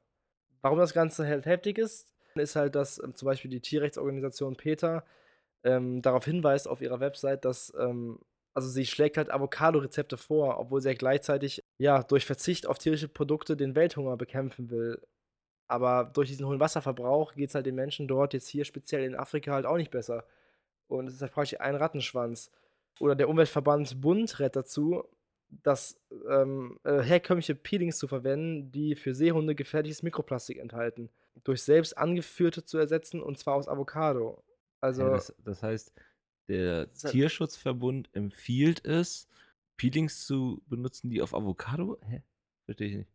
Warum 0.62 0.80
das 0.80 0.94
Ganze 0.94 1.26
halt 1.26 1.46
heftig 1.46 1.78
ist, 1.78 2.08
ist 2.36 2.56
halt, 2.56 2.76
dass 2.76 3.02
ähm, 3.04 3.16
zum 3.16 3.26
Beispiel 3.26 3.52
die 3.52 3.62
Tierrechtsorganisation 3.62 4.56
PETA 4.56 5.04
ähm, 5.64 6.02
darauf 6.02 6.26
hinweist 6.26 6.68
auf 6.68 6.82
ihrer 6.82 7.00
Website, 7.00 7.46
dass 7.46 7.74
ähm, 7.78 8.20
also 8.54 8.68
sie 8.70 8.86
schlägt 8.86 9.18
halt 9.18 9.32
Avocado-Rezepte 9.32 10.18
vor, 10.18 10.60
obwohl 10.60 10.82
sie 10.82 10.90
ja 10.90 10.96
gleichzeitig 10.96 11.64
ja 11.78 12.04
durch 12.04 12.26
Verzicht 12.26 12.68
auf 12.68 12.78
tierische 12.78 13.08
Produkte 13.08 13.56
den 13.56 13.76
Welthunger 13.76 14.18
bekämpfen 14.18 14.70
will. 14.70 15.02
Aber 15.68 16.12
durch 16.14 16.30
diesen 16.30 16.46
hohen 16.46 16.60
Wasserverbrauch 16.60 17.34
geht 17.34 17.50
es 17.50 17.56
halt 17.56 17.66
den 17.66 17.76
Menschen 17.76 18.08
dort, 18.08 18.34
jetzt 18.34 18.50
hier 18.50 18.66
speziell 18.66 19.06
in 19.06 19.16
Afrika, 19.16 19.54
halt 19.54 19.66
auch 19.66 19.78
nicht 19.78 19.92
besser. 19.92 20.26
Und 20.88 21.08
es 21.08 21.16
ist 21.16 21.22
halt 21.22 21.32
praktisch 21.32 21.62
ein 21.62 21.76
Rattenschwanz. 21.76 22.52
Oder 23.00 23.16
der 23.16 23.30
Umweltverband 23.30 24.02
Bund 24.02 24.40
rät 24.40 24.56
dazu, 24.58 25.06
dass 25.64 26.00
ähm, 26.30 26.80
äh, 26.84 27.02
herkömmliche 27.02 27.56
Peelings 27.56 27.98
zu 27.98 28.08
verwenden, 28.08 28.72
die 28.72 28.96
für 28.96 29.14
Seehunde 29.14 29.56
gefährliches 29.56 30.04
Mikroplastik 30.04 30.58
enthalten, 30.58 31.10
durch 31.44 31.64
selbst 31.64 31.98
angeführte 31.98 32.64
zu 32.64 32.78
ersetzen 32.78 33.22
und 33.22 33.38
zwar 33.38 33.56
aus 33.56 33.68
Avocado. 33.68 34.44
Also 34.80 35.04
Ja, 35.04 35.10
das, 35.12 35.36
das 35.44 35.62
heißt, 35.62 35.94
der 36.48 36.88
Das 36.88 37.12
Tierschutzverbund 37.12 38.10
empfiehlt 38.14 38.84
es, 38.86 39.28
Peelings 39.78 40.26
zu 40.26 40.62
benutzen, 40.68 41.10
die 41.10 41.22
auf 41.22 41.34
Avocado. 41.34 42.00
Hä? 42.08 42.24
Verstehe 42.66 42.88
ich 42.88 42.96
nicht. 42.98 43.10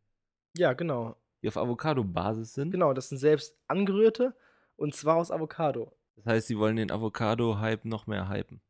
ja, 0.56 0.72
genau. 0.72 1.16
Die 1.42 1.48
auf 1.48 1.56
Avocado-Basis 1.56 2.54
sind. 2.54 2.70
Genau, 2.70 2.92
das 2.92 3.08
sind 3.10 3.18
selbst 3.18 3.56
angerührte 3.68 4.34
und 4.76 4.94
zwar 4.94 5.16
aus 5.16 5.30
Avocado. 5.30 5.92
Das 6.16 6.26
heißt, 6.26 6.46
sie 6.48 6.58
wollen 6.58 6.76
den 6.76 6.90
Avocado-Hype 6.90 7.84
noch 7.84 8.06
mehr 8.06 8.28
hypen. 8.28 8.60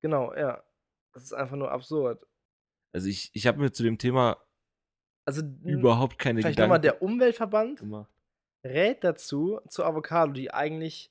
Genau, 0.00 0.34
ja. 0.34 0.62
Das 1.12 1.22
ist 1.22 1.32
einfach 1.32 1.56
nur 1.56 1.70
absurd. 1.70 2.26
Also 2.94 3.08
ich, 3.08 3.30
ich 3.34 3.46
habe 3.46 3.58
mir 3.60 3.72
zu 3.72 3.82
dem 3.82 3.98
Thema 3.98 4.38
Also 5.26 5.42
überhaupt 5.64 6.18
keine 6.18 6.40
vielleicht 6.40 6.58
nochmal 6.58 6.80
Gedanken 6.80 7.00
der 7.00 7.02
Umweltverband 7.08 7.80
gemacht. 7.80 8.10
rät 8.64 9.02
dazu 9.04 9.60
zur 9.68 9.86
Avocado, 9.86 10.32
die 10.32 10.50
eigentlich 10.52 11.10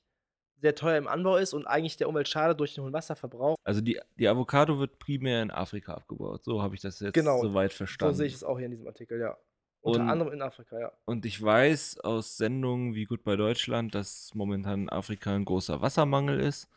sehr 0.60 0.74
teuer 0.74 0.96
im 0.96 1.08
Anbau 1.08 1.36
ist 1.36 1.52
und 1.52 1.66
eigentlich 1.66 1.96
der 1.98 2.08
Umwelt 2.08 2.26
schadet 2.28 2.58
durch 2.58 2.74
den 2.74 2.84
hohen 2.84 2.92
Wasserverbrauch. 2.94 3.56
Also 3.64 3.82
die, 3.82 4.00
die 4.18 4.26
Avocado 4.28 4.78
wird 4.78 4.98
primär 4.98 5.42
in 5.42 5.50
Afrika 5.50 5.94
abgebaut. 5.94 6.42
So 6.42 6.62
habe 6.62 6.74
ich 6.74 6.80
das 6.80 7.00
jetzt 7.00 7.12
Genau, 7.14 7.42
soweit 7.42 7.72
So 7.72 7.78
verstanden. 7.78 8.14
sehe 8.14 8.26
ich 8.26 8.34
es 8.34 8.44
auch 8.44 8.56
hier 8.56 8.66
in 8.66 8.70
diesem 8.72 8.86
Artikel, 8.86 9.20
ja. 9.20 9.36
Unter 9.82 10.00
Und- 10.00 10.08
anderem 10.08 10.32
in 10.32 10.40
Afrika, 10.40 10.80
ja. 10.80 10.92
Und 11.04 11.26
ich 11.26 11.42
weiß 11.42 11.98
aus 12.00 12.38
Sendungen 12.38 12.94
wie 12.94 13.04
Gut 13.04 13.24
bei 13.24 13.36
Deutschland, 13.36 13.94
dass 13.94 14.30
momentan 14.34 14.82
in 14.84 14.88
Afrika 14.88 15.34
ein 15.34 15.44
großer 15.44 15.82
Wassermangel 15.82 16.40
ist. 16.40 16.70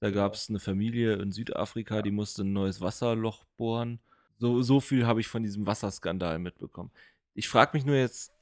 Da 0.00 0.08
Genau. 0.08 0.22
gab 0.22 0.34
es 0.34 0.48
eine 0.48 0.58
Familie 0.60 1.14
in 1.16 1.30
Südafrika, 1.32 2.00
die 2.00 2.12
musste 2.12 2.44
ein 2.44 2.54
neues 2.54 2.80
Wasserloch 2.80 3.44
bohren. 3.58 4.00
So, 4.38 4.62
so 4.62 4.80
viel 4.80 5.06
habe 5.06 5.20
ich 5.20 5.28
von 5.28 5.42
diesem 5.42 5.66
Wasserskandal 5.66 6.38
mitbekommen. 6.38 6.90
Ich 7.34 7.48
frage 7.48 7.76
mich 7.76 7.84
nur 7.84 7.96
jetzt, 7.96 8.32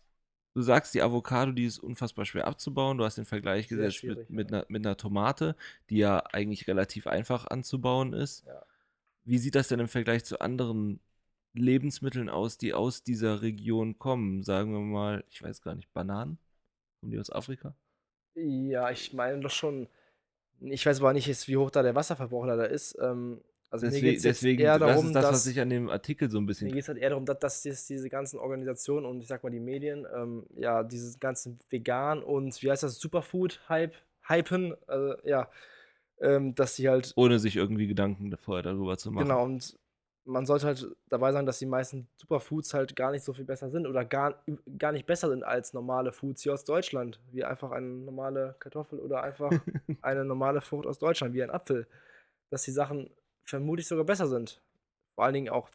du 0.54 0.62
sagst, 0.62 0.94
die 0.94 1.02
Avocado, 1.02 1.52
die 1.52 1.64
ist 1.64 1.78
unfassbar 1.78 2.24
schwer 2.24 2.46
abzubauen. 2.46 2.98
Du 2.98 3.04
hast 3.04 3.16
den 3.16 3.24
Vergleich 3.24 3.68
gesetzt 3.68 4.04
mit, 4.04 4.30
mit, 4.30 4.50
ja. 4.50 4.58
einer, 4.58 4.66
mit 4.68 4.86
einer 4.86 4.96
Tomate, 4.96 5.56
die 5.90 5.98
ja 5.98 6.22
eigentlich 6.32 6.68
relativ 6.68 7.06
einfach 7.06 7.46
anzubauen 7.46 8.12
ist. 8.12 8.46
Ja. 8.46 8.64
Wie 9.24 9.38
sieht 9.38 9.54
das 9.54 9.68
denn 9.68 9.80
im 9.80 9.88
Vergleich 9.88 10.24
zu 10.24 10.40
anderen 10.40 11.00
Lebensmitteln 11.52 12.28
aus, 12.28 12.58
die 12.58 12.74
aus 12.74 13.02
dieser 13.02 13.42
Region 13.42 13.98
kommen? 13.98 14.42
Sagen 14.42 14.72
wir 14.72 14.80
mal, 14.80 15.24
ich 15.30 15.42
weiß 15.42 15.62
gar 15.62 15.74
nicht, 15.74 15.92
Bananen? 15.92 16.38
Kommen 17.00 17.12
die 17.12 17.18
aus 17.18 17.30
Afrika? 17.30 17.74
Ja, 18.34 18.90
ich 18.90 19.12
meine 19.12 19.40
doch 19.40 19.50
schon. 19.50 19.88
Ich 20.60 20.86
weiß 20.86 21.00
aber 21.00 21.12
nicht, 21.12 21.48
wie 21.48 21.56
hoch 21.56 21.70
da 21.70 21.82
der 21.82 21.94
Wasserverbrauch 21.94 22.46
leider 22.46 22.68
ist. 22.68 22.96
Ähm, 23.00 23.40
also 23.70 23.86
mir 23.86 23.92
Deswegen, 23.92 24.06
geht 24.06 24.16
es 24.16 24.22
deswegen 24.22 24.62
eher 24.62 24.78
das 24.78 24.88
darum, 24.88 25.06
ist 25.06 25.12
das, 25.14 25.22
dass 25.22 25.32
was 25.32 25.46
ich 25.46 25.60
an 25.60 25.70
dem 25.70 25.88
Artikel 25.90 26.30
so 26.30 26.38
ein 26.38 26.42
Mir 26.42 26.46
bisschen. 26.48 26.68
geht 26.68 26.82
es 26.82 26.88
halt 26.88 26.98
eher 26.98 27.10
darum, 27.10 27.26
dass, 27.26 27.62
dass 27.62 27.86
diese 27.86 28.08
ganzen 28.08 28.38
Organisationen 28.38 29.06
und 29.06 29.20
ich 29.20 29.26
sag 29.28 29.42
mal 29.42 29.50
die 29.50 29.60
Medien, 29.60 30.06
ähm, 30.14 30.46
ja, 30.56 30.82
dieses 30.82 31.18
ganzen 31.18 31.58
Vegan 31.68 32.22
und 32.22 32.62
wie 32.62 32.70
heißt 32.70 32.82
das, 32.82 32.98
Superfood-Hype, 32.98 33.94
hypen, 34.28 34.74
also, 34.86 35.14
ja, 35.24 35.50
ähm, 36.20 36.54
dass 36.54 36.76
sie 36.76 36.88
halt, 36.88 37.12
ohne 37.16 37.38
sich 37.38 37.56
irgendwie 37.56 37.86
Gedanken 37.86 38.34
vorher 38.36 38.62
darüber 38.62 38.96
zu 38.96 39.10
machen. 39.10 39.24
genau, 39.24 39.44
und 39.44 39.76
man 40.26 40.44
sollte 40.44 40.66
halt 40.66 40.86
dabei 41.08 41.32
sagen, 41.32 41.46
dass 41.46 41.58
die 41.58 41.66
meisten 41.66 42.08
Superfoods 42.16 42.74
halt 42.74 42.96
gar 42.96 43.12
nicht 43.12 43.22
so 43.22 43.32
viel 43.32 43.44
besser 43.44 43.70
sind 43.70 43.86
oder 43.86 44.04
gar, 44.04 44.42
gar 44.78 44.92
nicht 44.92 45.06
besser 45.06 45.28
sind 45.28 45.44
als 45.44 45.72
normale 45.72 46.12
Foods 46.12 46.42
hier 46.42 46.52
aus 46.52 46.64
Deutschland, 46.64 47.20
wie 47.30 47.44
einfach 47.44 47.70
eine 47.70 47.86
normale 47.86 48.56
Kartoffel 48.58 48.98
oder 48.98 49.22
einfach 49.22 49.50
eine 50.02 50.24
normale 50.24 50.60
Frucht 50.60 50.86
aus 50.86 50.98
Deutschland, 50.98 51.32
wie 51.34 51.42
ein 51.44 51.50
Apfel, 51.50 51.86
dass 52.50 52.64
die 52.64 52.72
Sachen 52.72 53.10
vermutlich 53.46 53.88
sogar 53.88 54.04
besser 54.04 54.28
sind. 54.28 54.60
Vor 55.14 55.24
allen 55.24 55.34
Dingen 55.34 55.48
auch 55.50 55.70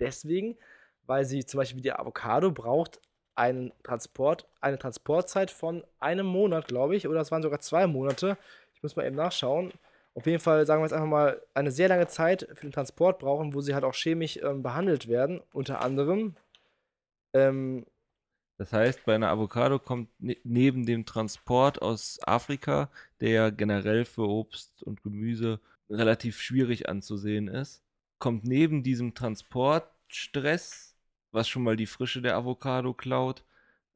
deswegen, 0.00 0.56
weil 1.06 1.24
sie 1.24 1.44
zum 1.46 1.58
Beispiel 1.58 1.82
die 1.82 1.92
Avocado 1.92 2.50
braucht 2.52 3.00
einen 3.36 3.72
Transport, 3.82 4.48
eine 4.60 4.78
Transportzeit 4.78 5.50
von 5.50 5.84
einem 5.98 6.26
Monat, 6.26 6.68
glaube 6.68 6.96
ich, 6.96 7.08
oder 7.08 7.20
es 7.20 7.32
waren 7.32 7.42
sogar 7.42 7.60
zwei 7.60 7.86
Monate. 7.86 8.38
Ich 8.74 8.82
muss 8.82 8.96
mal 8.96 9.06
eben 9.06 9.16
nachschauen. 9.16 9.72
Auf 10.14 10.26
jeden 10.26 10.38
Fall, 10.40 10.64
sagen 10.66 10.80
wir 10.80 10.86
jetzt 10.86 10.92
einfach 10.92 11.08
mal, 11.08 11.42
eine 11.54 11.72
sehr 11.72 11.88
lange 11.88 12.06
Zeit 12.06 12.48
für 12.54 12.66
den 12.66 12.72
Transport 12.72 13.18
brauchen, 13.18 13.54
wo 13.54 13.60
sie 13.60 13.74
halt 13.74 13.84
auch 13.84 13.94
chemisch 13.94 14.38
ähm, 14.38 14.62
behandelt 14.62 15.08
werden, 15.08 15.42
unter 15.52 15.80
anderem. 15.80 16.36
Ähm, 17.34 17.86
Das 18.58 18.72
heißt, 18.72 19.04
bei 19.04 19.14
einer 19.14 19.30
Avocado 19.30 19.78
kommt 19.78 20.10
ne 20.20 20.36
neben 20.44 20.86
dem 20.86 21.04
Transport 21.06 21.82
aus 21.82 22.18
Afrika, 22.24 22.90
der 23.20 23.30
ja 23.30 23.50
generell 23.50 24.04
für 24.04 24.28
Obst 24.28 24.82
und 24.82 25.02
Gemüse 25.02 25.60
relativ 25.90 26.40
schwierig 26.40 26.88
anzusehen 26.88 27.48
ist, 27.48 27.82
kommt 28.18 28.44
neben 28.44 28.82
diesem 28.82 29.14
Transportstress, 29.14 30.96
was 31.30 31.48
schon 31.48 31.62
mal 31.62 31.76
die 31.76 31.86
Frische 31.86 32.22
der 32.22 32.36
Avocado 32.36 32.94
klaut, 32.94 33.44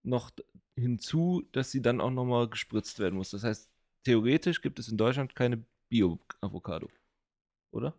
noch 0.02 0.30
hinzu, 0.76 1.44
dass 1.52 1.70
sie 1.70 1.82
dann 1.82 2.00
auch 2.00 2.10
nochmal 2.10 2.48
gespritzt 2.48 2.98
werden 2.98 3.16
muss. 3.16 3.30
Das 3.30 3.44
heißt, 3.44 3.70
theoretisch 4.04 4.60
gibt 4.62 4.78
es 4.78 4.88
in 4.88 4.96
Deutschland 4.96 5.34
keine 5.34 5.64
Bio-Avocado. 5.88 6.88
Oder? 7.70 7.94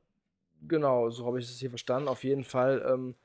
Genau, 0.68 1.10
so 1.10 1.26
habe 1.26 1.40
ich 1.40 1.46
es 1.46 1.60
hier 1.60 1.70
verstanden. 1.70 2.08
Auf 2.08 2.24
jeden 2.24 2.44
Fall, 2.44 2.86
ähm, 2.88 3.16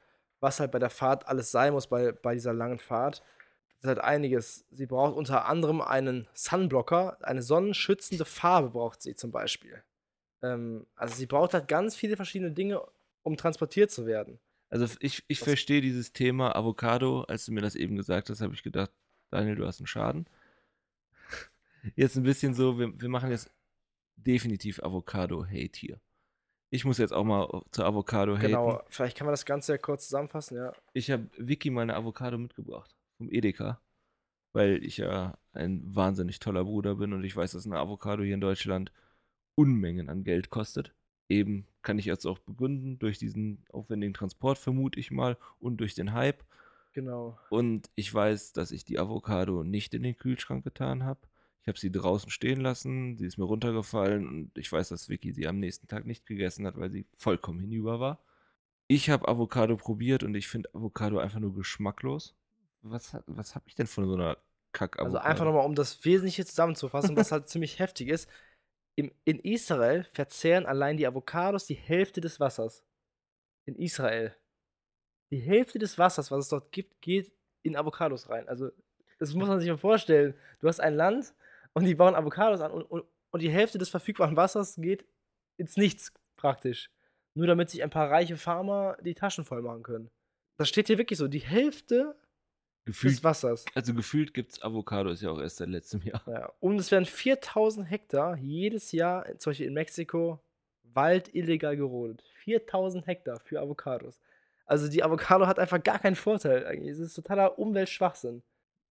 was 0.41 0.61
halt 0.61 0.71
bei 0.71 0.79
der 0.79 0.91
Fahrt 0.91 1.27
alles 1.27 1.51
sein 1.51 1.73
muss, 1.73 1.87
bei, 1.87 2.13
bei 2.13 2.35
dieser 2.35 2.53
langen 2.53 2.79
Fahrt, 2.79 3.23
das 3.69 3.85
ist 3.85 3.89
halt 3.89 3.99
einiges. 3.99 4.65
Sie 4.71 4.87
braucht 4.87 5.17
unter 5.17 5.47
anderem 5.47 5.81
einen 5.81 6.29
Sunblocker, 6.35 7.19
eine 7.23 7.43
sonnenschützende 7.43 8.25
Farbe 8.25 8.71
braucht 8.71 9.03
sie 9.03 9.15
zum 9.15 9.31
Beispiel. 9.31 9.83
Ähm, 10.45 10.87
also 10.97 11.15
sie 11.15 11.27
braucht 11.27 11.55
halt 11.55 11.69
ganz 11.69 11.97
viele 11.97 12.17
verschiedene 12.17 12.51
Dinge, 12.53 12.83
um 13.23 13.37
transportiert 13.37 13.91
zu 13.91 14.05
werden. 14.07 14.39
Also 14.71 14.87
ich, 15.01 15.23
ich 15.29 15.39
Das- 15.39 15.49
verstehe 15.49 15.81
dieses 15.81 16.13
Thema 16.13 16.55
Avocado, 16.57 17.23
als 17.23 17.47
du 17.47 17.53
mir 17.53 17.61
das 17.63 17.75
eben 17.77 17.97
gesagt 17.97 18.29
hast, 18.31 18.41
habe 18.41 18.55
ich 18.55 18.63
gedacht, 18.63 18.91
Daniel, 19.31 19.57
du 19.57 19.67
hast 19.67 19.81
einen 19.81 19.87
Schaden. 19.87 20.27
Jetzt 21.97 22.17
ein 22.17 22.23
bisschen 22.25 22.55
so, 22.55 22.79
wir, 22.79 23.01
wir 23.01 23.09
machen 23.09 23.31
jetzt 23.31 23.51
definitiv 24.17 24.83
Avocado-Hate 24.83 25.79
hier. 25.79 26.01
Ich 26.71 26.85
muss 26.85 26.99
jetzt 26.99 27.13
auch 27.13 27.25
mal 27.25 27.63
zur 27.71 27.85
Avocado 27.85 28.33
haten. 28.37 28.47
Genau, 28.47 28.83
vielleicht 28.89 29.17
kann 29.17 29.27
man 29.27 29.33
das 29.33 29.45
Ganze 29.45 29.73
ja 29.73 29.79
kurz 29.79 30.05
zusammenfassen, 30.07 30.57
ja. 30.57 30.73
Ich 30.93 31.11
habe 31.11 31.29
Vicky 31.37 31.71
mal 31.71 31.83
eine 31.83 31.95
Avocado 31.95 32.37
mitgebracht 32.39 32.97
vom 33.17 33.31
Edeka, 33.31 33.81
weil 34.53 34.83
ich 34.85 34.97
ja 34.97 35.37
ein 35.53 35.83
wahnsinnig 35.95 36.41
toller 36.41 36.65
Bruder 36.65 36.97
bin 36.97 37.13
und 37.13 37.23
ich 37.23 37.37
weiß, 37.37 37.53
dass 37.53 37.67
eine 37.67 37.79
Avocado 37.79 38.23
hier 38.25 38.35
in 38.35 38.41
Deutschland 38.41 38.91
Unmengen 39.55 40.09
an 40.09 40.25
Geld 40.25 40.51
kostet. 40.51 40.95
Eben 41.29 41.67
kann 41.83 41.99
ich 41.99 42.05
jetzt 42.05 42.27
auch 42.27 42.39
begründen 42.39 42.99
durch 42.99 43.19
diesen 43.19 43.65
aufwendigen 43.73 44.15
Transport, 44.15 44.59
vermute 44.59 45.01
ich 45.01 45.11
mal, 45.11 45.37
und 45.59 45.79
durch 45.79 45.95
den 45.95 46.13
Hype. 46.13 46.45
Genau. 46.93 47.39
Und 47.51 47.91
ich 47.95 48.13
weiß, 48.13 48.53
dass 48.53 48.71
ich 48.71 48.85
die 48.85 48.99
Avocado 48.99 49.65
nicht 49.65 49.95
in 49.95 50.03
den 50.03 50.17
Kühlschrank 50.17 50.65
getan 50.65 51.05
habe. 51.05 51.21
Ich 51.63 51.69
habe 51.69 51.79
sie 51.79 51.91
draußen 51.91 52.31
stehen 52.31 52.61
lassen, 52.61 53.17
sie 53.17 53.27
ist 53.27 53.39
mir 53.39 53.45
runtergefallen 53.45 54.29
und 54.29 54.59
ich 54.59 54.71
weiß, 54.71 54.91
dass 54.91 55.09
Vicky 55.09 55.33
sie 55.33 55.47
am 55.47 55.59
nächsten 55.59 55.89
Tag 55.89 56.05
nicht 56.05 56.27
gegessen 56.27 56.67
hat, 56.67 56.79
weil 56.79 56.91
sie 56.91 57.07
vollkommen 57.17 57.59
hinüber 57.59 58.01
war. 58.01 58.23
Ich 58.87 59.09
habe 59.09 59.27
Avocado 59.27 59.77
probiert 59.77 60.23
und 60.25 60.35
ich 60.35 60.47
finde 60.47 60.69
Avocado 60.75 61.19
einfach 61.19 61.41
nur 61.41 61.55
geschmacklos. 61.55 62.37
Was, 62.83 63.17
was 63.27 63.55
habe 63.55 63.65
ich 63.67 63.75
denn 63.75 63.87
von 63.87 64.07
so 64.07 64.15
einer 64.15 64.37
Kack-Avocado? 64.73 65.17
Also 65.17 65.19
einfach 65.27 65.45
nochmal, 65.47 65.65
um 65.65 65.75
das 65.75 66.05
Wesentliche 66.05 66.45
zusammenzufassen, 66.45 67.17
was 67.17 67.33
halt 67.33 67.49
ziemlich 67.49 67.79
heftig 67.79 68.09
ist. 68.09 68.29
Im, 68.97 69.13
in 69.25 69.41
Israel 69.41 70.05
verzehren 70.13 70.67
allein 70.67 70.97
die 70.97 71.07
Avocados 71.07 71.67
die 71.67 71.75
Hälfte 71.75 72.21
des 72.21 72.39
Wassers. 72.39 72.85
In 73.67 73.77
Israel. 73.77 74.35
Die 75.31 75.39
Hälfte 75.39 75.79
des 75.79 75.99
Wassers, 75.99 76.31
was 76.31 76.45
es 76.45 76.49
dort 76.49 76.71
gibt, 76.71 77.01
geht 77.01 77.33
in 77.63 77.77
Avocados 77.77 78.29
rein. 78.29 78.49
Also, 78.49 78.71
das 79.19 79.35
muss 79.35 79.49
man 79.49 79.59
sich 79.59 79.69
mal 79.69 79.79
vorstellen. 79.79 80.35
Du 80.61 80.69
hast 80.69 80.81
ein 80.81 80.95
Land 80.95 81.35
und 81.73 81.85
die 81.85 81.95
bauen 81.95 82.15
Avocados 82.15 82.61
an 82.61 82.71
und, 82.71 82.83
und, 82.85 83.05
und 83.31 83.43
die 83.43 83.51
Hälfte 83.51 83.79
des 83.79 83.89
verfügbaren 83.89 84.37
Wassers 84.37 84.77
geht 84.77 85.05
ins 85.57 85.77
Nichts 85.77 86.13
praktisch. 86.37 86.91
Nur 87.35 87.47
damit 87.47 87.71
sich 87.71 87.83
ein 87.83 87.91
paar 87.91 88.11
reiche 88.11 88.37
Farmer 88.37 88.97
die 89.01 89.15
Taschen 89.15 89.45
voll 89.45 89.63
machen 89.63 89.83
können. 89.83 90.11
Das 90.57 90.69
steht 90.69 90.87
hier 90.87 90.99
wirklich 90.99 91.19
so. 91.19 91.27
Die 91.27 91.41
Hälfte 91.41 92.17
gefühlt, 92.85 93.15
des 93.15 93.25
Wassers. 93.25 93.65
also 93.75 93.95
gefühlt 93.95 94.35
gibt 94.35 94.53
es 94.53 94.63
Avocados 94.63 95.21
ja 95.23 95.31
auch 95.31 95.41
erst 95.41 95.57
seit 95.57 95.69
letztem 95.69 96.03
Jahr. 96.03 96.23
Ja, 96.27 96.53
und 96.61 96.79
es 96.79 96.91
werden 96.91 97.07
4000 97.07 97.91
Hektar 97.91 98.37
jedes 98.37 98.93
Jahr, 98.93 99.25
zum 99.39 99.51
Beispiel 99.51 99.67
in 99.67 99.75
Mexiko, 99.75 100.41
Wald 100.95 101.35
illegal 101.35 101.77
gerodet. 101.77 102.23
4000 102.45 103.07
Hektar 103.07 103.41
für 103.41 103.61
Avocados. 103.61 104.21
Also 104.67 104.89
die 104.89 105.03
Avocado 105.03 105.47
hat 105.47 105.59
einfach 105.59 105.83
gar 105.83 105.99
keinen 105.99 106.17
Vorteil 106.17 106.67
eigentlich. 106.67 106.93
Es 106.93 106.99
ist 106.99 107.15
totaler 107.15 107.59
Umweltschwachsinn. 107.59 108.43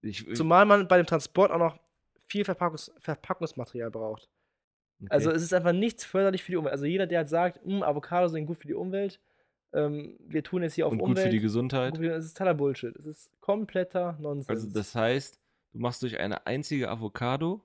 Ich, 0.01 0.27
ich, 0.27 0.35
Zumal 0.35 0.65
man 0.65 0.87
bei 0.87 0.97
dem 0.97 1.05
Transport 1.05 1.51
auch 1.51 1.57
noch 1.57 1.79
viel 2.27 2.45
Verpackungs 2.45 2.91
Verpackungsmaterial 2.99 3.89
braucht. 3.89 4.29
Also 5.09 5.29
okay. 5.29 5.37
es 5.37 5.43
ist 5.43 5.53
einfach 5.53 5.73
nichts 5.73 6.05
förderlich 6.05 6.43
für 6.43 6.51
die 6.51 6.57
Umwelt. 6.57 6.73
Also 6.73 6.85
jeder, 6.85 7.07
der 7.07 7.19
halt 7.19 7.29
sagt, 7.29 7.63
"Hm, 7.63 7.83
Avocados 7.83 8.31
sind 8.31 8.45
gut 8.45 8.57
für 8.57 8.67
die 8.67 8.73
Umwelt, 8.73 9.19
ähm, 9.73 10.17
wir 10.27 10.43
tun 10.43 10.63
jetzt 10.63 10.75
hier 10.75 10.85
auf 10.85 10.93
und 10.93 10.99
gut 10.99 11.09
Umwelt. 11.09 11.27
für 11.27 11.31
die 11.31 11.39
Gesundheit. 11.39 11.97
Es 11.97 12.25
ist 12.25 12.37
totaler 12.37 12.53
Bullshit. 12.53 12.95
Es 12.95 13.05
ist 13.05 13.41
kompletter 13.41 14.17
Nonsens. 14.19 14.49
Also 14.49 14.69
das 14.71 14.95
heißt, 14.95 15.39
du 15.73 15.79
machst 15.79 16.01
durch 16.03 16.19
eine 16.19 16.45
einzige 16.45 16.89
Avocado, 16.89 17.61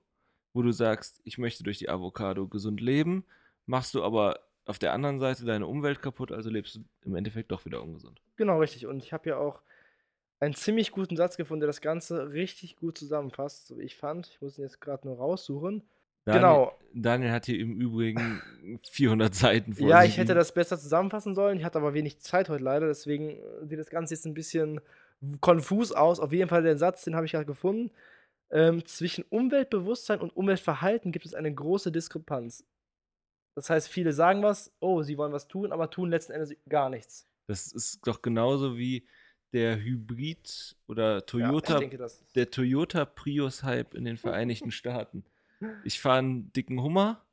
wo 0.52 0.62
du 0.62 0.72
sagst, 0.72 1.20
ich 1.24 1.38
möchte 1.38 1.62
durch 1.62 1.78
die 1.78 1.88
Avocado 1.88 2.48
gesund 2.48 2.80
leben, 2.80 3.24
machst 3.66 3.94
du 3.94 4.02
aber 4.02 4.40
auf 4.64 4.78
der 4.78 4.92
anderen 4.92 5.18
Seite 5.18 5.44
deine 5.44 5.66
Umwelt 5.66 6.02
kaputt, 6.02 6.32
also 6.32 6.50
lebst 6.50 6.76
du 6.76 6.80
im 7.04 7.14
Endeffekt 7.14 7.50
doch 7.52 7.64
wieder 7.64 7.82
ungesund. 7.82 8.20
Genau, 8.36 8.58
richtig. 8.60 8.86
Und 8.86 9.02
ich 9.02 9.12
habe 9.12 9.30
ja 9.30 9.36
auch 9.36 9.62
einen 10.40 10.54
ziemlich 10.54 10.92
guten 10.92 11.16
Satz 11.16 11.36
gefunden, 11.36 11.60
der 11.60 11.68
das 11.68 11.80
Ganze 11.80 12.32
richtig 12.32 12.76
gut 12.76 12.98
zusammenfasst, 12.98 13.66
so 13.66 13.78
wie 13.78 13.82
ich 13.82 13.96
fand. 13.96 14.28
Ich 14.28 14.40
muss 14.40 14.58
ihn 14.58 14.64
jetzt 14.64 14.80
gerade 14.80 15.06
nur 15.06 15.16
raussuchen. 15.16 15.82
Daniel, 16.28 16.40
Genau. 16.40 16.78
Daniel 16.94 17.30
hat 17.30 17.46
hier 17.46 17.58
im 17.58 17.80
Übrigen 17.80 18.42
400 18.90 19.34
Seiten 19.34 19.74
vor 19.74 19.88
Ja, 19.88 20.04
ich 20.04 20.16
hätte 20.16 20.34
das 20.34 20.52
besser 20.52 20.78
zusammenfassen 20.78 21.34
sollen. 21.34 21.58
Ich 21.58 21.64
hatte 21.64 21.78
aber 21.78 21.94
wenig 21.94 22.18
Zeit 22.20 22.48
heute 22.48 22.62
leider, 22.62 22.86
deswegen 22.86 23.30
äh, 23.30 23.66
sieht 23.66 23.78
das 23.78 23.90
Ganze 23.90 24.14
jetzt 24.14 24.26
ein 24.26 24.34
bisschen 24.34 24.80
konfus 25.40 25.92
aus. 25.92 26.20
Auf 26.20 26.32
jeden 26.32 26.48
Fall 26.48 26.62
den 26.62 26.78
Satz, 26.78 27.04
den 27.04 27.14
habe 27.14 27.26
ich 27.26 27.32
gerade 27.32 27.46
gefunden. 27.46 27.90
Ähm, 28.50 28.84
zwischen 28.86 29.24
Umweltbewusstsein 29.28 30.20
und 30.20 30.34
Umweltverhalten 30.34 31.12
gibt 31.12 31.26
es 31.26 31.34
eine 31.34 31.54
große 31.54 31.92
Diskrepanz. 31.92 32.64
Das 33.54 33.68
heißt, 33.70 33.88
viele 33.88 34.12
sagen 34.12 34.42
was, 34.42 34.72
oh, 34.80 35.02
sie 35.02 35.18
wollen 35.18 35.32
was 35.32 35.48
tun, 35.48 35.72
aber 35.72 35.90
tun 35.90 36.10
letzten 36.10 36.32
Endes 36.32 36.54
gar 36.68 36.88
nichts. 36.88 37.28
Das 37.48 37.72
ist 37.72 38.06
doch 38.06 38.22
genauso 38.22 38.78
wie 38.78 39.06
der 39.52 39.76
Hybrid 39.82 40.76
oder 40.86 41.14
Ja, 41.14 41.20
Toyota, 41.22 41.74
ich 41.74 41.88
denke, 41.88 42.06
der 42.34 42.50
Toyota 42.50 43.04
Prius-Hype 43.04 43.94
in 43.94 44.04
den 44.04 44.16
Vereinigten 44.16 44.70
Staaten. 44.70 45.24
Ich 45.84 46.00
fahre 46.00 46.18
einen 46.18 46.52
dicken 46.52 46.82
Hummer, 46.82 47.24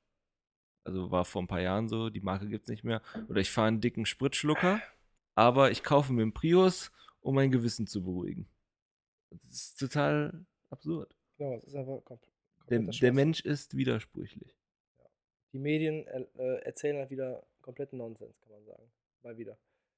also 0.84 1.12
war 1.12 1.26
vor 1.26 1.42
ein 1.42 1.48
paar 1.48 1.62
Jahren 1.62 1.90
so, 1.90 2.10
die 2.10 2.22
Marke 2.22 2.48
gibt 2.48 2.64
es 2.64 2.70
nicht 2.70 2.84
mehr. 2.84 3.02
Oder 3.28 3.42
ich 3.42 3.52
fahre 3.52 3.68
einen 3.68 3.82
dicken 3.82 4.06
Spritschlucker, 4.06 4.82
aber 5.36 5.72
ich 5.72 5.84
kaufe 5.84 6.14
mir 6.14 6.22
einen 6.22 6.34
Prius, 6.34 6.92
um 7.22 7.36
mein 7.36 7.52
Gewissen 7.52 7.88
zu 7.88 8.04
beruhigen. 8.04 8.48
Das 9.30 9.56
ist 9.56 9.80
total 9.80 10.46
absurd. 10.70 11.14
Genau, 11.38 11.56
das 11.56 11.66
ist 11.66 11.76
einfach 11.76 12.04
kom 12.06 12.20
Der, 12.70 12.80
der. 12.80 13.14
Mensch 13.14 13.42
ist 13.42 13.76
widersprüchlich. 13.76 14.56
Die 15.54 15.60
Medien 15.60 16.06
äh, 16.08 16.26
äh, 16.38 16.62
erzählen 16.64 16.98
halt 16.98 17.10
wieder 17.10 17.46
kompletten 17.62 17.98
Nonsens, 17.98 18.40
kann 18.42 18.52
man 18.52 18.66
sagen. 18.66 18.84
Mal 19.24 19.38
wieder. 19.38 19.58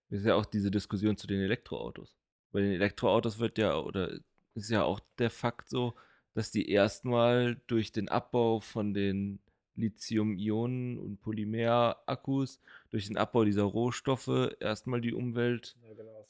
Das 0.10 0.20
ist 0.20 0.26
ja 0.26 0.36
auch 0.36 0.46
diese 0.46 0.72
Diskussion 0.72 1.18
zu 1.18 1.28
den 1.28 1.42
Elektroautos. 1.42 2.16
Bei 2.52 2.62
den 2.62 2.72
Elektroautos 2.72 3.40
wird 3.40 3.58
ja, 3.58 3.78
oder 3.78 4.20
ist 4.56 4.70
ja 4.70 4.84
auch 4.84 5.02
der 5.18 5.30
Fakt 5.30 5.70
so, 5.70 5.96
dass 6.38 6.52
die 6.52 6.70
erstmal 6.70 7.60
durch 7.66 7.92
den 7.92 8.10
Abbau 8.10 8.60
von 8.60 8.94
den 8.94 9.40
Lithium-Ionen- 9.76 11.00
und 11.00 11.20
Polymer-Akkus, 11.20 12.62
durch 12.92 13.08
den 13.08 13.18
Abbau 13.18 13.44
dieser 13.44 13.64
Rohstoffe 13.64 14.56
erstmal 14.60 15.02
die 15.02 15.16
Umwelt 15.16 15.76
Ja, 15.82 15.96
genau, 15.96 16.04
genau 16.04 16.28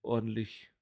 ordentlich 0.00 0.72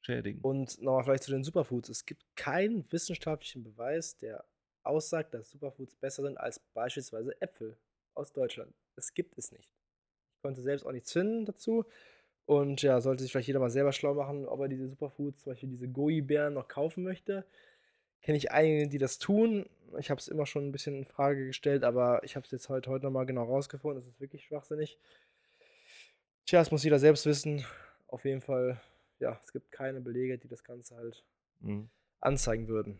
schädigen. 0.00 0.40
Und 0.40 0.82
nochmal 0.82 1.04
vielleicht 1.04 1.22
zu 1.22 1.30
den 1.30 1.44
Superfoods. 1.44 1.90
Es 1.90 2.04
gibt 2.04 2.24
keinen 2.34 2.90
wissenschaftlichen 2.90 3.62
Beweis, 3.62 4.18
der 4.18 4.44
aussagt, 4.82 5.32
dass 5.32 5.50
Superfoods 5.50 5.94
besser 5.94 6.24
sind 6.24 6.38
als 6.38 6.58
beispielsweise 6.74 7.40
Äpfel 7.40 7.76
aus 8.14 8.32
Deutschland. 8.32 8.74
Es 8.96 9.14
gibt 9.14 9.38
es 9.38 9.52
nicht. 9.52 9.70
Ich 9.70 10.42
konnte 10.42 10.60
selbst 10.60 10.84
auch 10.84 10.90
nichts 10.90 11.12
finden 11.12 11.44
dazu. 11.44 11.84
Und 12.46 12.82
ja, 12.82 13.00
sollte 13.00 13.22
sich 13.22 13.30
vielleicht 13.30 13.46
jeder 13.46 13.60
mal 13.60 13.70
selber 13.70 13.92
schlau 13.92 14.14
machen, 14.14 14.48
ob 14.48 14.58
er 14.58 14.66
diese 14.66 14.88
Superfoods, 14.88 15.44
zum 15.44 15.52
Beispiel 15.52 15.68
diese 15.68 15.86
Goi-Beeren 15.86 16.54
noch 16.54 16.66
kaufen 16.66 17.04
möchte. 17.04 17.46
Kenne 18.22 18.38
ich 18.38 18.52
einige, 18.52 18.88
die 18.88 18.98
das 18.98 19.18
tun. 19.18 19.68
Ich 19.98 20.10
habe 20.10 20.18
es 20.20 20.28
immer 20.28 20.46
schon 20.46 20.66
ein 20.68 20.72
bisschen 20.72 20.94
in 20.94 21.04
Frage 21.04 21.46
gestellt, 21.46 21.84
aber 21.84 22.22
ich 22.24 22.36
habe 22.36 22.44
es 22.46 22.50
jetzt 22.52 22.68
heute, 22.68 22.90
heute 22.90 23.04
nochmal 23.04 23.26
genau 23.26 23.44
rausgefunden. 23.44 24.00
Es 24.02 24.08
ist 24.08 24.20
wirklich 24.20 24.44
schwachsinnig. 24.44 24.98
Tja, 26.46 26.60
das 26.60 26.70
muss 26.70 26.84
jeder 26.84 26.98
selbst 26.98 27.26
wissen. 27.26 27.64
Auf 28.08 28.24
jeden 28.24 28.40
Fall, 28.40 28.80
ja, 29.18 29.38
es 29.42 29.52
gibt 29.52 29.70
keine 29.72 30.00
Belege, 30.00 30.38
die 30.38 30.48
das 30.48 30.64
Ganze 30.64 30.96
halt 30.96 31.24
Mhm. 31.60 31.88
anzeigen 32.20 32.68
würden. 32.68 32.98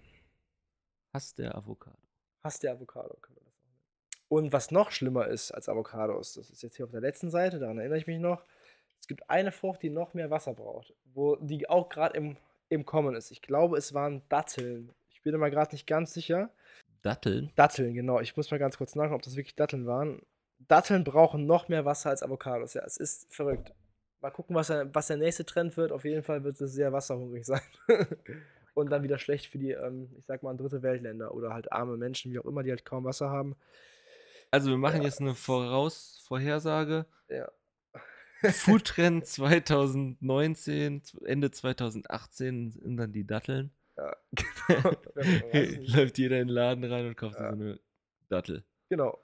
Hass 1.12 1.34
der 1.34 1.54
Avocado. 1.56 1.98
Hass 2.44 2.58
der 2.60 2.72
Avocado, 2.72 3.14
können 3.20 3.36
wir 3.36 3.44
das 3.44 3.54
auch 3.58 3.64
nennen. 3.66 3.82
Und 4.28 4.52
was 4.52 4.70
noch 4.70 4.90
schlimmer 4.92 5.26
ist 5.28 5.50
als 5.50 5.68
Avocados, 5.68 6.34
das 6.34 6.50
ist 6.50 6.62
jetzt 6.62 6.76
hier 6.76 6.86
auf 6.86 6.92
der 6.92 7.00
letzten 7.00 7.30
Seite, 7.30 7.58
daran 7.58 7.78
erinnere 7.78 7.98
ich 7.98 8.06
mich 8.06 8.18
noch. 8.18 8.44
Es 9.00 9.08
gibt 9.08 9.28
eine 9.28 9.50
Frucht, 9.52 9.82
die 9.82 9.90
noch 9.90 10.14
mehr 10.14 10.30
Wasser 10.30 10.54
braucht, 10.54 10.94
wo 11.12 11.36
die 11.36 11.68
auch 11.68 11.88
gerade 11.88 12.16
im, 12.16 12.36
im 12.68 12.86
Kommen 12.86 13.14
ist. 13.16 13.30
Ich 13.32 13.42
glaube, 13.42 13.76
es 13.76 13.94
waren 13.94 14.22
Datteln. 14.28 14.92
Ich 15.22 15.30
bin 15.30 15.38
mir 15.38 15.50
gerade 15.52 15.72
nicht 15.72 15.86
ganz 15.86 16.12
sicher. 16.12 16.50
Datteln? 17.02 17.52
Datteln, 17.54 17.94
genau. 17.94 18.18
Ich 18.18 18.36
muss 18.36 18.50
mal 18.50 18.58
ganz 18.58 18.76
kurz 18.76 18.96
nachschauen, 18.96 19.14
ob 19.14 19.22
das 19.22 19.36
wirklich 19.36 19.54
Datteln 19.54 19.86
waren. 19.86 20.20
Datteln 20.58 21.04
brauchen 21.04 21.46
noch 21.46 21.68
mehr 21.68 21.84
Wasser 21.84 22.10
als 22.10 22.24
Avocados. 22.24 22.74
Ja, 22.74 22.82
es 22.84 22.96
ist 22.96 23.32
verrückt. 23.32 23.72
Mal 24.20 24.30
gucken, 24.32 24.56
was 24.56 24.66
der, 24.66 24.92
was 24.92 25.06
der 25.06 25.18
nächste 25.18 25.44
Trend 25.44 25.76
wird. 25.76 25.92
Auf 25.92 26.04
jeden 26.04 26.24
Fall 26.24 26.42
wird 26.42 26.60
es 26.60 26.72
sehr 26.72 26.92
wasserhungrig 26.92 27.46
sein. 27.46 27.60
Und 28.74 28.90
dann 28.90 29.04
wieder 29.04 29.18
schlecht 29.18 29.46
für 29.46 29.58
die, 29.58 29.70
ähm, 29.70 30.10
ich 30.18 30.26
sag 30.26 30.42
mal, 30.42 30.56
dritte 30.56 30.82
Weltländer 30.82 31.32
oder 31.34 31.54
halt 31.54 31.70
arme 31.70 31.96
Menschen, 31.96 32.32
wie 32.32 32.40
auch 32.40 32.44
immer, 32.46 32.64
die 32.64 32.70
halt 32.70 32.84
kaum 32.84 33.04
Wasser 33.04 33.30
haben. 33.30 33.54
Also 34.50 34.70
wir 34.70 34.76
machen 34.76 35.02
Ja, 35.02 35.04
jetzt 35.04 35.20
eine 35.20 35.36
Voraus 35.36 36.20
Vorhersage. 36.26 37.06
Ja. 37.28 37.48
Foodtrend 38.50 39.24
2019, 39.28 41.02
Ende 41.26 41.52
2018 41.52 42.72
sind 42.72 42.96
dann 42.96 43.12
die 43.12 43.24
Datteln. 43.24 43.70
Ja, 44.02 44.16
genau. 45.52 45.96
Läuft 45.96 46.18
jeder 46.18 46.40
in 46.40 46.48
den 46.48 46.54
Laden 46.54 46.84
rein 46.84 47.06
und 47.06 47.16
kauft 47.16 47.38
Ja. 47.38 47.48
so 47.50 47.54
eine 47.54 47.80
Dattel. 48.28 48.64
genau. 48.88 49.18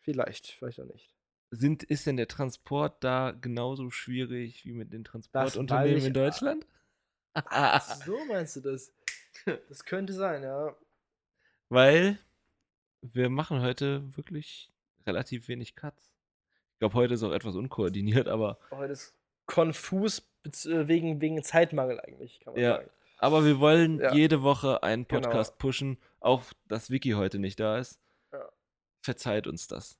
Vielleicht, 0.00 0.46
vielleicht 0.52 0.80
auch 0.80 0.86
nicht. 0.86 1.14
Sind, 1.50 1.82
ist 1.82 2.06
denn 2.06 2.16
der 2.16 2.28
Transport 2.28 3.02
da 3.04 3.32
genauso 3.32 3.90
schwierig 3.90 4.64
wie 4.64 4.72
mit 4.72 4.92
den 4.92 5.04
Transportunternehmen 5.04 6.06
in 6.06 6.14
Deutschland? 6.14 6.66
Ach 7.34 7.82
so 8.06 8.16
meinst 8.26 8.56
du 8.56 8.60
das? 8.60 8.92
Das 9.68 9.84
könnte 9.84 10.12
sein, 10.14 10.42
ja. 10.42 10.74
Weil 11.68 12.18
wir 13.02 13.28
machen 13.28 13.60
heute 13.60 14.16
wirklich 14.16 14.70
relativ 15.06 15.48
wenig 15.48 15.74
Cuts. 15.76 16.10
Ich 16.72 16.78
glaube, 16.78 16.94
heute 16.94 17.14
ist 17.14 17.22
auch 17.22 17.32
etwas 17.32 17.54
unkoordiniert, 17.56 18.28
aber, 18.28 18.58
Heute 18.70 18.92
ist 18.92 19.14
konfus 19.46 20.20
äh, 20.44 20.88
wegen, 20.88 21.20
wegen 21.20 21.42
Zeitmangel 21.42 22.00
eigentlich, 22.00 22.40
kann 22.40 22.54
man 22.54 22.62
Ja. 22.62 22.76
sagen. 22.76 22.90
Aber 23.18 23.44
wir 23.44 23.60
wollen 23.60 24.00
Ja. 24.00 24.14
jede 24.14 24.42
Woche 24.42 24.82
einen 24.82 25.06
Genau. 25.06 25.20
Podcast 25.22 25.58
pushen, 25.58 25.98
auch 26.20 26.44
dass 26.66 26.90
Vicky 26.90 27.10
heute 27.10 27.38
nicht 27.38 27.60
da 27.60 27.78
ist. 27.78 28.00
Ja. 28.32 28.48
Verzeiht 29.02 29.46
uns 29.46 29.66
das. 29.66 29.98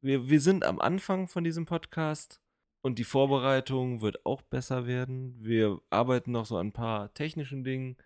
Wir, 0.00 0.28
wir 0.28 0.40
sind 0.40 0.64
am 0.64 0.80
Anfang 0.80 1.28
von 1.28 1.44
diesem 1.44 1.64
Podcast 1.66 2.40
und 2.82 2.98
die 2.98 3.04
Vorbereitung 3.04 4.00
wird 4.02 4.24
auch 4.26 4.42
besser 4.42 4.86
werden. 4.86 5.36
Wir 5.40 5.80
arbeiten 5.90 6.32
noch 6.32 6.46
so 6.46 6.56
an 6.58 6.68
ein 6.68 6.72
paar 6.72 7.12
technischen 7.14 7.64
Dingen. 7.64 7.96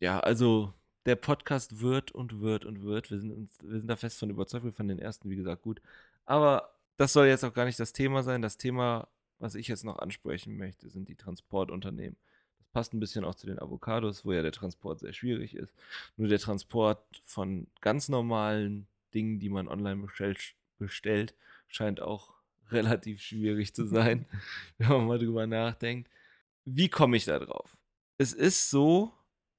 Ja, 0.00 0.20
also 0.20 0.74
der 1.06 1.16
Podcast 1.16 1.80
wird 1.80 2.12
und 2.12 2.40
wird 2.40 2.64
und 2.64 2.82
wird. 2.82 3.10
Wir 3.10 3.18
sind, 3.18 3.32
uns, 3.32 3.56
wir 3.62 3.78
sind 3.78 3.88
da 3.88 3.96
fest 3.96 4.18
von 4.18 4.30
überzeugt. 4.30 4.64
Wir 4.64 4.72
fanden 4.72 4.96
den 4.96 5.04
ersten, 5.04 5.30
wie 5.30 5.36
gesagt, 5.36 5.62
gut. 5.62 5.80
Aber 6.24 6.74
das 6.96 7.12
soll 7.12 7.26
jetzt 7.26 7.44
auch 7.44 7.54
gar 7.54 7.64
nicht 7.64 7.80
das 7.80 7.92
Thema 7.92 8.22
sein. 8.22 8.42
Das 8.42 8.58
Thema, 8.58 9.08
was 9.38 9.54
ich 9.54 9.68
jetzt 9.68 9.84
noch 9.84 9.98
ansprechen 9.98 10.56
möchte, 10.56 10.88
sind 10.90 11.08
die 11.08 11.16
Transportunternehmen. 11.16 12.16
Passt 12.72 12.94
ein 12.94 13.00
bisschen 13.00 13.24
auch 13.24 13.34
zu 13.34 13.46
den 13.46 13.58
Avocados, 13.58 14.24
wo 14.24 14.32
ja 14.32 14.42
der 14.42 14.52
Transport 14.52 15.00
sehr 15.00 15.12
schwierig 15.12 15.54
ist. 15.54 15.74
Nur 16.16 16.28
der 16.28 16.38
Transport 16.38 17.22
von 17.24 17.66
ganz 17.80 18.08
normalen 18.08 18.86
Dingen, 19.12 19.38
die 19.38 19.50
man 19.50 19.68
online 19.68 20.02
bestellt, 20.02 20.54
bestellt 20.78 21.34
scheint 21.68 22.00
auch 22.00 22.34
relativ 22.70 23.20
schwierig 23.20 23.74
zu 23.74 23.86
sein, 23.86 24.26
wenn 24.78 24.88
man 24.88 25.06
mal 25.06 25.18
drüber 25.18 25.46
nachdenkt. 25.46 26.10
Wie 26.64 26.88
komme 26.88 27.16
ich 27.16 27.24
da 27.24 27.38
drauf? 27.38 27.76
Es 28.18 28.32
ist 28.32 28.70
so, 28.70 29.12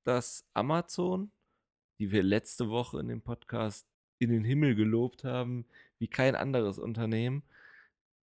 dass 0.03 0.45
Amazon, 0.53 1.32
die 1.99 2.11
wir 2.11 2.24
letzte 2.24 2.70
Woche 2.70 2.99
in 2.99 3.07
dem 3.07 3.22
Podcast 3.22 3.86
in 4.20 4.30
den 4.30 4.43
Himmel 4.43 4.76
gelobt 4.76 5.24
haben, 5.24 5.66
wie 5.99 6.07
kein 6.07 6.36
anderes 6.36 6.80
Unternehmen, 6.80 7.43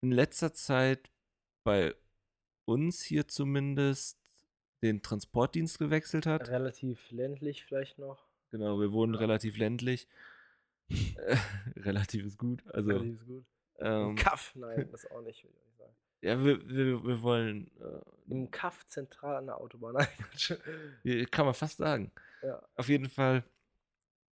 in 0.00 0.10
letzter 0.10 0.52
Zeit 0.52 1.10
bei 1.62 1.94
uns 2.64 3.02
hier 3.02 3.28
zumindest 3.28 4.18
den 4.84 5.02
Transportdienst 5.02 5.78
gewechselt 5.78 6.26
hat. 6.26 6.48
Relativ 6.48 7.10
ländlich 7.10 7.64
vielleicht 7.64 7.98
noch. 7.98 8.26
Genau, 8.50 8.78
wir 8.78 8.92
wohnen 8.92 9.14
relativ 9.14 9.56
ländlich. 9.56 10.08
Relativ 11.76 12.26
ist 12.26 12.38
gut. 12.38 12.62
Also, 12.72 12.90
Relativ 12.90 13.20
ist 13.20 13.26
gut. 13.26 13.44
Ähm, 13.78 14.14
Kaff, 14.16 14.52
nein, 14.54 14.88
das 14.92 15.10
auch 15.10 15.22
nicht, 15.22 15.42
würde 15.42 15.56
ich 15.66 15.76
sagen. 15.76 15.94
ja, 16.20 16.44
wir, 16.44 16.68
wir, 16.68 17.04
wir 17.04 17.22
wollen, 17.22 17.70
äh, 17.80 18.30
Im 18.30 18.50
Kaff 18.50 18.86
zentral 18.86 19.36
an 19.36 19.46
der 19.46 19.58
Autobahn. 19.58 19.96
Kann 21.30 21.46
man 21.46 21.54
fast 21.54 21.78
sagen. 21.78 22.12
ja. 22.42 22.62
Auf 22.76 22.88
jeden 22.88 23.08
Fall, 23.08 23.42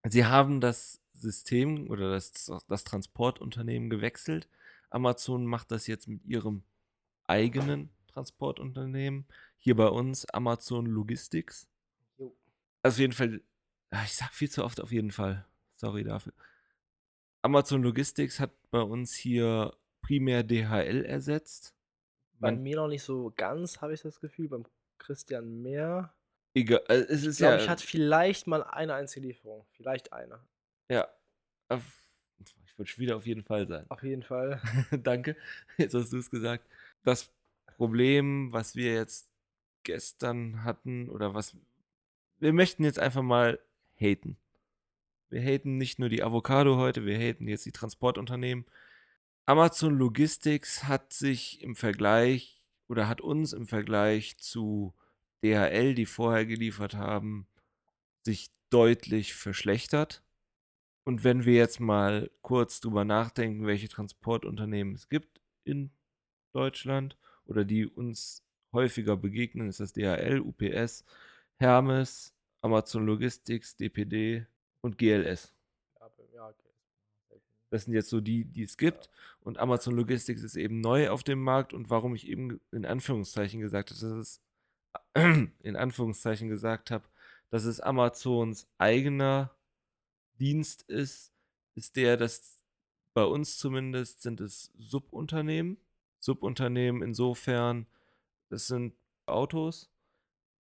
sie 0.03 0.25
haben 0.25 0.59
das 0.61 1.01
System 1.13 1.89
oder 1.89 2.11
das, 2.11 2.51
das 2.67 2.83
Transportunternehmen 2.83 3.89
gewechselt. 3.89 4.49
Amazon 4.89 5.45
macht 5.45 5.71
das 5.71 5.87
jetzt 5.87 6.07
mit 6.07 6.23
ihrem 6.25 6.63
eigenen 7.23 7.89
Transportunternehmen. 8.07 9.25
Hier 9.63 9.75
bei 9.75 9.87
uns 9.87 10.25
Amazon 10.33 10.85
Logistics. 10.87 11.69
Jo. 12.17 12.35
Also 12.83 12.95
auf 12.95 12.99
jeden 12.99 13.13
Fall, 13.13 13.41
ah, 13.91 14.03
ich 14.03 14.15
sag 14.15 14.33
viel 14.33 14.49
zu 14.49 14.63
oft 14.65 14.81
auf 14.81 14.91
jeden 14.91 15.11
Fall. 15.11 15.45
Sorry 15.75 16.03
dafür. 16.03 16.33
Amazon 17.43 17.83
Logistics 17.83 18.39
hat 18.39 18.51
bei 18.71 18.81
uns 18.81 19.13
hier 19.13 19.75
primär 20.01 20.43
DHL 20.43 21.05
ersetzt. 21.05 21.75
Bei 22.39 22.51
Man, 22.51 22.63
mir 22.63 22.77
noch 22.77 22.87
nicht 22.87 23.03
so 23.03 23.31
ganz, 23.37 23.81
habe 23.81 23.93
ich 23.93 24.01
das 24.01 24.19
Gefühl. 24.19 24.49
Beim 24.49 24.65
Christian 24.97 25.61
mehr. 25.61 26.13
egal, 26.55 26.81
äh, 26.89 26.93
es 27.09 27.21
Ich 27.21 27.27
ist 27.27 27.37
glaube, 27.37 27.55
ja, 27.57 27.61
ich 27.63 27.69
hatte 27.69 27.85
vielleicht 27.85 28.47
mal 28.47 28.63
eine 28.63 28.95
einzige 28.95 29.27
Lieferung. 29.27 29.65
Vielleicht 29.73 30.11
eine. 30.13 30.39
ja, 30.89 31.07
ich 32.65 32.77
würde 32.77 32.97
wieder 32.97 33.17
auf 33.17 33.25
jeden 33.27 33.43
Fall 33.43 33.67
sein. 33.67 33.85
Auf 33.89 34.03
jeden 34.03 34.23
Fall. 34.23 34.59
Danke, 35.03 35.35
jetzt 35.77 35.93
hast 35.93 36.11
du 36.13 36.17
es 36.17 36.29
gesagt. 36.29 36.67
Das 37.03 37.31
Problem, 37.77 38.51
was 38.51 38.75
wir 38.75 38.93
jetzt 38.93 39.30
gestern 39.83 40.63
hatten, 40.63 41.09
oder 41.09 41.33
was. 41.33 41.55
Wir 42.39 42.53
möchten 42.53 42.83
jetzt 42.83 42.99
einfach 42.99 43.21
mal 43.21 43.59
haten. 43.95 44.37
Wir 45.29 45.41
haten 45.41 45.77
nicht 45.77 45.99
nur 45.99 46.09
die 46.09 46.23
Avocado 46.23 46.77
heute, 46.77 47.05
wir 47.05 47.17
haten 47.17 47.47
jetzt 47.47 47.65
die 47.65 47.71
Transportunternehmen. 47.71 48.65
Amazon 49.45 49.97
Logistics 49.97 50.83
hat 50.83 51.13
sich 51.13 51.61
im 51.61 51.75
Vergleich 51.75 52.61
oder 52.87 53.07
hat 53.07 53.21
uns 53.21 53.53
im 53.53 53.67
Vergleich 53.67 54.37
zu 54.37 54.93
DHL, 55.43 55.95
die 55.95 56.05
vorher 56.05 56.45
geliefert 56.45 56.95
haben, 56.95 57.47
sich 58.23 58.51
deutlich 58.69 59.33
verschlechtert. 59.33 60.23
Und 61.03 61.23
wenn 61.23 61.45
wir 61.45 61.55
jetzt 61.55 61.79
mal 61.79 62.29
kurz 62.41 62.79
drüber 62.79 63.05
nachdenken, 63.05 63.65
welche 63.65 63.89
Transportunternehmen 63.89 64.93
es 64.93 65.09
gibt 65.09 65.41
in 65.63 65.91
Deutschland 66.53 67.17
oder 67.45 67.65
die 67.65 67.87
uns 67.87 68.43
häufiger 68.73 69.17
begegnen, 69.17 69.69
ist 69.69 69.79
das 69.79 69.93
DHL, 69.93 70.39
UPS, 70.39 71.05
Hermes, 71.57 72.33
Amazon 72.61 73.05
Logistics, 73.05 73.75
DPD 73.75 74.45
und 74.81 74.97
GLS. 74.97 75.53
Das 77.71 77.85
sind 77.85 77.93
jetzt 77.93 78.09
so 78.09 78.19
die, 78.19 78.43
die 78.43 78.63
es 78.63 78.77
gibt. 78.77 79.09
Und 79.39 79.57
Amazon 79.57 79.95
Logistics 79.95 80.43
ist 80.43 80.57
eben 80.57 80.81
neu 80.81 81.09
auf 81.09 81.23
dem 81.23 81.41
Markt. 81.41 81.73
Und 81.73 81.89
warum 81.89 82.13
ich 82.13 82.27
eben 82.27 82.59
in 82.71 82.85
Anführungszeichen 82.85 83.61
gesagt 83.61 83.91
habe, 83.91 83.99
dass 83.99 84.11
es 84.11 84.41
in 85.63 85.75
Anführungszeichen 85.75 86.49
gesagt 86.49 86.91
habe, 86.91 87.05
dass 87.49 87.63
es 87.63 87.79
Amazons 87.79 88.67
eigener 88.77 89.55
Dienst 90.37 90.83
ist, 90.83 91.31
ist 91.75 91.95
der, 91.95 92.17
dass 92.17 92.61
bei 93.13 93.23
uns 93.23 93.57
zumindest 93.57 94.21
sind 94.21 94.41
es 94.41 94.71
Subunternehmen. 94.77 95.77
Subunternehmen 96.19 97.01
insofern, 97.01 97.87
das 98.51 98.67
sind 98.67 98.93
Autos 99.25 99.89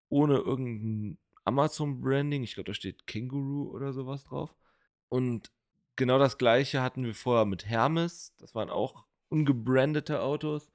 ohne 0.08 0.36
irgendein 0.36 1.18
Amazon-Branding. 1.44 2.42
Ich 2.44 2.54
glaube, 2.54 2.68
da 2.68 2.74
steht 2.74 3.06
Känguru 3.06 3.70
oder 3.70 3.92
sowas 3.92 4.24
drauf. 4.24 4.54
Und 5.08 5.50
genau 5.96 6.18
das 6.18 6.38
gleiche 6.38 6.82
hatten 6.82 7.04
wir 7.04 7.14
vorher 7.14 7.46
mit 7.46 7.66
Hermes. 7.66 8.34
Das 8.38 8.54
waren 8.54 8.70
auch 8.70 9.06
ungebrandete 9.28 10.22
Autos. 10.22 10.70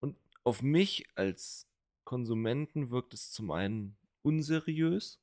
Und 0.00 0.16
auf 0.44 0.62
mich 0.62 1.08
als 1.16 1.66
Konsumenten 2.04 2.90
wirkt 2.90 3.14
es 3.14 3.32
zum 3.32 3.50
einen 3.50 3.96
unseriös. 4.22 5.20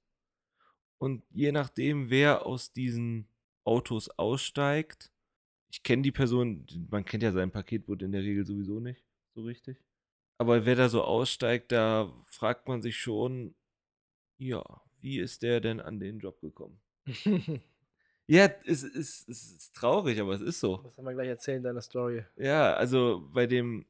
Und 0.98 1.24
je 1.30 1.52
nachdem, 1.52 2.10
wer 2.10 2.46
aus 2.46 2.74
diesen 2.74 3.28
Autos 3.64 4.10
aussteigt, 4.10 5.12
ich 5.70 5.84
kenne 5.84 6.02
die 6.02 6.12
Person, 6.12 6.66
man 6.90 7.06
kennt 7.06 7.24
ja 7.24 7.32
sein 7.32 7.52
Paketboot 7.52 8.02
in 8.02 8.12
der 8.12 8.24
Regel 8.24 8.46
sowieso 8.46 8.80
nicht 8.80 9.06
so 9.34 9.44
richtig. 9.44 9.78
Aber 10.38 10.66
wer 10.66 10.76
da 10.76 10.90
so 10.90 11.04
aussteigt, 11.04 11.72
da 11.72 12.12
fragt 12.26 12.68
man 12.68 12.82
sich 12.82 12.98
schon, 12.98 13.56
ja, 14.38 14.64
wie 15.00 15.20
ist 15.20 15.42
der 15.42 15.62
denn 15.62 15.80
an 15.80 16.00
den 16.00 16.20
Job 16.20 16.42
gekommen? 16.42 16.80
Ja, 18.30 18.50
es 18.66 18.84
ist, 18.84 19.30
es 19.30 19.52
ist 19.54 19.74
traurig, 19.74 20.20
aber 20.20 20.34
es 20.34 20.42
ist 20.42 20.60
so. 20.60 20.82
Das 20.84 20.98
haben 20.98 21.06
wir 21.06 21.14
gleich 21.14 21.30
erzählen, 21.30 21.64
deine 21.64 21.82
Story. 21.82 22.26
Ja, 22.36 22.74
also 22.74 23.26
bei 23.32 23.48
dem 23.48 23.86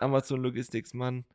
Amazon 0.00 0.42
Logistics 0.42 0.94
Mann, 0.94 1.26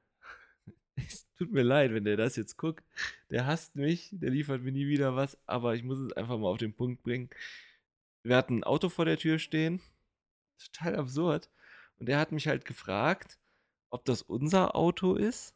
es 0.96 1.28
tut 1.38 1.52
mir 1.52 1.62
leid, 1.62 1.94
wenn 1.94 2.04
der 2.04 2.18
das 2.18 2.36
jetzt 2.38 2.58
guckt. 2.58 2.84
Der 3.30 3.46
hasst 3.46 3.76
mich, 3.76 4.10
der 4.12 4.32
liefert 4.32 4.64
mir 4.64 4.72
nie 4.72 4.88
wieder 4.88 5.16
was, 5.16 5.38
aber 5.46 5.76
ich 5.76 5.84
muss 5.84 6.00
es 6.00 6.14
einfach 6.14 6.40
mal 6.40 6.48
auf 6.48 6.58
den 6.58 6.74
Punkt 6.74 7.04
bringen. 7.04 7.30
Wir 8.24 8.36
hatten 8.36 8.60
ein 8.60 8.64
Auto 8.64 8.90
vor 8.90 9.06
der 9.06 9.18
Tür 9.18 9.38
stehen, 9.38 9.80
total 10.58 10.96
absurd. 10.96 11.52
Und 12.00 12.08
der 12.08 12.18
hat 12.18 12.32
mich 12.32 12.48
halt 12.48 12.66
gefragt, 12.66 13.38
ob 13.92 14.06
das 14.06 14.24
unser 14.24 14.76
Auto 14.76 15.16
ist 15.16 15.56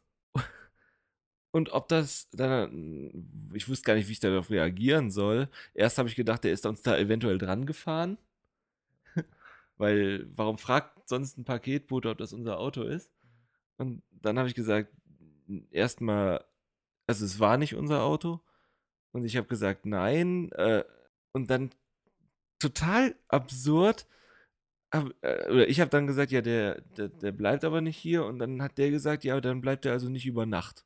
und 1.56 1.72
ob 1.72 1.88
das 1.88 2.28
dann, 2.32 3.48
ich 3.54 3.66
wusste 3.66 3.86
gar 3.86 3.94
nicht, 3.94 4.08
wie 4.08 4.12
ich 4.12 4.20
darauf 4.20 4.50
reagieren 4.50 5.10
soll. 5.10 5.48
Erst 5.72 5.96
habe 5.96 6.06
ich 6.06 6.14
gedacht, 6.14 6.44
der 6.44 6.52
ist 6.52 6.66
uns 6.66 6.82
da 6.82 6.98
eventuell 6.98 7.38
dran 7.38 7.64
gefahren. 7.64 8.18
Weil, 9.78 10.28
warum 10.36 10.58
fragt 10.58 11.08
sonst 11.08 11.38
ein 11.38 11.44
Paketbote, 11.44 12.10
ob 12.10 12.18
das 12.18 12.34
unser 12.34 12.58
Auto 12.58 12.82
ist? 12.82 13.10
Und 13.78 14.02
dann 14.10 14.38
habe 14.38 14.48
ich 14.48 14.54
gesagt, 14.54 14.92
erstmal, 15.70 16.44
also 17.06 17.24
es 17.24 17.40
war 17.40 17.56
nicht 17.56 17.74
unser 17.74 18.02
Auto. 18.02 18.40
Und 19.12 19.24
ich 19.24 19.38
habe 19.38 19.46
gesagt, 19.48 19.86
nein. 19.86 20.52
Äh, 20.52 20.84
und 21.32 21.48
dann 21.48 21.70
total 22.58 23.14
absurd. 23.28 24.06
Hab, 24.92 25.12
äh, 25.22 25.50
oder 25.50 25.68
ich 25.68 25.80
habe 25.80 25.90
dann 25.90 26.06
gesagt, 26.06 26.30
ja, 26.32 26.40
der, 26.40 26.80
der, 26.96 27.08
der 27.08 27.32
bleibt 27.32 27.64
aber 27.64 27.80
nicht 27.80 27.96
hier. 27.96 28.24
Und 28.24 28.38
dann 28.38 28.62
hat 28.62 28.78
der 28.78 28.90
gesagt, 28.90 29.24
ja, 29.24 29.40
dann 29.40 29.60
bleibt 29.60 29.84
er 29.84 29.92
also 29.92 30.08
nicht 30.08 30.26
über 30.26 30.46
Nacht. 30.46 30.84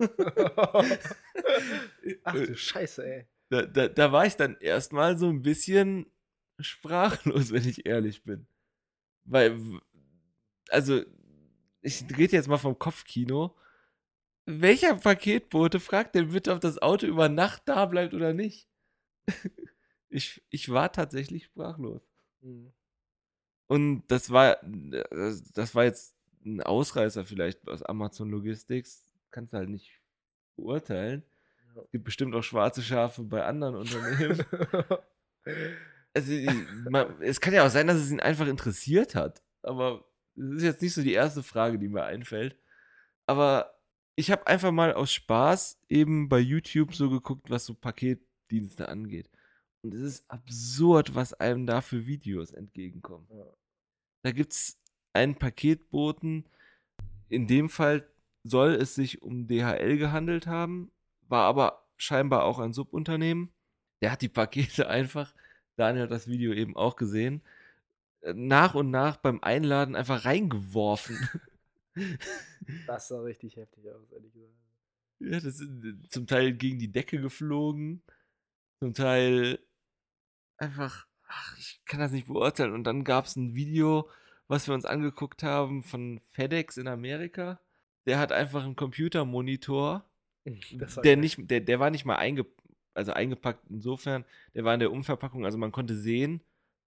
Ach 2.24 2.32
du 2.32 2.56
Scheiße, 2.56 3.04
ey. 3.06 3.26
Da, 3.50 3.62
da, 3.62 3.88
da 3.88 4.12
war 4.12 4.26
ich 4.26 4.36
dann 4.36 4.56
erstmal 4.60 5.18
so 5.18 5.28
ein 5.28 5.42
bisschen 5.42 6.06
sprachlos, 6.60 7.50
wenn 7.52 7.66
ich 7.66 7.86
ehrlich 7.86 8.22
bin. 8.22 8.46
Weil, 9.24 9.58
also, 10.70 11.02
ich 11.82 12.04
rede 12.16 12.36
jetzt 12.36 12.48
mal 12.48 12.58
vom 12.58 12.78
Kopfkino. 12.78 13.56
Welcher 14.46 14.94
Paketbote 14.96 15.80
fragt 15.80 16.14
denn 16.14 16.30
bitte, 16.30 16.52
ob 16.52 16.60
das 16.60 16.80
Auto 16.80 17.06
über 17.06 17.28
Nacht 17.28 17.62
da 17.66 17.86
bleibt 17.86 18.14
oder 18.14 18.32
nicht? 18.32 18.68
Ich, 20.10 20.42
ich 20.48 20.70
war 20.70 20.90
tatsächlich 20.90 21.44
sprachlos. 21.44 22.00
Mhm. 22.40 22.72
Und 23.68 24.04
das 24.08 24.30
war, 24.30 24.58
das 24.62 25.52
das 25.52 25.74
war 25.74 25.84
jetzt 25.84 26.14
ein 26.44 26.62
Ausreißer 26.62 27.24
vielleicht 27.24 27.68
aus 27.68 27.82
Amazon 27.82 28.30
Logistics. 28.30 29.04
Kannst 29.30 29.52
du 29.52 29.58
halt 29.58 29.68
nicht 29.68 29.92
beurteilen. 30.56 31.22
Ja. 31.74 31.82
Es 31.82 31.90
gibt 31.90 32.04
bestimmt 32.04 32.34
auch 32.34 32.42
schwarze 32.42 32.82
Schafe 32.82 33.22
bei 33.22 33.44
anderen 33.44 33.76
Unternehmen. 33.76 34.44
Also, 36.14 36.32
man, 36.90 37.20
es 37.22 37.40
kann 37.40 37.54
ja 37.54 37.64
auch 37.64 37.70
sein, 37.70 37.86
dass 37.86 37.98
es 37.98 38.10
ihn 38.10 38.18
einfach 38.18 38.46
interessiert 38.48 39.14
hat. 39.14 39.42
Aber 39.62 40.04
das 40.34 40.56
ist 40.56 40.62
jetzt 40.62 40.82
nicht 40.82 40.94
so 40.94 41.02
die 41.02 41.12
erste 41.12 41.42
Frage, 41.42 41.78
die 41.78 41.88
mir 41.88 42.04
einfällt. 42.04 42.56
Aber 43.26 43.78
ich 44.16 44.30
habe 44.30 44.46
einfach 44.46 44.72
mal 44.72 44.94
aus 44.94 45.12
Spaß 45.12 45.80
eben 45.88 46.28
bei 46.28 46.38
YouTube 46.38 46.94
so 46.94 47.08
geguckt, 47.08 47.50
was 47.50 47.66
so 47.66 47.74
Paketdienste 47.74 48.88
angeht. 48.88 49.30
Und 49.82 49.94
es 49.94 50.00
ist 50.00 50.30
absurd, 50.30 51.14
was 51.14 51.34
einem 51.34 51.66
da 51.66 51.80
für 51.80 52.06
Videos 52.06 52.52
entgegenkommen. 52.52 53.28
Ja. 53.30 53.46
Da 54.28 54.32
gibt 54.32 54.52
es 54.52 54.78
einen 55.14 55.36
Paketboten. 55.36 56.44
In 57.30 57.46
dem 57.46 57.70
Fall 57.70 58.06
soll 58.44 58.74
es 58.74 58.94
sich 58.94 59.22
um 59.22 59.48
DHL 59.48 59.96
gehandelt 59.96 60.46
haben, 60.46 60.92
war 61.28 61.46
aber 61.46 61.88
scheinbar 61.96 62.44
auch 62.44 62.58
ein 62.58 62.74
Subunternehmen. 62.74 63.50
Der 64.02 64.12
hat 64.12 64.20
die 64.20 64.28
Pakete 64.28 64.90
einfach, 64.90 65.34
Daniel 65.76 66.02
hat 66.02 66.10
das 66.10 66.28
Video 66.28 66.52
eben 66.52 66.76
auch 66.76 66.96
gesehen, 66.96 67.40
äh, 68.20 68.34
nach 68.34 68.74
und 68.74 68.90
nach 68.90 69.16
beim 69.16 69.42
Einladen 69.42 69.96
einfach 69.96 70.26
reingeworfen. 70.26 71.16
Das 72.86 73.08
sah 73.08 73.22
richtig 73.22 73.56
heftig 73.56 73.90
aus, 73.90 74.12
ehrlich 74.12 74.32
gesagt. 74.34 74.52
ja, 75.20 75.40
das 75.40 75.56
sind 75.56 75.84
äh, 75.84 76.08
zum 76.10 76.26
Teil 76.26 76.52
gegen 76.52 76.78
die 76.78 76.92
Decke 76.92 77.18
geflogen, 77.18 78.02
zum 78.78 78.92
Teil 78.92 79.58
einfach, 80.58 81.08
ach, 81.28 81.56
ich 81.58 81.80
kann 81.84 82.00
das 82.00 82.12
nicht 82.12 82.26
beurteilen. 82.26 82.72
Und 82.72 82.84
dann 82.84 83.04
gab 83.04 83.26
es 83.26 83.36
ein 83.36 83.54
Video, 83.54 84.08
was 84.48 84.66
wir 84.66 84.74
uns 84.74 84.84
angeguckt 84.84 85.42
haben 85.42 85.82
von 85.82 86.20
FedEx 86.32 86.76
in 86.76 86.88
Amerika. 86.88 87.60
Der 88.06 88.18
hat 88.18 88.32
einfach 88.32 88.64
einen 88.64 88.76
Computermonitor, 88.76 90.04
war 90.44 91.02
der 91.02 91.16
nicht, 91.16 91.38
der, 91.50 91.60
der 91.60 91.78
war 91.78 91.90
nicht 91.90 92.06
mal 92.06 92.16
einge, 92.16 92.46
also 92.94 93.12
eingepackt 93.12 93.64
insofern, 93.68 94.24
der 94.54 94.64
war 94.64 94.74
in 94.74 94.80
der 94.80 94.90
Umverpackung, 94.90 95.44
also 95.44 95.58
man 95.58 95.72
konnte 95.72 95.94
sehen, 95.94 96.40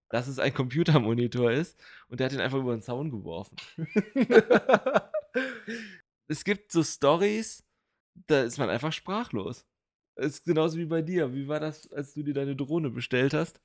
dass 0.10 0.28
es 0.28 0.40
ein 0.40 0.54
Computermonitor 0.54 1.52
ist 1.52 1.80
und 2.10 2.20
der 2.20 2.26
hat 2.26 2.34
ihn 2.34 2.42
einfach 2.42 2.58
über 2.58 2.76
den 2.76 2.82
Zaun 2.82 3.12
geworfen. 3.12 3.56
Es 6.28 6.46
gibt 6.46 6.72
so 6.72 6.82
Stories, 6.82 7.66
da 8.28 8.44
ist 8.44 8.58
man 8.58 8.70
einfach 8.70 8.94
sprachlos. 8.94 9.66
Es 10.16 10.36
ist 10.36 10.46
genauso 10.46 10.78
wie 10.78 10.86
bei 10.86 11.02
dir. 11.02 11.34
Wie 11.34 11.50
war 11.50 11.60
das, 11.60 11.92
als 11.92 12.14
du 12.14 12.24
dir 12.24 12.34
deine 12.34 12.56
Drohne 12.56 12.90
bestellt 12.90 13.34
hast? 13.34 13.60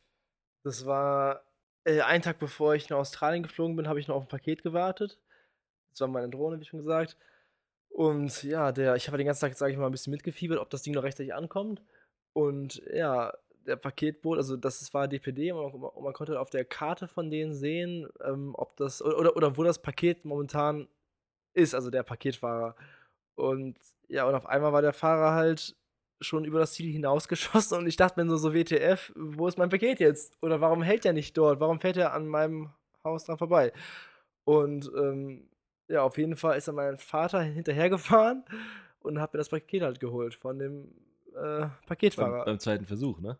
Das 0.66 0.84
war 0.84 1.44
äh, 1.84 2.00
ein 2.00 2.22
Tag 2.22 2.40
bevor 2.40 2.74
ich 2.74 2.90
nach 2.90 2.98
Australien 2.98 3.44
geflogen 3.44 3.76
bin, 3.76 3.86
habe 3.86 4.00
ich 4.00 4.08
noch 4.08 4.16
auf 4.16 4.24
ein 4.24 4.28
Paket 4.28 4.64
gewartet. 4.64 5.16
Das 5.92 6.00
war 6.00 6.08
meine 6.08 6.28
Drohne, 6.28 6.58
wie 6.58 6.64
schon 6.64 6.80
gesagt. 6.80 7.16
Und 7.88 8.42
ja, 8.42 8.72
der 8.72 8.96
ich 8.96 9.06
habe 9.06 9.16
den 9.16 9.26
ganzen 9.26 9.42
Tag, 9.42 9.56
sage 9.56 9.72
ich 9.72 9.78
mal, 9.78 9.86
ein 9.86 9.92
bisschen 9.92 10.10
mitgefiebert, 10.10 10.58
ob 10.58 10.68
das 10.70 10.82
Ding 10.82 10.92
noch 10.94 11.04
rechtzeitig 11.04 11.32
ankommt. 11.34 11.84
Und 12.32 12.82
ja, 12.92 13.32
der 13.64 13.76
Paketboot, 13.76 14.38
also 14.38 14.56
das 14.56 14.92
war 14.92 15.06
DPD 15.06 15.52
und 15.52 15.80
man, 15.80 15.90
man 16.02 16.12
konnte 16.12 16.40
auf 16.40 16.50
der 16.50 16.64
Karte 16.64 17.06
von 17.06 17.30
denen 17.30 17.54
sehen, 17.54 18.08
ähm, 18.24 18.52
ob 18.56 18.76
das 18.76 19.00
oder, 19.02 19.36
oder 19.36 19.56
wo 19.56 19.62
das 19.62 19.80
Paket 19.80 20.24
momentan 20.24 20.88
ist, 21.54 21.76
also 21.76 21.90
der 21.90 22.02
Paketfahrer. 22.02 22.74
Und 23.36 23.78
ja, 24.08 24.26
und 24.26 24.34
auf 24.34 24.46
einmal 24.46 24.72
war 24.72 24.82
der 24.82 24.92
Fahrer 24.92 25.32
halt 25.34 25.76
schon 26.20 26.44
über 26.44 26.58
das 26.58 26.72
Ziel 26.72 26.92
hinausgeschossen 26.92 27.78
und 27.78 27.86
ich 27.86 27.96
dachte 27.96 28.22
mir 28.22 28.28
so, 28.30 28.36
so 28.36 28.54
WTF, 28.54 29.12
wo 29.16 29.48
ist 29.48 29.58
mein 29.58 29.68
Paket 29.68 30.00
jetzt? 30.00 30.36
Oder 30.42 30.60
warum 30.60 30.82
hält 30.82 31.04
er 31.04 31.12
nicht 31.12 31.36
dort? 31.36 31.60
Warum 31.60 31.80
fährt 31.80 31.96
er 31.96 32.12
an 32.12 32.26
meinem 32.26 32.70
Haus 33.04 33.24
dran 33.24 33.38
vorbei? 33.38 33.72
Und 34.44 34.90
ähm, 34.96 35.48
ja, 35.88 36.02
auf 36.02 36.18
jeden 36.18 36.36
Fall 36.36 36.56
ist 36.56 36.68
dann 36.68 36.74
mein 36.76 36.98
Vater 36.98 37.42
hinterhergefahren 37.42 38.44
und 39.00 39.20
hat 39.20 39.32
mir 39.32 39.38
das 39.38 39.48
Paket 39.48 39.82
halt 39.82 40.00
geholt 40.00 40.34
von 40.34 40.58
dem 40.58 40.92
äh, 41.34 41.66
Paketfahrer. 41.86 42.38
Beim, 42.38 42.44
beim 42.44 42.58
zweiten 42.58 42.86
Versuch, 42.86 43.20
ne? 43.20 43.38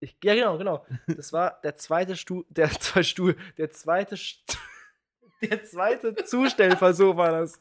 Ich, 0.00 0.16
ja, 0.22 0.34
genau, 0.34 0.58
genau. 0.58 0.84
Das 1.06 1.32
war 1.32 1.58
der 1.62 1.74
zweite 1.76 2.16
Stuhl, 2.16 2.44
der 2.48 2.70
zweite 2.80 3.04
Stuhl, 3.04 3.36
der 3.56 3.70
zweite, 3.70 4.16
St 4.16 4.58
der 5.42 5.64
zweite 5.64 6.14
Zustellversuch 6.14 7.16
war 7.16 7.30
das. 7.32 7.60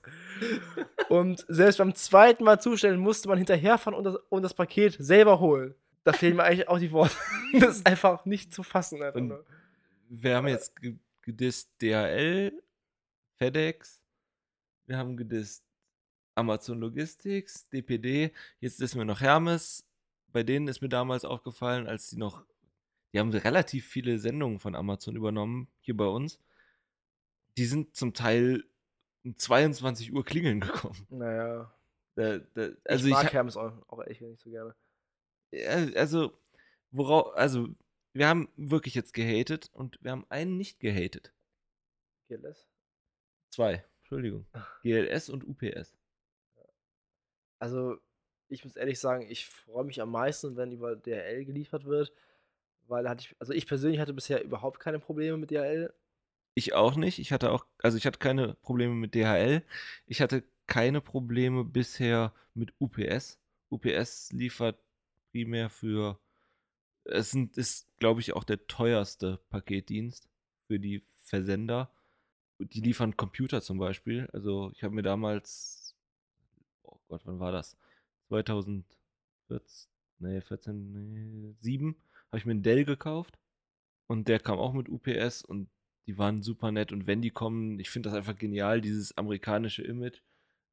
Und 1.09 1.45
selbst 1.47 1.77
beim 1.77 1.93
zweiten 1.95 2.43
Mal 2.43 2.59
zustellen 2.59 2.99
musste 2.99 3.27
man 3.27 3.37
hinterherfahren 3.37 3.97
und 3.97 4.03
das, 4.03 4.15
und 4.29 4.41
das 4.43 4.53
Paket 4.53 4.95
selber 4.99 5.39
holen. 5.39 5.75
Da 6.03 6.13
fehlen 6.13 6.35
mir 6.35 6.43
eigentlich 6.43 6.67
auch 6.67 6.79
die 6.79 6.91
Worte. 6.91 7.15
Das 7.59 7.77
ist 7.77 7.87
einfach 7.87 8.25
nicht 8.25 8.53
zu 8.53 8.63
fassen. 8.63 8.99
Wir 10.09 10.35
haben 10.35 10.47
jetzt 10.47 10.75
ge- 10.81 10.97
gedisst 11.21 11.71
DHL, 11.81 12.51
FedEx, 13.37 14.01
wir 14.87 14.97
haben 14.97 15.15
gedisst 15.15 15.63
Amazon 16.35 16.79
Logistics, 16.81 17.67
DPD, 17.69 18.31
jetzt 18.59 18.81
ist 18.81 18.95
mir 18.95 19.05
noch 19.05 19.21
Hermes. 19.21 19.85
Bei 20.33 20.43
denen 20.43 20.67
ist 20.67 20.81
mir 20.81 20.89
damals 20.89 21.23
aufgefallen, 21.23 21.87
als 21.87 22.09
die 22.09 22.17
noch, 22.17 22.43
die 23.13 23.19
haben 23.19 23.31
relativ 23.31 23.87
viele 23.87 24.19
Sendungen 24.19 24.59
von 24.59 24.75
Amazon 24.75 25.15
übernommen, 25.15 25.69
hier 25.79 25.95
bei 25.95 26.07
uns. 26.07 26.39
Die 27.57 27.65
sind 27.65 27.95
zum 27.95 28.13
Teil 28.13 28.63
um 29.23 29.37
22 29.37 30.13
Uhr 30.13 30.23
klingeln 30.25 30.59
gekommen. 30.61 31.07
Naja. 31.09 31.71
Da, 32.15 32.37
da, 32.39 32.69
Also 32.85 33.05
ich 33.05 33.11
ich, 33.11 33.17
mag 33.17 33.25
ha- 33.25 33.31
Hermes 33.33 33.57
auch, 33.57 33.73
auch 33.89 34.01
echt 34.05 34.21
nicht 34.21 34.39
so 34.41 34.49
gerne. 34.49 34.73
Ja, 35.51 35.69
also, 35.95 36.37
worauf, 36.91 37.35
also, 37.35 37.67
wir 38.13 38.27
haben 38.27 38.47
wirklich 38.55 38.95
jetzt 38.95 39.13
gehatet 39.13 39.69
und 39.73 39.97
wir 40.01 40.11
haben 40.11 40.25
einen 40.29 40.55
nicht 40.57 40.79
gehatet. 40.79 41.33
GLS? 42.29 42.67
Zwei, 43.51 43.83
Entschuldigung. 43.99 44.45
GLS 44.83 45.29
und 45.29 45.45
UPS. 45.45 45.93
Also, 47.59 47.97
ich 48.47 48.63
muss 48.63 48.75
ehrlich 48.75 48.99
sagen, 48.99 49.25
ich 49.29 49.47
freue 49.47 49.83
mich 49.85 50.01
am 50.01 50.11
meisten, 50.11 50.55
wenn 50.55 50.71
über 50.71 50.95
DHL 50.95 51.45
geliefert 51.45 51.85
wird, 51.85 52.13
weil 52.87 53.09
hatte 53.09 53.21
ich, 53.27 53.35
also 53.39 53.53
ich 53.53 53.65
persönlich 53.67 53.99
hatte 53.99 54.13
bisher 54.13 54.43
überhaupt 54.43 54.79
keine 54.79 54.99
Probleme 54.99 55.37
mit 55.37 55.51
DHL. 55.51 55.93
Ich 56.55 56.73
auch 56.73 56.95
nicht. 56.95 57.19
Ich 57.19 57.31
hatte 57.33 57.51
auch, 57.51 57.65
also 57.83 57.97
ich 57.97 58.05
hatte 58.05 58.17
keine 58.17 58.55
Probleme 58.55 58.95
mit 58.95 59.13
DHL. 59.13 59.61
Ich 60.07 60.21
hatte 60.21 60.43
keine 60.67 61.01
Probleme 61.01 61.65
bisher 61.65 62.33
mit 62.53 62.73
UPS. 62.79 63.39
UPS 63.69 64.31
liefert 64.31 64.79
primär 65.31 65.69
für, 65.69 66.17
es 67.03 67.31
sind, 67.31 67.57
ist, 67.57 67.87
glaube 67.99 68.21
ich, 68.21 68.33
auch 68.33 68.45
der 68.45 68.67
teuerste 68.67 69.39
Paketdienst 69.49 70.29
für 70.67 70.79
die 70.79 71.03
Versender. 71.17 71.91
Die 72.59 72.79
liefern 72.79 73.17
Computer 73.17 73.61
zum 73.61 73.77
Beispiel. 73.77 74.29
Also 74.31 74.71
ich 74.73 74.83
habe 74.83 74.95
mir 74.95 75.03
damals, 75.03 75.93
oh 76.83 76.97
Gott, 77.09 77.21
wann 77.25 77.41
war 77.41 77.51
das? 77.51 77.75
2014, 78.29 78.85
nee, 80.19 80.39
14, 80.39 81.41
nee, 81.41 81.53
7, 81.59 81.95
habe 82.29 82.37
ich 82.37 82.45
mir 82.45 82.51
einen 82.51 82.63
Dell 82.63 82.85
gekauft. 82.85 83.37
Und 84.07 84.29
der 84.29 84.39
kam 84.39 84.57
auch 84.57 84.71
mit 84.73 84.87
UPS 84.87 85.43
und 85.43 85.67
die 86.07 86.17
waren 86.17 86.43
super 86.43 86.71
nett. 86.71 86.91
Und 86.91 87.07
wenn 87.07 87.21
die 87.21 87.31
kommen, 87.31 87.79
ich 87.79 87.89
finde 87.89 88.09
das 88.09 88.17
einfach 88.17 88.37
genial, 88.37 88.81
dieses 88.81 89.17
amerikanische 89.17 89.83
Image. 89.83 90.21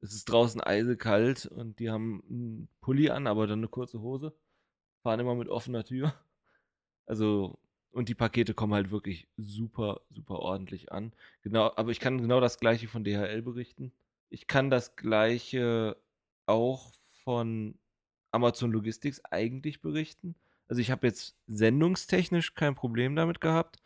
Es 0.00 0.12
ist 0.12 0.24
draußen 0.24 0.60
eisekalt 0.60 1.46
und 1.46 1.78
die 1.78 1.90
haben 1.90 2.22
einen 2.28 2.68
Pulli 2.80 3.10
an, 3.10 3.26
aber 3.26 3.46
dann 3.46 3.60
eine 3.60 3.68
kurze 3.68 4.00
Hose. 4.00 4.34
Fahren 5.02 5.20
immer 5.20 5.34
mit 5.34 5.48
offener 5.48 5.84
Tür. 5.84 6.14
Also, 7.04 7.58
und 7.90 8.08
die 8.08 8.14
Pakete 8.14 8.54
kommen 8.54 8.74
halt 8.74 8.92
wirklich 8.92 9.28
super, 9.36 10.02
super 10.08 10.38
ordentlich 10.38 10.92
an. 10.92 11.12
Genau, 11.42 11.72
aber 11.74 11.90
ich 11.90 11.98
kann 11.98 12.22
genau 12.22 12.40
das 12.40 12.60
gleiche 12.60 12.86
von 12.86 13.02
DHL 13.02 13.42
berichten. 13.42 13.92
Ich 14.30 14.46
kann 14.46 14.70
das 14.70 14.94
gleiche 14.94 15.96
auch 16.46 16.92
von 17.24 17.74
Amazon 18.30 18.72
Logistics 18.72 19.22
eigentlich 19.26 19.82
berichten. 19.82 20.36
Also 20.68 20.80
ich 20.80 20.90
habe 20.90 21.06
jetzt 21.06 21.36
sendungstechnisch 21.48 22.54
kein 22.54 22.74
Problem 22.74 23.14
damit 23.14 23.40
gehabt. 23.40 23.82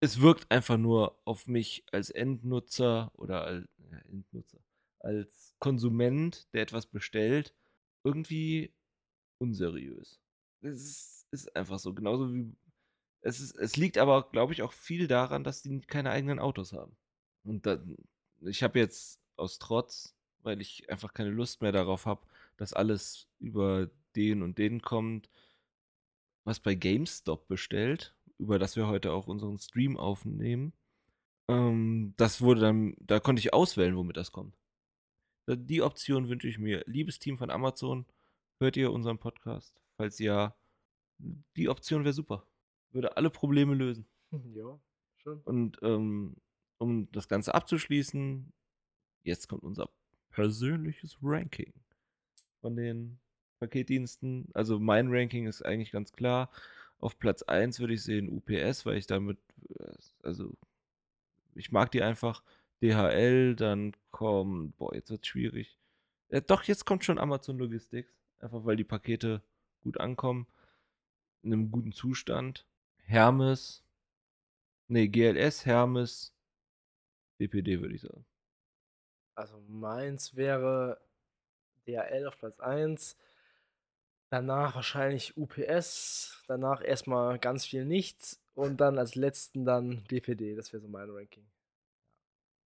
Es 0.00 0.20
wirkt 0.20 0.50
einfach 0.50 0.76
nur 0.76 1.18
auf 1.24 1.46
mich 1.46 1.84
als 1.90 2.10
Endnutzer 2.10 3.10
oder 3.14 3.44
als 3.44 3.66
ja, 3.90 3.98
Endnutzer, 3.98 4.58
als 5.00 5.54
Konsument, 5.58 6.46
der 6.52 6.62
etwas 6.62 6.86
bestellt, 6.86 7.54
irgendwie 8.04 8.74
unseriös. 9.38 10.20
Es 10.60 10.82
ist, 10.84 11.26
ist 11.30 11.56
einfach 11.56 11.78
so. 11.78 11.94
Genauso 11.94 12.32
wie. 12.34 12.54
Es, 13.22 13.40
ist, 13.40 13.56
es 13.56 13.76
liegt 13.76 13.98
aber, 13.98 14.30
glaube 14.30 14.52
ich, 14.52 14.62
auch 14.62 14.72
viel 14.72 15.08
daran, 15.08 15.44
dass 15.44 15.62
die 15.62 15.80
keine 15.80 16.10
eigenen 16.10 16.38
Autos 16.38 16.72
haben. 16.72 16.96
Und 17.44 17.66
dann, 17.66 17.96
ich 18.42 18.62
habe 18.62 18.78
jetzt 18.78 19.20
aus 19.36 19.58
Trotz, 19.58 20.14
weil 20.42 20.60
ich 20.60 20.88
einfach 20.90 21.12
keine 21.12 21.30
Lust 21.30 21.62
mehr 21.62 21.72
darauf 21.72 22.06
habe, 22.06 22.26
dass 22.56 22.72
alles 22.72 23.28
über 23.38 23.90
den 24.14 24.42
und 24.42 24.58
den 24.58 24.80
kommt, 24.80 25.28
was 26.44 26.60
bei 26.60 26.74
GameStop 26.74 27.48
bestellt, 27.48 28.15
über 28.38 28.58
das 28.58 28.76
wir 28.76 28.86
heute 28.86 29.12
auch 29.12 29.26
unseren 29.26 29.58
Stream 29.58 29.96
aufnehmen. 29.96 30.72
Ähm, 31.48 32.14
das 32.16 32.40
wurde 32.40 32.60
dann, 32.60 32.96
da 33.00 33.20
konnte 33.20 33.40
ich 33.40 33.52
auswählen, 33.52 33.96
womit 33.96 34.16
das 34.16 34.32
kommt. 34.32 34.56
Die 35.48 35.82
Option 35.82 36.28
wünsche 36.28 36.48
ich 36.48 36.58
mir. 36.58 36.82
Liebes 36.86 37.18
Team 37.18 37.38
von 37.38 37.50
Amazon, 37.50 38.04
hört 38.58 38.76
ihr 38.76 38.92
unseren 38.92 39.18
Podcast? 39.18 39.80
Falls 39.96 40.18
ja, 40.18 40.56
die 41.18 41.68
Option 41.68 42.04
wäre 42.04 42.12
super. 42.12 42.46
Würde 42.90 43.16
alle 43.16 43.30
Probleme 43.30 43.74
lösen. 43.74 44.06
Ja, 44.54 44.78
schon. 45.18 45.40
Und 45.42 45.78
ähm, 45.82 46.36
um 46.78 47.10
das 47.12 47.28
Ganze 47.28 47.54
abzuschließen, 47.54 48.52
jetzt 49.22 49.48
kommt 49.48 49.62
unser 49.62 49.88
persönliches 50.30 51.16
Ranking 51.22 51.72
von 52.60 52.76
den 52.76 53.18
Paketdiensten. 53.60 54.48
Also 54.52 54.78
mein 54.78 55.08
Ranking 55.08 55.46
ist 55.46 55.62
eigentlich 55.64 55.92
ganz 55.92 56.12
klar. 56.12 56.50
Auf 57.06 57.20
Platz 57.20 57.44
1 57.44 57.78
würde 57.78 57.94
ich 57.94 58.02
sehen 58.02 58.28
UPS, 58.28 58.84
weil 58.84 58.96
ich 58.96 59.06
damit, 59.06 59.38
äh, 59.78 59.92
also 60.24 60.52
ich 61.54 61.70
mag 61.70 61.92
die 61.92 62.02
einfach. 62.02 62.42
DHL, 62.82 63.54
dann 63.54 63.92
kommt, 64.10 64.76
boah, 64.76 64.92
jetzt 64.92 65.12
wird 65.12 65.24
schwierig. 65.24 65.78
Ja, 66.30 66.40
doch, 66.40 66.64
jetzt 66.64 66.84
kommt 66.84 67.04
schon 67.04 67.20
Amazon 67.20 67.58
Logistics. 67.58 68.12
Einfach 68.40 68.64
weil 68.64 68.74
die 68.74 68.82
Pakete 68.82 69.40
gut 69.82 70.00
ankommen. 70.00 70.48
In 71.44 71.52
einem 71.52 71.70
guten 71.70 71.92
Zustand. 71.92 72.66
Hermes. 73.04 73.84
Nee, 74.88 75.06
GLS, 75.06 75.64
Hermes, 75.64 76.34
DPD 77.38 77.80
würde 77.82 77.94
ich 77.94 78.00
sagen. 78.00 78.26
Also 79.36 79.60
meins 79.68 80.34
wäre 80.34 81.00
DHL 81.86 82.26
auf 82.26 82.36
Platz 82.36 82.58
1. 82.58 83.16
Danach 84.30 84.74
wahrscheinlich 84.74 85.36
UPS. 85.36 86.42
Danach 86.48 86.82
erstmal 86.82 87.38
ganz 87.38 87.64
viel 87.64 87.84
nichts. 87.84 88.42
Und 88.54 88.78
dann 88.80 88.98
als 88.98 89.14
letzten 89.14 89.64
dann 89.64 90.04
DPD. 90.10 90.54
Das 90.56 90.72
wäre 90.72 90.80
so 90.80 90.88
mein 90.88 91.10
Ranking. 91.10 91.46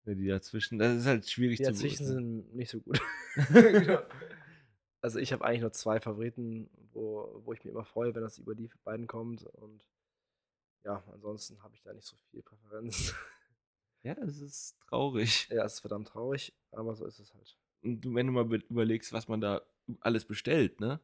Ja, 0.05 0.14
Die 0.14 0.28
dazwischen, 0.28 0.80
das 0.80 0.95
ist 0.95 1.05
halt 1.05 1.30
schwierig 1.30 1.57
Die 1.57 1.64
zu 1.64 1.72
dazwischen 1.72 2.05
beurteilen. 2.05 2.43
sind 2.43 2.55
nicht 2.55 2.72
so 2.72 2.80
gut. 2.80 3.01
also 5.01 5.20
ich 5.20 5.34
habe 5.34 5.43
eigentlich 5.45 5.62
nur 5.62 5.72
zwei 5.74 5.99
Favoriten, 5.99 6.70
wo, 6.93 7.41
wo 7.43 7.53
ich 7.53 7.64
mich 7.64 7.74
immer 7.74 7.86
freue, 7.86 8.14
wenn 8.16 8.22
das 8.22 8.38
über 8.38 8.55
die 8.55 8.70
beiden 8.84 9.07
kommt. 9.07 9.43
Und 9.43 9.84
ja, 10.86 11.03
ansonsten 11.12 11.62
habe 11.64 11.76
ich 11.76 11.82
da 11.82 11.93
nicht 11.93 12.07
so 12.07 12.16
viel 12.32 12.41
Präferenz. 12.41 13.14
Ja, 14.03 14.16
das 14.16 14.38
ist 14.39 14.78
traurig. 14.88 15.47
ja, 15.49 15.66
es 15.66 15.74
ist 15.74 15.80
verdammt 15.82 16.07
traurig, 16.07 16.53
aber 16.72 16.95
so 16.95 17.05
ist 17.05 17.20
es 17.20 17.34
halt. 17.34 17.57
Und 17.82 18.03
wenn 18.16 18.28
du 18.28 18.32
mal 18.34 18.45
be- 18.45 18.64
überlegst, 18.70 19.12
was 19.12 19.28
man 19.28 19.41
da 19.41 19.62
alles 19.99 20.24
bestellt, 20.26 20.80
ne? 20.80 20.99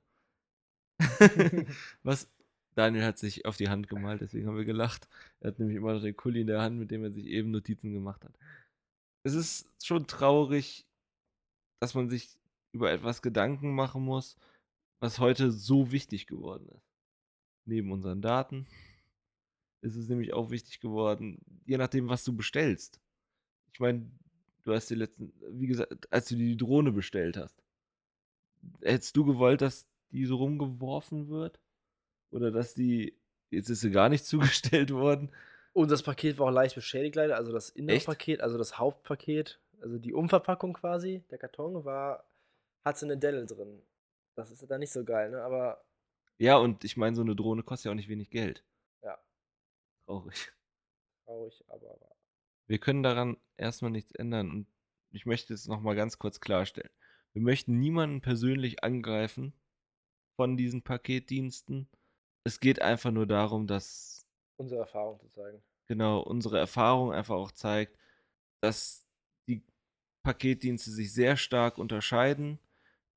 was 2.04 2.30
Daniel 2.76 3.06
hat 3.06 3.18
sich 3.18 3.46
auf 3.46 3.58
die 3.58 3.70
Hand 3.70 3.88
gemalt, 3.88 4.22
deswegen 4.22 4.48
haben 4.48 4.58
wir 4.58 4.66
gelacht. 4.66 5.08
Er 5.40 5.50
hat 5.50 5.60
nämlich 5.60 5.78
immer 5.78 5.94
noch 5.94 6.02
den 6.02 6.16
Kuli 6.16 6.42
in 6.42 6.48
der 6.48 6.62
Hand, 6.62 6.78
mit 6.78 6.92
dem 6.92 7.04
er 7.04 7.12
sich 7.12 7.26
eben 7.26 7.52
Notizen 7.52 7.94
gemacht 7.94 8.24
hat. 8.24 8.38
Es 9.24 9.34
ist 9.34 9.68
schon 9.84 10.08
traurig, 10.08 10.86
dass 11.80 11.94
man 11.94 12.10
sich 12.10 12.38
über 12.74 12.92
etwas 12.92 13.22
Gedanken 13.22 13.74
machen 13.74 14.04
muss, 14.04 14.38
was 15.00 15.20
heute 15.20 15.52
so 15.52 15.92
wichtig 15.92 16.28
geworden 16.28 16.68
ist. 16.70 16.86
Neben 17.66 17.92
unseren 17.92 18.22
Daten 18.22 18.68
ist 19.82 19.96
es 19.96 20.10
nämlich 20.10 20.34
auch 20.34 20.50
wichtig 20.50 20.80
geworden, 20.82 21.40
je 21.66 21.78
nachdem, 21.78 22.10
was 22.10 22.24
du 22.24 22.36
bestellst. 22.36 23.00
Ich 23.74 23.80
meine, 23.80 24.10
du 24.64 24.74
hast 24.74 24.90
die 24.90 24.96
letzten, 24.96 25.32
wie 25.52 25.68
gesagt, 25.68 26.12
als 26.12 26.28
du 26.28 26.36
die 26.36 26.58
Drohne 26.58 26.92
bestellt 26.92 27.38
hast, 27.38 27.64
hättest 28.82 29.16
du 29.16 29.26
gewollt, 29.26 29.62
dass 29.62 29.88
die 30.16 30.26
so 30.26 30.38
rumgeworfen 30.38 31.30
wird? 31.30 31.60
Oder 32.32 32.52
dass 32.52 32.74
die, 32.76 33.18
jetzt 33.52 33.70
ist 33.70 33.82
sie 33.82 33.92
gar 33.92 34.10
nicht 34.10 34.26
zugestellt 34.28 34.92
worden? 34.92 35.32
Und 35.74 35.92
das 35.92 36.04
Paket 36.04 36.38
war 36.40 36.48
auch 36.48 36.52
leicht 36.52 36.74
beschädigt 36.76 37.16
leider, 37.16 37.36
also 37.36 37.52
das? 37.52 37.70
Innenpaket, 37.70 38.40
also 38.40 38.58
das 38.58 38.80
Hauptpaket, 38.80 39.60
also 39.82 39.98
die 39.98 40.14
Umverpackung 40.14 40.72
quasi, 40.74 41.24
der 41.30 41.38
Karton 41.38 41.84
war 41.84 42.26
hatte 42.86 43.06
'ne 43.08 43.18
Delle 43.18 43.46
drin. 43.46 43.82
Das 44.36 44.52
ist 44.52 44.70
dann 44.72 44.80
nicht 44.80 44.94
so 44.94 45.04
geil, 45.04 45.32
ne, 45.32 45.42
aber 45.44 45.84
Ja, 46.40 46.58
und 46.58 46.84
ich 46.84 46.98
meine, 46.98 47.16
so 47.16 47.22
eine 47.22 47.36
Drohne 47.36 47.64
kostet 47.64 47.86
ja 47.86 47.92
auch 47.92 47.96
nicht 47.96 48.10
wenig 48.10 48.30
Geld. 48.30 48.62
Ja. 49.04 49.18
Traurig. 50.08 50.52
traurig, 51.26 51.64
aber. 51.68 51.98
Wir 52.70 52.80
können 52.80 53.04
daran 53.04 53.38
erstmal 53.58 53.92
nichts 53.92 54.12
ändern 54.12 54.50
und 54.50 54.68
ich 55.12 55.26
möchte 55.28 55.54
es 55.54 55.68
noch 55.68 55.82
mal 55.82 55.96
ganz 55.96 56.18
kurz 56.18 56.40
klarstellen. 56.40 56.90
Wir 57.34 57.42
möchten 57.44 57.78
niemanden 57.78 58.22
persönlich 58.22 58.84
angreifen 58.84 59.54
von 60.36 60.58
diesen 60.58 60.82
Paketdiensten. 60.82 61.88
Es 62.44 62.60
geht 62.60 62.82
einfach 62.82 63.12
nur 63.12 63.26
darum, 63.26 63.68
dass 63.68 64.26
Unsere 64.58 64.82
Erfahrung 64.82 65.20
zu 65.20 65.28
zeigen. 65.30 65.62
genau 65.88 66.20
unsere 66.20 66.60
Erfahrung 66.60 67.12
einfach 67.12 67.36
auch 67.36 67.52
zeigt, 67.52 67.98
dass 68.62 69.06
die 69.48 69.64
Paketdienste 70.24 70.92
sich 70.92 71.14
sehr 71.14 71.38
stark 71.38 71.78
unterscheiden, 71.78 72.60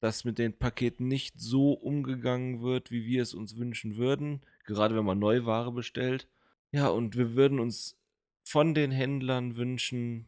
dass 0.01 0.25
mit 0.25 0.39
den 0.39 0.57
Paketen 0.57 1.09
nicht 1.09 1.41
so 1.41 1.73
umgegangen 1.73 2.63
wird, 2.63 2.91
wie 2.91 3.05
wir 3.07 3.23
es 3.23 3.35
uns 3.35 3.57
wünschen 3.57 3.97
würden, 3.97 4.43
gerade 4.65 4.97
wenn 4.97 5.05
man 5.05 5.19
Neuware 5.19 5.73
bestellt. 5.73 6.29
Ja, 6.73 6.89
und 6.89 7.17
wir 7.17 7.35
würden 7.35 7.61
uns 7.61 7.97
von 8.45 8.75
den 8.75 8.91
Händlern 8.91 9.57
wünschen, 9.57 10.27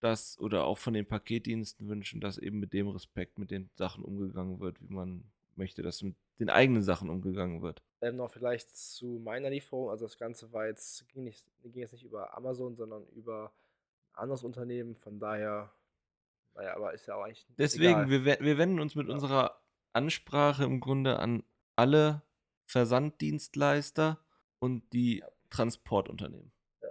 dass 0.00 0.38
oder 0.38 0.64
auch 0.64 0.78
von 0.78 0.94
den 0.94 1.06
Paketdiensten 1.06 1.88
wünschen, 1.88 2.20
dass 2.20 2.38
eben 2.38 2.60
mit 2.60 2.72
dem 2.72 2.88
Respekt 2.88 3.38
mit 3.38 3.50
den 3.50 3.70
Sachen 3.74 4.04
umgegangen 4.04 4.60
wird, 4.60 4.80
wie 4.80 4.92
man 4.92 5.24
möchte, 5.56 5.82
dass 5.82 6.02
mit 6.02 6.16
den 6.38 6.50
eigenen 6.50 6.82
Sachen 6.82 7.10
umgegangen 7.10 7.62
wird. 7.62 7.82
Ähm, 8.00 8.16
noch 8.16 8.30
vielleicht 8.30 8.76
zu 8.76 9.18
meiner 9.24 9.50
Lieferung. 9.50 9.90
Also 9.90 10.06
das 10.06 10.18
Ganze 10.18 10.52
war 10.52 10.66
jetzt, 10.66 11.08
ging, 11.08 11.24
nicht, 11.24 11.44
ging 11.62 11.80
jetzt 11.82 11.92
nicht 11.92 12.04
über 12.04 12.36
Amazon, 12.36 12.76
sondern 12.76 13.06
über 13.08 13.52
ein 14.12 14.22
anderes 14.22 14.44
Unternehmen. 14.44 14.96
Von 14.96 15.18
daher, 15.18 15.72
naja, 16.54 16.76
aber 16.76 16.94
ist 16.94 17.06
ja 17.06 17.16
auch 17.16 17.22
eigentlich 17.24 17.46
Deswegen, 17.58 18.04
egal. 18.04 18.10
wir, 18.10 18.24
wir 18.40 18.58
wenden 18.58 18.80
uns 18.80 18.94
mit 18.94 19.08
Ja. 19.08 19.14
unserer 19.14 19.60
Ansprache 19.92 20.64
im 20.64 20.80
Grunde 20.80 21.18
an 21.18 21.42
alle 21.74 22.22
Versanddienstleister 22.66 24.18
und 24.60 24.92
die 24.92 25.18
Ja. 25.18 25.28
Transportunternehmen. 25.50 26.52
Ja. 26.82 26.88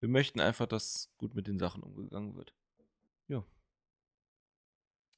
Wir 0.00 0.08
möchten 0.08 0.40
einfach, 0.40 0.66
dass 0.66 1.14
gut 1.18 1.34
mit 1.34 1.46
den 1.46 1.58
Sachen 1.58 1.82
umgegangen 1.82 2.36
wird. 2.36 2.52
Ja. 3.28 3.42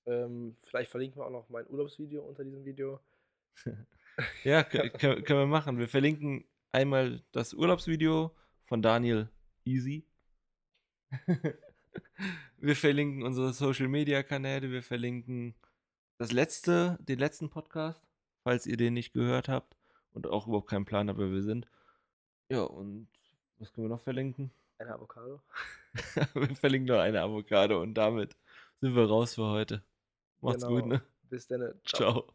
Ähm, 0.06 0.56
vielleicht 0.62 0.90
verlinken 0.90 1.20
wir 1.20 1.26
auch 1.26 1.30
noch 1.30 1.48
mein 1.48 1.66
Urlaubsvideo 1.68 2.22
unter 2.22 2.44
diesem 2.44 2.64
Video. 2.64 3.00
Ja, 4.44 4.62
k- 4.64 4.88
können 4.90 5.24
wir 5.40 5.46
machen. 5.46 5.78
Wir 5.78 5.88
verlinken 5.88 6.44
einmal 6.72 7.22
das 7.32 7.54
Urlaubsvideo 7.54 8.34
von 8.66 8.82
Daniel 8.82 9.28
Easy. 9.64 10.06
wir 12.58 12.76
verlinken 12.76 13.22
unsere 13.22 13.52
Social 13.52 13.88
Media 13.88 14.22
Kanäle. 14.22 14.70
Wir 14.70 14.82
verlinken 14.82 15.54
das 16.18 16.32
letzte, 16.32 16.98
den 17.00 17.18
letzten 17.18 17.48
Podcast, 17.50 18.02
falls 18.42 18.66
ihr 18.66 18.76
den 18.76 18.94
nicht 18.94 19.12
gehört 19.12 19.48
habt 19.48 19.76
und 20.12 20.26
auch 20.26 20.46
überhaupt 20.46 20.68
keinen 20.70 20.84
Plan 20.84 21.08
habt, 21.08 21.18
wer 21.18 21.30
wir 21.30 21.42
sind. 21.42 21.68
Ja, 22.50 22.62
und 22.62 23.08
was 23.58 23.72
können 23.72 23.86
wir 23.88 23.94
noch 23.94 24.02
verlinken? 24.02 24.50
Eine 24.78 24.94
Avocado. 24.94 25.42
wir 26.34 26.56
verlinken 26.56 26.88
noch 26.94 27.02
eine 27.02 27.20
Avocado 27.22 27.80
und 27.82 27.94
damit 27.94 28.36
sind 28.80 28.94
wir 28.94 29.06
raus 29.08 29.34
für 29.34 29.46
heute. 29.46 29.82
Macht's 30.40 30.64
gut, 30.66 30.82
Genau. 30.84 30.96
ne? 30.96 31.02
Bis 31.30 31.46
dann. 31.46 31.60
Ciao. 31.84 32.12
Ciao. 32.12 32.34